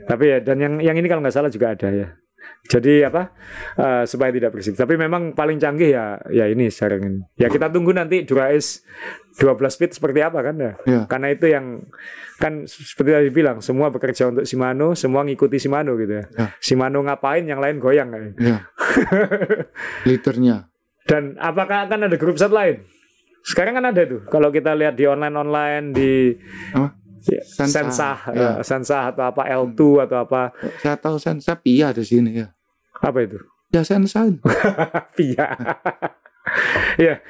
Tapi 0.05 0.25
ya 0.27 0.39
dan 0.41 0.57
yang 0.59 0.75
yang 0.81 0.97
ini 0.97 1.05
kalau 1.05 1.21
nggak 1.21 1.35
salah 1.35 1.53
juga 1.53 1.77
ada 1.77 1.93
ya. 1.93 2.09
Jadi 2.69 3.01
apa? 3.05 3.33
eh, 3.77 4.05
supaya 4.05 4.33
tidak 4.33 4.53
berisik. 4.53 4.73
Tapi 4.75 4.97
memang 4.97 5.33
paling 5.33 5.61
canggih 5.61 5.93
ya 5.93 6.17
ya 6.29 6.49
ini 6.49 6.69
sekarang 6.69 7.01
ini. 7.05 7.21
Ya 7.37 7.49
kita 7.49 7.69
tunggu 7.69 7.93
nanti 7.93 8.25
Dura-Ace 8.25 8.85
12 9.37 9.81
bit 9.81 9.93
seperti 9.93 10.21
apa 10.25 10.41
kan 10.41 10.57
ya. 10.57 10.73
Ya. 10.85 11.01
Karena 11.05 11.33
itu 11.33 11.49
yang 11.49 11.85
kan 12.37 12.65
seperti 12.65 13.13
tadi 13.13 13.29
bilang 13.29 13.61
semua 13.61 13.93
bekerja 13.93 14.33
untuk 14.33 14.49
Shimano, 14.49 14.97
semua 14.97 15.25
ngikuti 15.25 15.61
Shimano 15.61 15.97
gitu 15.97 16.17
ya. 16.17 16.25
Ya. 16.33 16.47
Shimano 16.61 17.05
ngapain 17.05 17.45
yang 17.45 17.61
lain 17.61 17.77
goyang 17.77 18.09
kan. 18.09 18.23
Ya. 18.41 18.59
Leadernya. 20.09 20.69
Dan 21.05 21.37
apakah 21.41 21.89
akan 21.89 22.09
ada 22.09 22.17
grup 22.21 22.37
set 22.37 22.53
lain? 22.53 22.85
Sekarang 23.43 23.75
kan 23.75 23.87
ada 23.87 24.03
tuh. 24.03 24.23
Kalau 24.25 24.49
kita 24.49 24.73
lihat 24.73 24.95
di 24.95 25.05
online-online 25.05 25.85
di 25.91 26.13
Apa? 26.71 26.95
ya, 27.25 27.43
Sensa. 27.43 27.79
Sensa, 27.85 28.11
Ya. 28.31 28.41
ya, 28.41 28.51
Sensa 28.63 28.99
atau 29.09 29.25
apa 29.27 29.43
L2 29.47 29.81
atau 30.05 30.19
apa 30.21 30.53
Saya 30.79 30.95
tahu 30.95 31.17
Sensa 31.17 31.55
Pia 31.55 31.91
di 31.91 32.03
sini 32.03 32.31
ya. 32.37 32.49
apa 32.99 33.19
itu? 33.21 33.39
Ya 33.69 33.83
Sensa. 33.83 34.25
Pia. 35.17 35.47
ya. 36.99 37.21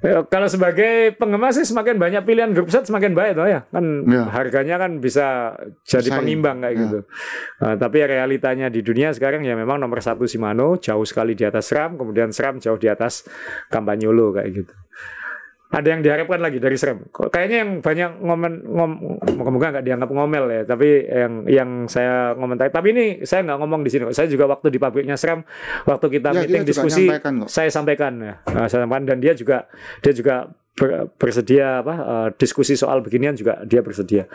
Ya, 0.00 0.24
Kalau 0.24 0.48
sebagai 0.48 1.12
penggemar 1.12 1.52
sih 1.52 1.60
semakin 1.60 2.00
banyak 2.00 2.24
pilihan 2.24 2.56
grup 2.56 2.72
set 2.72 2.88
semakin 2.88 3.12
baik 3.12 3.36
toh 3.36 3.44
ya 3.44 3.68
kan 3.68 3.84
Ya. 4.08 4.24
harganya 4.32 4.80
kan 4.80 4.96
bisa 4.96 5.52
jadi 5.84 6.08
Bersaing. 6.08 6.16
pengimbang 6.24 6.56
kayak 6.58 6.72
Ya. 6.72 6.80
gitu. 6.80 6.98
Nah, 7.60 7.74
tapi 7.76 8.00
realitanya 8.00 8.72
di 8.72 8.80
dunia 8.80 9.12
sekarang 9.12 9.44
ya 9.44 9.52
memang 9.52 9.76
nomor 9.76 10.00
satu 10.00 10.24
Shimano 10.24 10.80
jauh 10.80 11.04
sekali 11.04 11.36
di 11.36 11.44
atas 11.44 11.68
SRAM, 11.68 12.00
kemudian 12.00 12.32
SRAM 12.32 12.56
jauh 12.56 12.80
di 12.80 12.88
atas 12.88 13.28
Campagnolo 13.68 14.32
kayak 14.32 14.48
gitu. 14.56 14.72
Ada 15.70 15.86
yang 15.88 16.00
diharapkan 16.02 16.42
lagi 16.42 16.58
dari. 16.58 16.74
Kok 16.74 17.30
Kayaknya 17.30 17.58
yang 17.62 17.70
banyak 17.78 18.10
ngomen 18.18 18.52
ngom, 18.66 18.90
moga-moga 19.38 19.78
nggak 19.78 19.86
dianggap 19.86 20.10
ngomel 20.10 20.44
ya. 20.50 20.62
Tapi 20.66 20.88
yang 21.04 21.32
yang 21.46 21.70
saya 21.86 22.34
ngomentari. 22.34 22.68
Tapi 22.68 22.88
ini 22.90 23.04
saya 23.22 23.46
nggak 23.46 23.58
ngomong 23.58 23.86
di 23.86 23.90
sini. 23.90 24.02
Saya 24.10 24.26
juga 24.26 24.50
waktu 24.50 24.66
di 24.66 24.82
pabriknya 24.82 25.14
SRAM, 25.14 25.46
waktu 25.86 26.06
kita 26.10 26.34
Ya, 26.34 26.42
meeting 26.42 26.66
diskusi, 26.66 27.06
nyampaikan 27.06 27.32
kok. 27.40 27.48
saya 27.48 27.70
sampaikan 27.70 28.12
ya. 28.18 28.34
Nah, 28.50 28.66
saya 28.66 28.82
sampaikan 28.82 29.06
dan 29.06 29.18
dia 29.18 29.30
juga 29.32 29.70
dia 29.98 30.10
juga 30.10 30.50
ber- 30.74 31.06
bersedia 31.14 31.80
apa 31.80 31.94
eh, 31.94 32.28
diskusi 32.34 32.74
soal 32.74 32.98
beginian 32.98 33.38
juga 33.38 33.62
dia 33.62 33.78
bersedia 33.78 34.26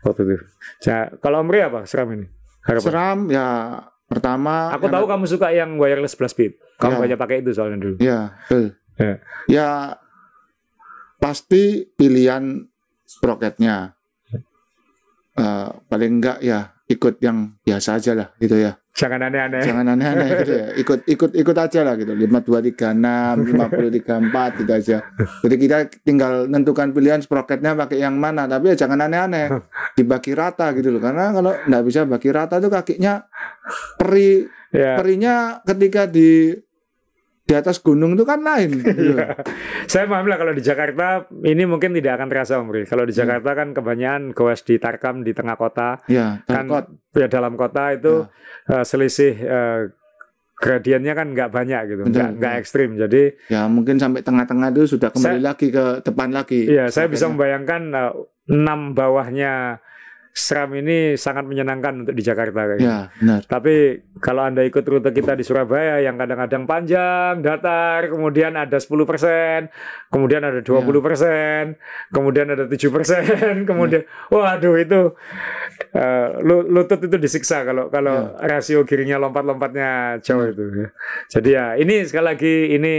waktu 0.00 0.20
itu. 0.24 0.44
Nah, 0.90 1.14
kalau 1.16 1.40
Omri 1.40 1.62
apa 1.62 1.86
SRAM 1.86 2.10
ini? 2.12 2.26
Harapan. 2.62 2.82
Seram 2.82 3.18
ya 3.26 3.46
pertama. 4.06 4.74
Aku 4.74 4.86
tahu 4.86 5.06
kamu 5.06 5.24
suka 5.24 5.50
yang 5.50 5.78
wireless 5.78 6.14
blast 6.14 6.34
speed. 6.34 6.58
Kamu 6.76 6.98
Ya. 6.98 7.00
banyak 7.00 7.18
pakai 7.18 7.36
itu 7.38 7.54
soalnya 7.54 7.78
dulu. 7.78 7.96
Ya, 7.96 8.34
betul. 8.42 8.74
Ya. 8.98 9.14
Ya 9.46 9.68
pasti 11.22 11.86
pilihan 11.86 12.66
sproketnya. 13.06 13.94
Eh, 15.32 15.68
paling 15.88 16.18
enggak 16.18 16.42
ya 16.42 16.74
ikut 16.90 17.22
yang 17.22 17.56
biasa 17.64 18.02
aja 18.02 18.12
lah 18.12 18.28
gitu 18.36 18.58
ya. 18.58 18.76
Jangan 18.92 19.32
aneh-aneh. 19.32 19.64
Jangan 19.64 19.86
aneh-aneh 19.96 20.28
gitu 20.44 20.52
ya. 20.52 20.66
Ikut 20.76 21.00
ikut 21.08 21.30
ikut 21.32 21.56
aja 21.56 21.80
lah 21.80 21.96
gitu. 21.96 22.12
5236, 22.12 23.48
5034 23.48 24.60
gitu 24.60 24.72
aja. 24.76 24.98
Jadi 25.40 25.54
kita 25.56 25.76
tinggal 26.04 26.44
nentukan 26.52 26.92
pilihan 26.92 27.24
sproketnya 27.24 27.72
pakai 27.72 28.04
yang 28.04 28.20
mana, 28.20 28.44
tapi 28.44 28.76
ya 28.76 28.84
jangan 28.84 29.08
aneh-aneh. 29.08 29.48
Dibagi 29.96 30.36
rata 30.36 30.76
gitu 30.76 30.92
loh. 30.92 31.00
Karena 31.00 31.32
kalau 31.32 31.56
nggak 31.56 31.82
bisa 31.88 32.04
bagi 32.04 32.28
rata 32.28 32.60
tuh 32.60 32.68
kakinya 32.68 33.24
peri 33.96 34.60
Ya. 34.72 34.96
perinya 34.96 35.60
ketika 35.68 36.08
di 36.08 36.56
di 37.52 37.60
atas 37.60 37.84
gunung 37.84 38.16
itu 38.16 38.24
kan 38.24 38.40
lain 38.40 38.70
gitu. 38.80 39.12
Iya. 39.12 39.36
Saya 39.84 40.08
paham 40.08 40.24
lah 40.24 40.40
kalau 40.40 40.56
di 40.56 40.64
Jakarta 40.64 41.28
ini 41.44 41.68
mungkin 41.68 41.92
tidak 41.92 42.16
akan 42.16 42.28
terasa 42.32 42.56
Omri. 42.56 42.88
Kalau 42.88 43.04
di 43.04 43.12
Jakarta 43.12 43.52
kan 43.52 43.76
kebanyakan 43.76 44.32
goes 44.32 44.64
di 44.64 44.80
Tarkam 44.80 45.20
di 45.20 45.36
tengah 45.36 45.54
kota, 45.54 46.00
Ya, 46.08 46.40
kan 46.48 46.64
tarkot. 46.64 46.84
ya 47.12 47.28
dalam 47.28 47.54
kota 47.54 47.92
itu 47.92 48.24
eh, 48.66 48.80
selisih 48.82 49.34
eh, 49.36 49.80
gradiennya 50.54 51.12
kan 51.12 51.28
nggak 51.28 51.50
banyak 51.50 51.80
gitu, 51.90 52.02
nggak 52.06 52.28
nggak 52.38 52.54
ekstrim. 52.56 52.96
Jadi 52.96 53.36
Ya 53.50 53.66
mungkin 53.66 54.00
sampai 54.00 54.22
tengah-tengah 54.22 54.72
itu 54.72 54.96
sudah 54.96 55.10
kembali 55.10 55.42
lagi 55.42 55.68
ke 55.68 56.00
depan 56.00 56.32
lagi. 56.32 56.70
Iya, 56.70 56.88
saya 56.88 57.06
bisa 57.06 57.28
membayangkan 57.28 57.82
eh, 57.92 58.12
enam 58.48 58.96
bawahnya 58.96 59.82
SRAM 60.32 60.72
ini 60.80 61.12
sangat 61.20 61.44
menyenangkan 61.44 62.02
untuk 62.08 62.16
di 62.16 62.24
Jakarta 62.24 62.64
kayak 62.64 62.80
gitu. 62.80 62.88
Ya, 62.88 63.12
benar. 63.20 63.40
Tapi 63.44 64.00
kalau 64.16 64.48
Anda 64.48 64.64
ikut 64.64 64.80
rute 64.80 65.12
kita 65.12 65.36
di 65.36 65.44
Surabaya 65.44 66.00
yang 66.00 66.16
kadang-kadang 66.16 66.64
panjang, 66.64 67.44
datar, 67.44 68.08
kemudian 68.08 68.56
ada 68.56 68.80
10%, 68.80 69.68
kemudian 70.08 70.40
ada 70.40 70.64
20%, 70.64 71.76
kemudian 72.16 72.48
ada 72.48 72.64
7%, 72.64 73.68
kemudian 73.68 74.08
waduh 74.32 74.74
itu 74.80 75.12
lu- 76.40 76.68
lutut 76.68 77.04
itu 77.04 77.16
disiksa 77.20 77.68
kalau 77.68 77.92
kalau 77.92 78.32
rasio 78.40 78.88
kirinya 78.88 79.20
lompat-lompatnya 79.20 80.16
jauh 80.24 80.48
itu. 80.48 80.64
ya. 80.64 80.88
Jadi 81.28 81.48
ya 81.52 81.66
ini 81.76 82.08
sekali 82.08 82.24
lagi 82.24 82.54
ini 82.72 82.94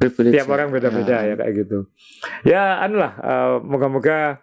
Privilege 0.00 0.34
tiap 0.34 0.48
ya. 0.48 0.52
orang 0.56 0.68
beda-beda 0.72 1.16
ya 1.20 1.34
kayak 1.36 1.52
gitu. 1.52 1.78
Ya, 2.48 2.80
anu 2.80 2.96
lah, 2.96 3.12
eh, 3.20 3.54
moga-moga 3.60 4.40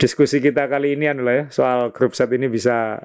diskusi 0.00 0.40
kita 0.40 0.64
kali 0.64 0.96
ini 0.96 1.12
anu 1.12 1.22
lah 1.22 1.34
ya 1.36 1.44
soal 1.52 1.92
grup 1.92 2.16
set 2.16 2.32
ini 2.32 2.48
bisa 2.48 2.96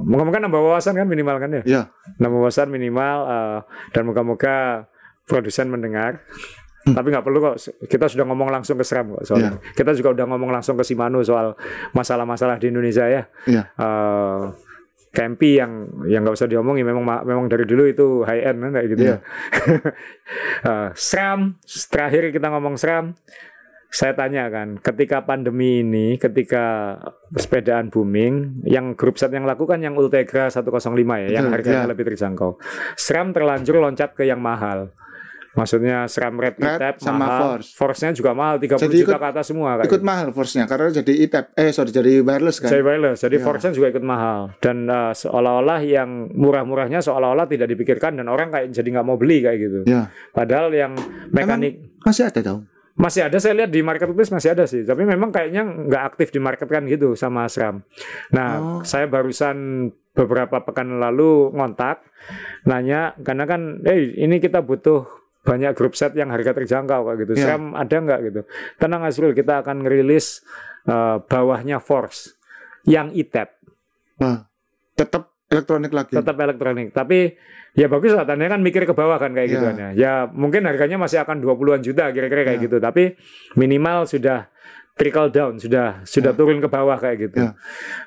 moga-moga 0.00 0.40
nambah 0.40 0.56
wawasan 0.56 0.96
kan 0.96 1.04
minimal 1.04 1.36
kan 1.36 1.50
ya. 1.52 1.62
Ya. 1.68 1.82
Nambah 2.16 2.40
wawasan 2.40 2.72
minimal 2.72 3.18
eh, 3.28 3.58
dan 3.92 4.02
moga-moga 4.08 4.88
produsen 5.28 5.68
mendengar. 5.68 6.24
Hmm. 6.88 6.96
Tapi 6.96 7.12
nggak 7.12 7.20
perlu 7.20 7.38
kok 7.44 7.56
kita 7.84 8.08
sudah 8.08 8.24
ngomong 8.24 8.48
langsung 8.48 8.80
ke 8.80 8.88
SRAM 8.88 9.12
kok 9.12 9.28
soalnya. 9.28 9.60
Iya. 9.60 9.76
Kita 9.76 9.92
juga 9.92 10.16
udah 10.16 10.26
ngomong 10.32 10.48
langsung 10.48 10.80
ke 10.80 10.84
Shimano 10.88 11.20
soal 11.20 11.52
masalah-masalah 11.92 12.56
di 12.56 12.72
Indonesia 12.72 13.04
ya. 13.04 13.22
Iya. 13.44 13.62
Eh, 13.76 14.42
Campy 15.08 15.56
yang 15.56 15.88
yang 16.04 16.20
nggak 16.20 16.36
usah 16.36 16.48
diomongin 16.48 16.84
memang 16.84 17.00
ma- 17.00 17.24
memang 17.24 17.48
dari 17.48 17.64
dulu 17.64 17.88
itu 17.88 18.24
high 18.24 18.44
end 18.44 18.60
kan 18.60 18.70
kayak 18.76 18.88
gitu 18.92 19.02
Iya. 19.04 19.12
ya. 19.12 19.18
Eh, 20.58 20.88
SRAM 20.96 21.54
terakhir 21.88 22.32
kita 22.32 22.48
ngomong 22.48 22.74
SRAM 22.76 23.12
saya 23.88 24.12
tanya 24.12 24.52
kan 24.52 24.76
ketika 24.78 25.24
pandemi 25.24 25.80
ini 25.80 26.20
ketika 26.20 26.96
sepedaan 27.32 27.88
booming 27.88 28.60
yang 28.68 28.92
grup 28.92 29.16
set 29.16 29.32
yang 29.32 29.48
lakukan 29.48 29.80
yang 29.80 29.96
Ultegra 29.96 30.52
105 30.52 30.68
ya 31.24 31.28
yang 31.32 31.48
Betul, 31.48 31.54
harganya 31.56 31.84
ya. 31.84 31.90
lebih 31.90 32.04
terjangkau 32.12 32.60
SRAM 33.00 33.32
terlanjur 33.32 33.80
loncat 33.80 34.12
ke 34.12 34.28
yang 34.28 34.44
mahal 34.44 34.92
Maksudnya 35.58 36.06
SRAM 36.06 36.38
Red, 36.38 36.54
Red 36.60 36.78
E-Tap 36.78 36.94
sama 37.02 37.26
mahal, 37.26 37.42
Force. 37.58 37.68
Force-nya 37.74 38.10
juga 38.14 38.30
mahal 38.30 38.62
30 38.62 38.78
Jadi 38.78 38.96
juta 39.02 39.18
ikut- 39.18 39.18
ke 39.18 39.28
atas 39.34 39.46
semua 39.50 39.70
kayak 39.74 39.88
Ikut 39.90 40.02
mahal 40.06 40.26
force-nya 40.30 40.64
karena 40.70 40.88
jadi 40.94 41.12
e-tap 41.18 41.44
eh 41.58 41.70
sorry 41.74 41.90
jadi 41.90 42.22
wireless 42.22 42.62
kan. 42.62 42.70
Jadi 42.70 42.82
wireless, 42.86 43.18
jadi 43.26 43.36
Ya. 43.40 43.42
Force 43.42 43.66
juga 43.74 43.88
ikut 43.90 44.04
mahal 44.06 44.54
dan 44.62 44.86
uh, 44.86 45.10
seolah-olah 45.10 45.80
yang 45.82 46.30
murah-murahnya 46.30 47.02
seolah-olah 47.02 47.50
tidak 47.50 47.74
dipikirkan 47.74 48.14
dan 48.14 48.30
orang 48.30 48.54
kayak 48.54 48.70
jadi 48.70 48.86
nggak 48.86 49.06
mau 49.08 49.18
beli 49.18 49.42
kayak 49.42 49.58
gitu. 49.58 49.78
Ya. 49.88 50.14
Padahal 50.30 50.70
yang 50.70 50.94
mekanik 51.34 51.98
Masih 52.06 52.30
ada 52.30 52.38
tahu. 52.38 52.62
Masih 52.98 53.30
ada 53.30 53.38
saya 53.38 53.54
lihat 53.64 53.70
di 53.70 53.80
marketplace 53.80 54.34
masih 54.34 54.58
ada 54.58 54.66
sih, 54.66 54.82
tapi 54.82 55.06
memang 55.06 55.30
kayaknya 55.30 55.62
nggak 55.62 56.02
aktif 56.14 56.34
di 56.34 56.42
market 56.42 56.66
kan 56.66 56.82
gitu 56.84 57.14
sama 57.14 57.46
SRAM. 57.46 57.86
Nah, 58.34 58.50
Oh. 58.58 58.80
saya 58.82 59.06
barusan 59.06 59.88
beberapa 60.12 60.58
pekan 60.66 60.98
lalu 60.98 61.54
ngontak 61.54 62.02
nanya 62.66 63.14
karena 63.22 63.46
kan, 63.46 63.86
eh 63.86 64.18
ini 64.18 64.42
kita 64.42 64.66
butuh 64.66 65.06
banyak 65.46 65.72
grup 65.78 65.94
set 65.94 66.12
yang 66.18 66.28
harga 66.34 66.52
terjangkau 66.58 67.06
kayak 67.06 67.18
gitu. 67.22 67.32
Ya. 67.38 67.54
SRAM 67.54 67.78
ada 67.78 67.96
nggak 68.02 68.20
gitu? 68.26 68.40
Tenang 68.82 69.06
Azrul, 69.06 69.32
kita 69.32 69.62
akan 69.62 69.86
ngerilis 69.86 70.42
uh, 70.90 71.22
bawahnya 71.22 71.78
Force 71.78 72.34
yang 72.82 73.14
E-Tap. 73.14 73.54
Wah, 74.18 74.50
tetap 74.98 75.37
elektronik 75.48 75.90
lagi. 75.90 76.12
tetap 76.12 76.36
elektronik. 76.36 76.88
Tapi 76.90 77.34
ya 77.72 77.86
bagus 77.86 78.12
lah, 78.12 78.22
tandanya 78.22 78.54
kan 78.54 78.62
mikir 78.62 78.84
ke 78.84 78.92
bawah 78.92 79.16
kan 79.16 79.32
kayak 79.32 79.48
Ya. 79.48 79.52
gitu 79.52 79.64
kan 79.64 79.76
ya. 79.76 79.88
Ya 79.92 80.12
mungkin 80.26 80.64
harganya 80.64 80.96
masih 80.96 81.18
akan 81.18 81.40
20-an 81.40 81.80
juta 81.80 82.08
kira-kira 82.08 82.44
kayak 82.44 82.58
Ya. 82.58 82.64
gitu. 82.64 82.76
Tapi 82.78 83.16
minimal 83.54 84.04
sudah 84.04 84.48
trickle 84.92 85.30
down, 85.30 85.54
sudah 85.56 86.02
sudah 86.02 86.32
Ya. 86.32 86.36
turun 86.36 86.58
ke 86.58 86.66
bawah 86.66 86.98
kayak 86.98 87.16
gitu. 87.22 87.38
Ya. 87.40 87.54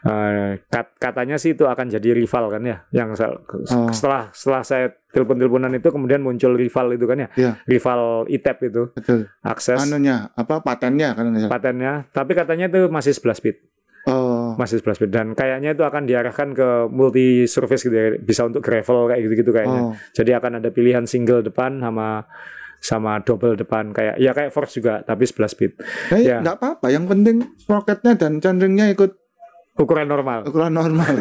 Eh, 0.03 0.59
kat- 0.67 0.91
katanya 0.97 1.39
sih 1.39 1.55
itu 1.55 1.63
akan 1.63 1.87
jadi 1.87 2.11
rival 2.11 2.51
kan 2.51 2.61
ya. 2.61 2.83
Yang 2.91 3.09
Oh. 3.71 3.87
setelah 3.89 4.27
setelah 4.29 4.61
saya 4.61 4.85
telepon-teleponan 5.07 5.71
itu 5.71 5.87
kemudian 5.87 6.19
muncul 6.19 6.51
rival 6.51 6.91
itu 6.91 7.07
kan 7.07 7.17
ya. 7.17 7.27
Ya. 7.33 7.51
Rival 7.63 8.27
ITEP 8.27 8.57
itu 8.65 8.83
Betul. 8.91 9.31
akses 9.39 9.79
Anunya 9.79 10.35
apa 10.35 10.59
patennya 10.59 11.15
kan 11.15 11.31
salah. 11.31 11.47
patennya. 11.49 11.93
Tapi 12.11 12.31
katanya 12.33 12.67
itu 12.67 12.85
masih 12.87 13.15
11 13.15 13.39
bit. 13.39 13.55
Masih 14.62 14.78
11 14.78 15.01
bit 15.01 15.09
dan 15.09 15.28
kayaknya 15.34 15.74
itu 15.74 15.82
akan 15.82 16.05
diarahkan 16.05 16.53
ke 16.53 16.70
multi 16.88 17.26
surface 17.45 17.82
gitu 17.82 17.91
ya. 17.91 18.07
Bisa 18.16 18.45
untuk 18.45 18.62
gravel 18.62 19.09
kayak 19.09 19.22
gitu-gitu 19.24 19.49
kayaknya. 19.49 19.82
oh, 19.82 19.93
Jadi 20.12 20.32
akan 20.32 20.51
ada 20.55 20.70
pilihan 20.70 21.03
single 21.03 21.41
depan 21.41 21.82
sama 21.82 22.30
sama 22.78 23.18
double 23.20 23.53
depan 23.55 23.89
kayak 23.89 24.18
ya 24.18 24.32
kayak 24.32 24.49
Force 24.49 24.74
juga 24.76 25.01
tapi 25.01 25.26
11 25.26 25.53
bit. 25.55 25.72
Eh, 26.12 26.22
Ya. 26.24 26.38
nggak 26.39 26.55
apa-apa. 26.55 26.88
Yang 26.88 27.05
penting 27.07 27.36
sprocketnya 27.55 28.14
dan 28.16 28.38
candringnya 28.38 28.89
ikut 28.89 29.18
Ukuran 29.72 30.03
normal. 30.05 30.43
ukuran 30.43 30.76
normal. 30.76 31.14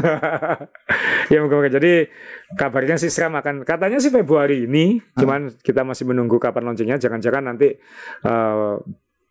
ya 1.32 1.38
moga-moga. 1.38 1.70
Jadi 1.70 2.10
kabarnya 2.52 2.98
sih 2.98 3.06
SRAM 3.06 3.32
akan 3.36 3.62
katanya 3.62 3.96
sih 3.96 4.10
Februari 4.10 4.66
ini, 4.66 4.98
Ah. 5.14 5.22
cuman 5.22 5.40
kita 5.54 5.80
masih 5.80 6.04
menunggu 6.04 6.36
kapan 6.36 6.66
launchingnya. 6.66 6.98
Jangan-jangan 6.98 7.46
nanti 7.46 7.78
eh, 8.20 8.74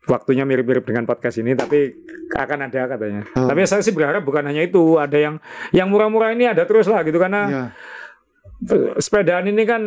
waktunya 0.08 0.48
mirip-mirip 0.48 0.86
dengan 0.86 1.04
podcast 1.04 1.42
ini 1.42 1.54
tapi 1.54 1.92
akan 2.32 2.72
ada 2.72 2.88
katanya. 2.88 3.22
Oh. 3.36 3.50
Tapi 3.50 3.66
saya 3.66 3.84
sih 3.84 3.92
berharap 3.92 4.24
bukan 4.24 4.48
hanya 4.48 4.64
itu, 4.64 4.96
ada 4.96 5.18
yang 5.18 5.36
yang 5.72 5.92
murah-murah 5.92 6.32
ini 6.32 6.48
ada 6.48 6.64
terus 6.64 6.88
lah 6.88 7.04
gitu 7.04 7.18
karena 7.18 7.42
Ya. 7.50 7.64
sepedaan 9.00 9.48
ini 9.48 9.64
kan 9.64 9.80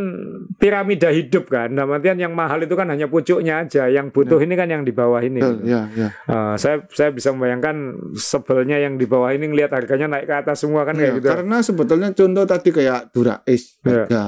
piramida 0.56 1.12
hidup 1.12 1.52
kan. 1.52 1.76
Dalam 1.76 1.92
artian 1.92 2.16
yang 2.16 2.32
mahal 2.32 2.64
itu 2.64 2.72
kan 2.72 2.88
hanya 2.88 3.04
pucuknya 3.04 3.60
aja, 3.60 3.84
yang 3.84 4.08
butuh 4.08 4.40
ini 4.40 4.56
kan 4.56 4.64
yang 4.64 4.80
di 4.80 4.96
bawah 4.96 5.20
ini. 5.20 5.44
Betul, 5.44 5.68
ya, 5.68 5.92
ya. 5.92 6.08
Eh, 6.08 6.54
saya 6.56 6.80
saya 6.88 7.12
bisa 7.12 7.36
membayangkan 7.36 7.76
sebelnya 8.16 8.80
yang 8.80 8.96
di 8.96 9.04
bawah 9.04 9.28
ini 9.28 9.52
ngelihat 9.52 9.76
harganya 9.76 10.16
naik 10.16 10.24
ke 10.24 10.34
atas 10.40 10.64
semua 10.64 10.88
kan 10.88 10.96
Ya, 10.96 11.12
kayak 11.12 11.14
gitu. 11.20 11.28
Karena 11.28 11.56
sebetulnya 11.60 12.08
contoh 12.16 12.44
tadi 12.48 12.68
kayak 12.72 13.00
Dura 13.12 13.44
Ace 13.44 13.76
Ya. 13.84 14.08
harga 14.08 14.24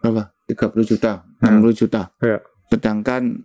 berapa? 0.00 0.22
30 0.48 0.84
juta, 0.88 1.12
60 1.44 1.74
juta. 1.76 2.02
Ya. 2.24 2.38
Sedangkan 2.72 3.44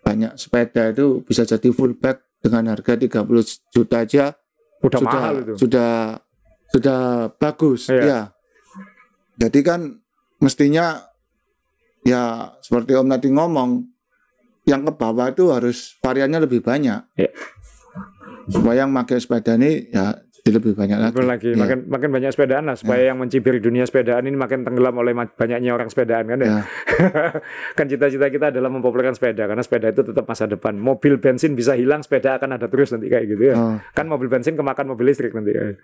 banyak 0.00 0.32
sepeda 0.34 0.90
itu 0.90 1.20
bisa 1.22 1.44
jadi 1.44 1.68
full 1.70 1.94
bag 1.94 2.18
dengan 2.40 2.72
harga 2.72 2.96
30 2.96 3.28
juta 3.68 3.96
aja 4.00 4.24
Udah 4.80 4.98
sudah 4.98 5.12
mahal 5.12 5.34
itu. 5.44 5.54
sudah 5.60 5.92
sudah 6.72 7.00
bagus 7.36 7.80
Iya. 7.86 8.02
ya. 8.02 8.20
Jadi 9.36 9.60
kan 9.60 9.80
mestinya 10.38 11.04
ya 12.00 12.52
seperti 12.60 12.96
Om 12.96 13.08
tadi 13.08 13.28
ngomong 13.28 13.70
yang 14.64 14.84
ke 14.84 14.92
bawah 14.92 15.28
itu 15.28 15.52
harus 15.52 15.96
variannya 16.00 16.44
lebih 16.44 16.60
banyak. 16.60 17.00
Iya. 17.16 17.30
Supaya 18.48 18.84
yang 18.84 18.92
pakai 18.92 19.20
sepeda 19.20 19.54
ini 19.54 19.90
ya 19.90 20.16
jadi 20.40 20.56
lebih 20.56 20.72
banyak 20.72 20.98
lagi. 20.98 21.12
Betul 21.12 21.26
lagi, 21.26 21.48
Iya. 21.50 21.58
makin 21.58 21.78
makin 21.86 22.08
banyak 22.10 22.30
sepedaan 22.30 22.64
lah 22.64 22.74
supaya 22.74 23.02
yang 23.06 23.16
mencibir 23.16 23.56
dunia 23.56 23.84
sepedaan 23.84 24.24
ini 24.24 24.34
makin 24.34 24.64
tenggelam 24.64 24.96
oleh 24.96 25.12
banyaknya 25.12 25.70
orang 25.70 25.86
sepedaan 25.86 26.24
kan 26.24 26.38
ya. 26.38 26.48
Ya. 26.48 26.62
kan 27.78 27.84
cita-cita 27.84 28.26
kita 28.26 28.46
adalah 28.48 28.68
mempopulerkan 28.68 29.12
sepeda 29.12 29.44
karena 29.44 29.60
sepeda 29.60 29.92
itu 29.92 30.00
tetap 30.00 30.24
masa 30.24 30.44
depan. 30.44 30.74
Mobil 30.74 31.16
bensin 31.16 31.52
bisa 31.52 31.76
hilang, 31.76 32.00
sepeda 32.00 32.36
akan 32.36 32.56
ada 32.56 32.66
terus 32.66 32.88
nanti 32.90 33.06
kayak 33.06 33.24
gitu 33.28 33.42
ya. 33.50 33.54
Oh, 33.54 33.76
Kan 33.92 34.08
mobil 34.08 34.26
bensin 34.26 34.56
kemakan 34.56 34.88
mobil 34.88 35.12
listrik 35.12 35.30
nanti. 35.30 35.52
ya. 35.52 35.76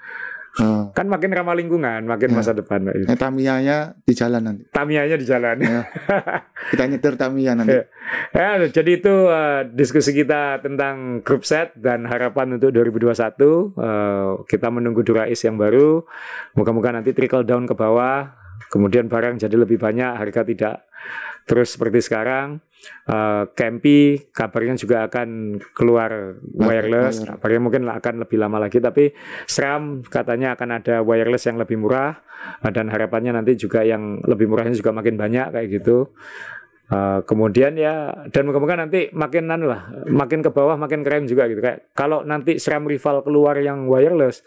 Oh. 0.60 0.90
Kan 0.92 1.06
makin 1.06 1.30
ramah 1.32 1.52
lingkungan, 1.52 2.04
makin 2.04 2.32
Ya. 2.32 2.36
masa 2.36 2.52
depan. 2.56 2.88
Eh, 2.88 3.16
Tamiya-nya 3.16 3.96
di 4.02 4.12
jalan 4.16 4.40
nanti. 4.42 4.62
Tamianya 4.72 5.16
di 5.16 5.26
jalan. 5.28 5.56
Ya. 5.60 5.82
Kita 6.72 6.84
nyetir 6.88 7.14
Tamiya 7.14 7.52
nanti. 7.54 7.76
Ya. 7.76 7.84
Ya, 8.32 8.68
jadi 8.68 9.00
itu 9.00 9.14
uh, 9.28 9.66
diskusi 9.66 10.12
kita 10.12 10.62
tentang 10.62 11.20
grup 11.20 11.44
set 11.44 11.74
dan 11.76 12.06
harapan 12.06 12.56
untuk 12.56 12.70
2021. 12.72 13.12
Uh, 13.76 14.44
kita 14.46 14.68
menunggu 14.72 15.02
Durais 15.02 15.38
yang 15.42 15.56
baru. 15.56 16.04
Moga-moga 16.54 16.96
nanti 16.96 17.12
trickle 17.12 17.44
down 17.44 17.68
ke 17.68 17.74
bawah. 17.76 18.32
Kemudian 18.72 19.06
barang 19.06 19.38
jadi 19.38 19.52
lebih 19.52 19.78
banyak, 19.78 20.16
harga 20.16 20.42
tidak 20.42 20.76
terus 21.46 21.78
seperti 21.78 22.02
sekarang. 22.02 22.60
Uh, 23.08 23.50
Campy 23.56 24.30
kabarnya 24.30 24.76
juga 24.78 25.08
akan 25.08 25.58
keluar 25.72 26.38
wireless. 26.54 27.22
wire. 27.24 27.34
Kabarnya 27.34 27.60
mungkin 27.62 27.82
akan 27.88 28.14
lebih 28.22 28.36
lama 28.38 28.62
lagi, 28.62 28.78
tapi 28.78 29.10
SRAM 29.48 30.06
katanya 30.06 30.54
akan 30.54 30.82
ada 30.82 31.00
wireless 31.00 31.48
yang 31.48 31.56
lebih 31.56 31.80
murah. 31.80 32.20
Uh, 32.62 32.70
dan 32.70 32.92
harapannya 32.92 33.32
nanti 33.32 33.56
juga 33.56 33.82
yang 33.82 34.20
lebih 34.22 34.46
murahnya 34.46 34.76
juga 34.76 34.92
makin 34.92 35.16
banyak 35.16 35.56
kayak 35.56 35.68
gitu. 35.72 36.12
Uh, 36.86 37.18
kemudian 37.26 37.74
ya 37.74 38.14
dan 38.30 38.46
moga-moga 38.46 38.78
nanti 38.78 39.10
makin 39.10 39.50
anu 39.50 39.66
lah, 39.66 39.90
makin 40.06 40.38
ke 40.38 40.54
bawah 40.54 40.78
makin 40.78 41.02
keren 41.02 41.26
juga 41.26 41.50
gitu 41.50 41.58
kayak 41.58 41.90
kalau 41.98 42.22
nanti 42.22 42.62
SRAM 42.62 42.86
rival 42.86 43.26
keluar 43.26 43.58
yang 43.58 43.90
wireless 43.90 44.46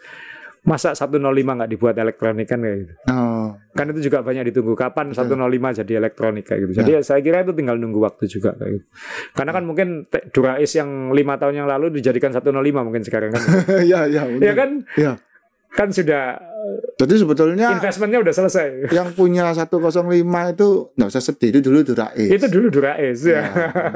masa 0.60 0.92
105 0.92 1.24
nggak 1.24 1.70
dibuat 1.72 1.96
elektronik 1.96 2.44
kan 2.44 2.60
kayak 2.60 2.78
gitu. 2.84 2.92
Oh, 3.08 3.56
Kan 3.72 3.86
itu 3.96 4.10
juga 4.10 4.20
banyak 4.20 4.52
ditunggu 4.52 4.76
kapan 4.76 5.16
105 5.16 5.80
jadi 5.80 5.92
elektronik 5.96 6.44
kayak 6.44 6.60
gitu. 6.68 6.72
Jadi 6.84 6.90
ya, 6.96 7.00
saya 7.00 7.24
kira 7.24 7.40
itu 7.40 7.56
tinggal 7.56 7.80
nunggu 7.80 7.96
waktu 8.02 8.28
juga 8.28 8.52
kayak 8.60 8.80
gitu. 8.80 8.86
Karena 9.32 9.52
kan 9.56 9.64
mungkin 9.64 9.88
Durais 10.36 10.72
yang 10.76 11.16
lima 11.16 11.40
tahun 11.40 11.64
yang 11.64 11.68
lalu 11.68 11.96
dijadikan 11.96 12.36
105 12.36 12.52
mungkin 12.60 13.02
sekarang 13.02 13.32
kan. 13.32 13.42
ya 13.90 14.04
ya. 14.04 14.28
benar. 14.28 14.44
ya 14.44 14.52
kan 14.52 14.70
Ya. 15.00 15.12
Kan 15.70 15.88
sudah 15.88 16.38
Jadi 17.00 17.14
sebetulnya 17.16 17.72
investmentnya 17.72 18.20
udah 18.20 18.34
selesai. 18.36 18.92
yang 18.92 19.16
punya 19.16 19.48
105 19.48 20.04
itu 20.52 20.68
nggak 20.92 21.08
usah 21.08 21.22
sedih 21.24 21.56
itu 21.56 21.60
dulu 21.64 21.80
Durais. 21.80 22.28
Itu 22.28 22.46
dulu 22.52 22.68
Durais 22.68 23.16
ya. 23.24 23.40
Ya. 23.40 23.44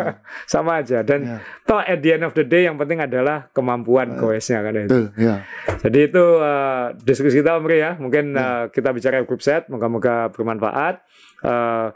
Sama 0.52 0.80
aja 0.80 1.04
dan 1.04 1.20
Ya. 1.24 1.36
toh 1.68 1.76
at 1.78 2.00
the 2.00 2.16
end 2.16 2.24
of 2.24 2.32
the 2.32 2.42
day 2.42 2.64
yang 2.64 2.80
penting 2.80 3.04
adalah 3.04 3.52
kemampuan 3.52 4.16
goesnya 4.16 4.64
kan 4.64 4.72
itu. 4.74 4.88
Betul, 4.88 5.04
ya. 5.20 5.44
Jadi 5.84 5.98
itu 6.08 6.24
uh, 6.40 6.96
diskusi 7.04 7.44
kita 7.44 7.60
Om 7.60 7.68
ya. 7.68 8.00
Mungkin 8.00 8.32
uh, 8.32 8.72
kita 8.72 8.90
bicara 8.96 9.20
grup 9.28 9.44
set, 9.44 9.68
moga-moga 9.68 10.32
bermanfaat. 10.32 11.04
Uh, 11.44 11.92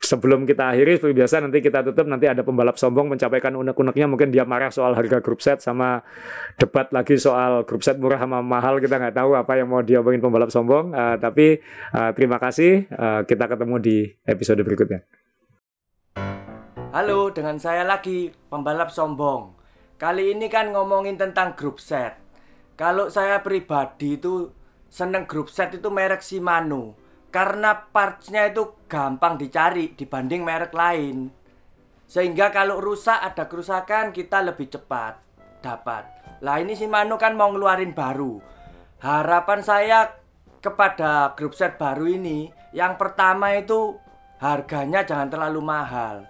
sebelum 0.00 0.48
kita 0.48 0.72
akhiri 0.72 0.96
seperti 0.96 1.14
biasa 1.14 1.44
nanti 1.44 1.60
kita 1.60 1.84
tutup 1.84 2.08
nanti 2.08 2.24
ada 2.24 2.40
pembalap 2.40 2.80
sombong 2.80 3.12
mencapaikan 3.12 3.52
unek-uneknya 3.52 4.08
mungkin 4.08 4.32
dia 4.32 4.48
marah 4.48 4.72
soal 4.72 4.96
harga 4.96 5.20
grup 5.20 5.44
set 5.44 5.60
sama 5.60 6.00
debat 6.56 6.88
lagi 6.90 7.20
soal 7.20 7.68
grup 7.68 7.84
set 7.84 8.00
murah 8.00 8.16
sama 8.16 8.40
mahal 8.40 8.80
kita 8.80 8.96
nggak 8.96 9.14
tahu 9.14 9.36
apa 9.36 9.60
yang 9.60 9.68
mau 9.68 9.84
diomongin 9.84 10.20
pembalap 10.24 10.48
sombong 10.48 10.82
Uh, 10.90 11.16
tapi 11.20 11.60
uh, 11.94 12.10
terima 12.16 12.40
kasih 12.40 12.88
Uh, 12.90 13.22
kita 13.26 13.46
ketemu 13.46 13.76
di 13.80 13.96
episode 14.26 14.60
berikutnya. 14.62 15.04
Halo, 16.90 17.30
dengan 17.30 17.56
saya 17.56 17.86
lagi 17.86 18.34
pembalap 18.50 18.90
sombong. 18.90 19.54
Kali 19.96 20.34
ini 20.34 20.50
kan 20.50 20.74
ngomongin 20.74 21.14
tentang 21.14 21.54
grup 21.54 21.78
set. 21.78 22.18
Kalau 22.74 23.12
saya 23.12 23.44
pribadi 23.44 24.18
itu 24.18 24.50
seneng 24.90 25.28
grup 25.28 25.52
set 25.52 25.76
itu 25.76 25.86
merek 25.92 26.24
Shimano. 26.24 26.99
Karena 27.30 27.78
partsnya 27.78 28.50
itu 28.50 28.86
gampang 28.90 29.38
dicari 29.38 29.94
dibanding 29.94 30.42
merek 30.42 30.74
lain. 30.74 31.30
Sehingga 32.10 32.50
kalau 32.50 32.82
rusak 32.82 33.22
ada 33.22 33.46
kerusakan 33.46 34.10
kita 34.10 34.42
lebih 34.42 34.66
cepat 34.66 35.22
dapat. 35.62 36.10
Lah 36.42 36.58
ini 36.58 36.74
Shimano 36.74 37.14
kan 37.14 37.38
mau 37.38 37.54
ngeluarin 37.54 37.94
baru. 37.94 38.42
Harapan 38.98 39.62
saya 39.62 40.18
kepada 40.58 41.38
grup 41.38 41.54
set 41.56 41.78
baru 41.80 42.04
ini 42.10 42.50
yang 42.74 42.98
pertama 42.98 43.54
itu 43.56 43.96
harganya 44.42 45.06
jangan 45.06 45.30
terlalu 45.30 45.60
mahal. 45.62 46.26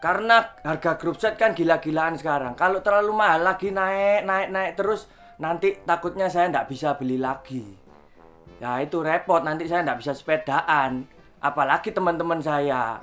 Karena 0.00 0.56
harga 0.64 0.96
grup 0.96 1.20
set 1.20 1.36
kan 1.36 1.52
gila-gilaan 1.52 2.16
sekarang. 2.16 2.56
Kalau 2.56 2.80
terlalu 2.80 3.12
mahal 3.12 3.44
lagi 3.44 3.68
naik, 3.68 4.24
naik, 4.24 4.48
naik 4.48 4.72
terus 4.76 5.10
nanti 5.36 5.76
takutnya 5.84 6.32
saya 6.32 6.48
nggak 6.48 6.68
bisa 6.68 6.96
beli 6.96 7.20
lagi. 7.20 7.79
Ya 8.60 8.76
itu 8.84 9.00
repot 9.00 9.40
nanti 9.40 9.64
saya 9.64 9.82
nggak 9.82 10.00
bisa 10.04 10.12
sepedaan. 10.12 11.08
Apalagi 11.40 11.90
teman-teman 11.96 12.44
saya. 12.44 13.00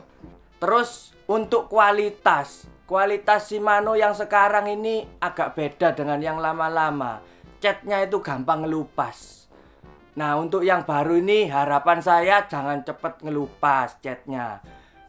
Terus 0.62 1.18
untuk 1.26 1.66
kualitas, 1.68 2.70
kualitas 2.86 3.50
Shimano 3.50 3.98
yang 3.98 4.14
sekarang 4.14 4.70
ini 4.70 5.04
agak 5.18 5.58
beda 5.58 5.98
dengan 5.98 6.22
yang 6.22 6.38
lama-lama. 6.38 7.20
Catnya 7.58 8.06
itu 8.06 8.22
gampang 8.22 8.64
ngelupas. 8.64 9.38
Nah 10.18 10.34
untuk 10.38 10.66
yang 10.66 10.82
baru 10.82 11.22
ini 11.22 11.46
harapan 11.46 12.02
saya 12.02 12.50
jangan 12.50 12.82
cepet 12.82 13.22
ngelupas 13.22 14.02
catnya 14.02 14.58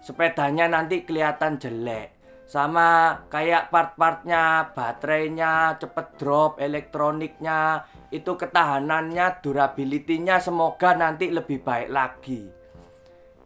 Sepedanya 0.05 0.69
nanti 0.69 1.01
kelihatan 1.01 1.57
jelek 1.57 2.13
Sama 2.45 3.17
kayak 3.33 3.73
part-partnya, 3.73 4.73
baterainya 4.77 5.81
cepet 5.81 6.07
drop, 6.21 6.61
elektroniknya 6.61 7.89
Itu 8.09 8.41
ketahanannya, 8.41 9.45
durability-nya 9.45 10.41
semoga 10.41 10.97
nanti 10.97 11.29
lebih 11.29 11.61
baik 11.61 11.89
lagi. 11.93 12.49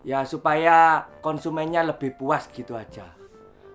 Ya 0.03 0.27
supaya 0.27 1.07
konsumennya 1.23 1.87
lebih 1.87 2.15
puas 2.19 2.51
gitu 2.51 2.75
aja. 2.75 3.07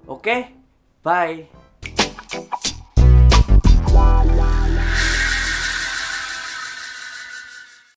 Oke, 0.07 0.55
bye 1.03 2.66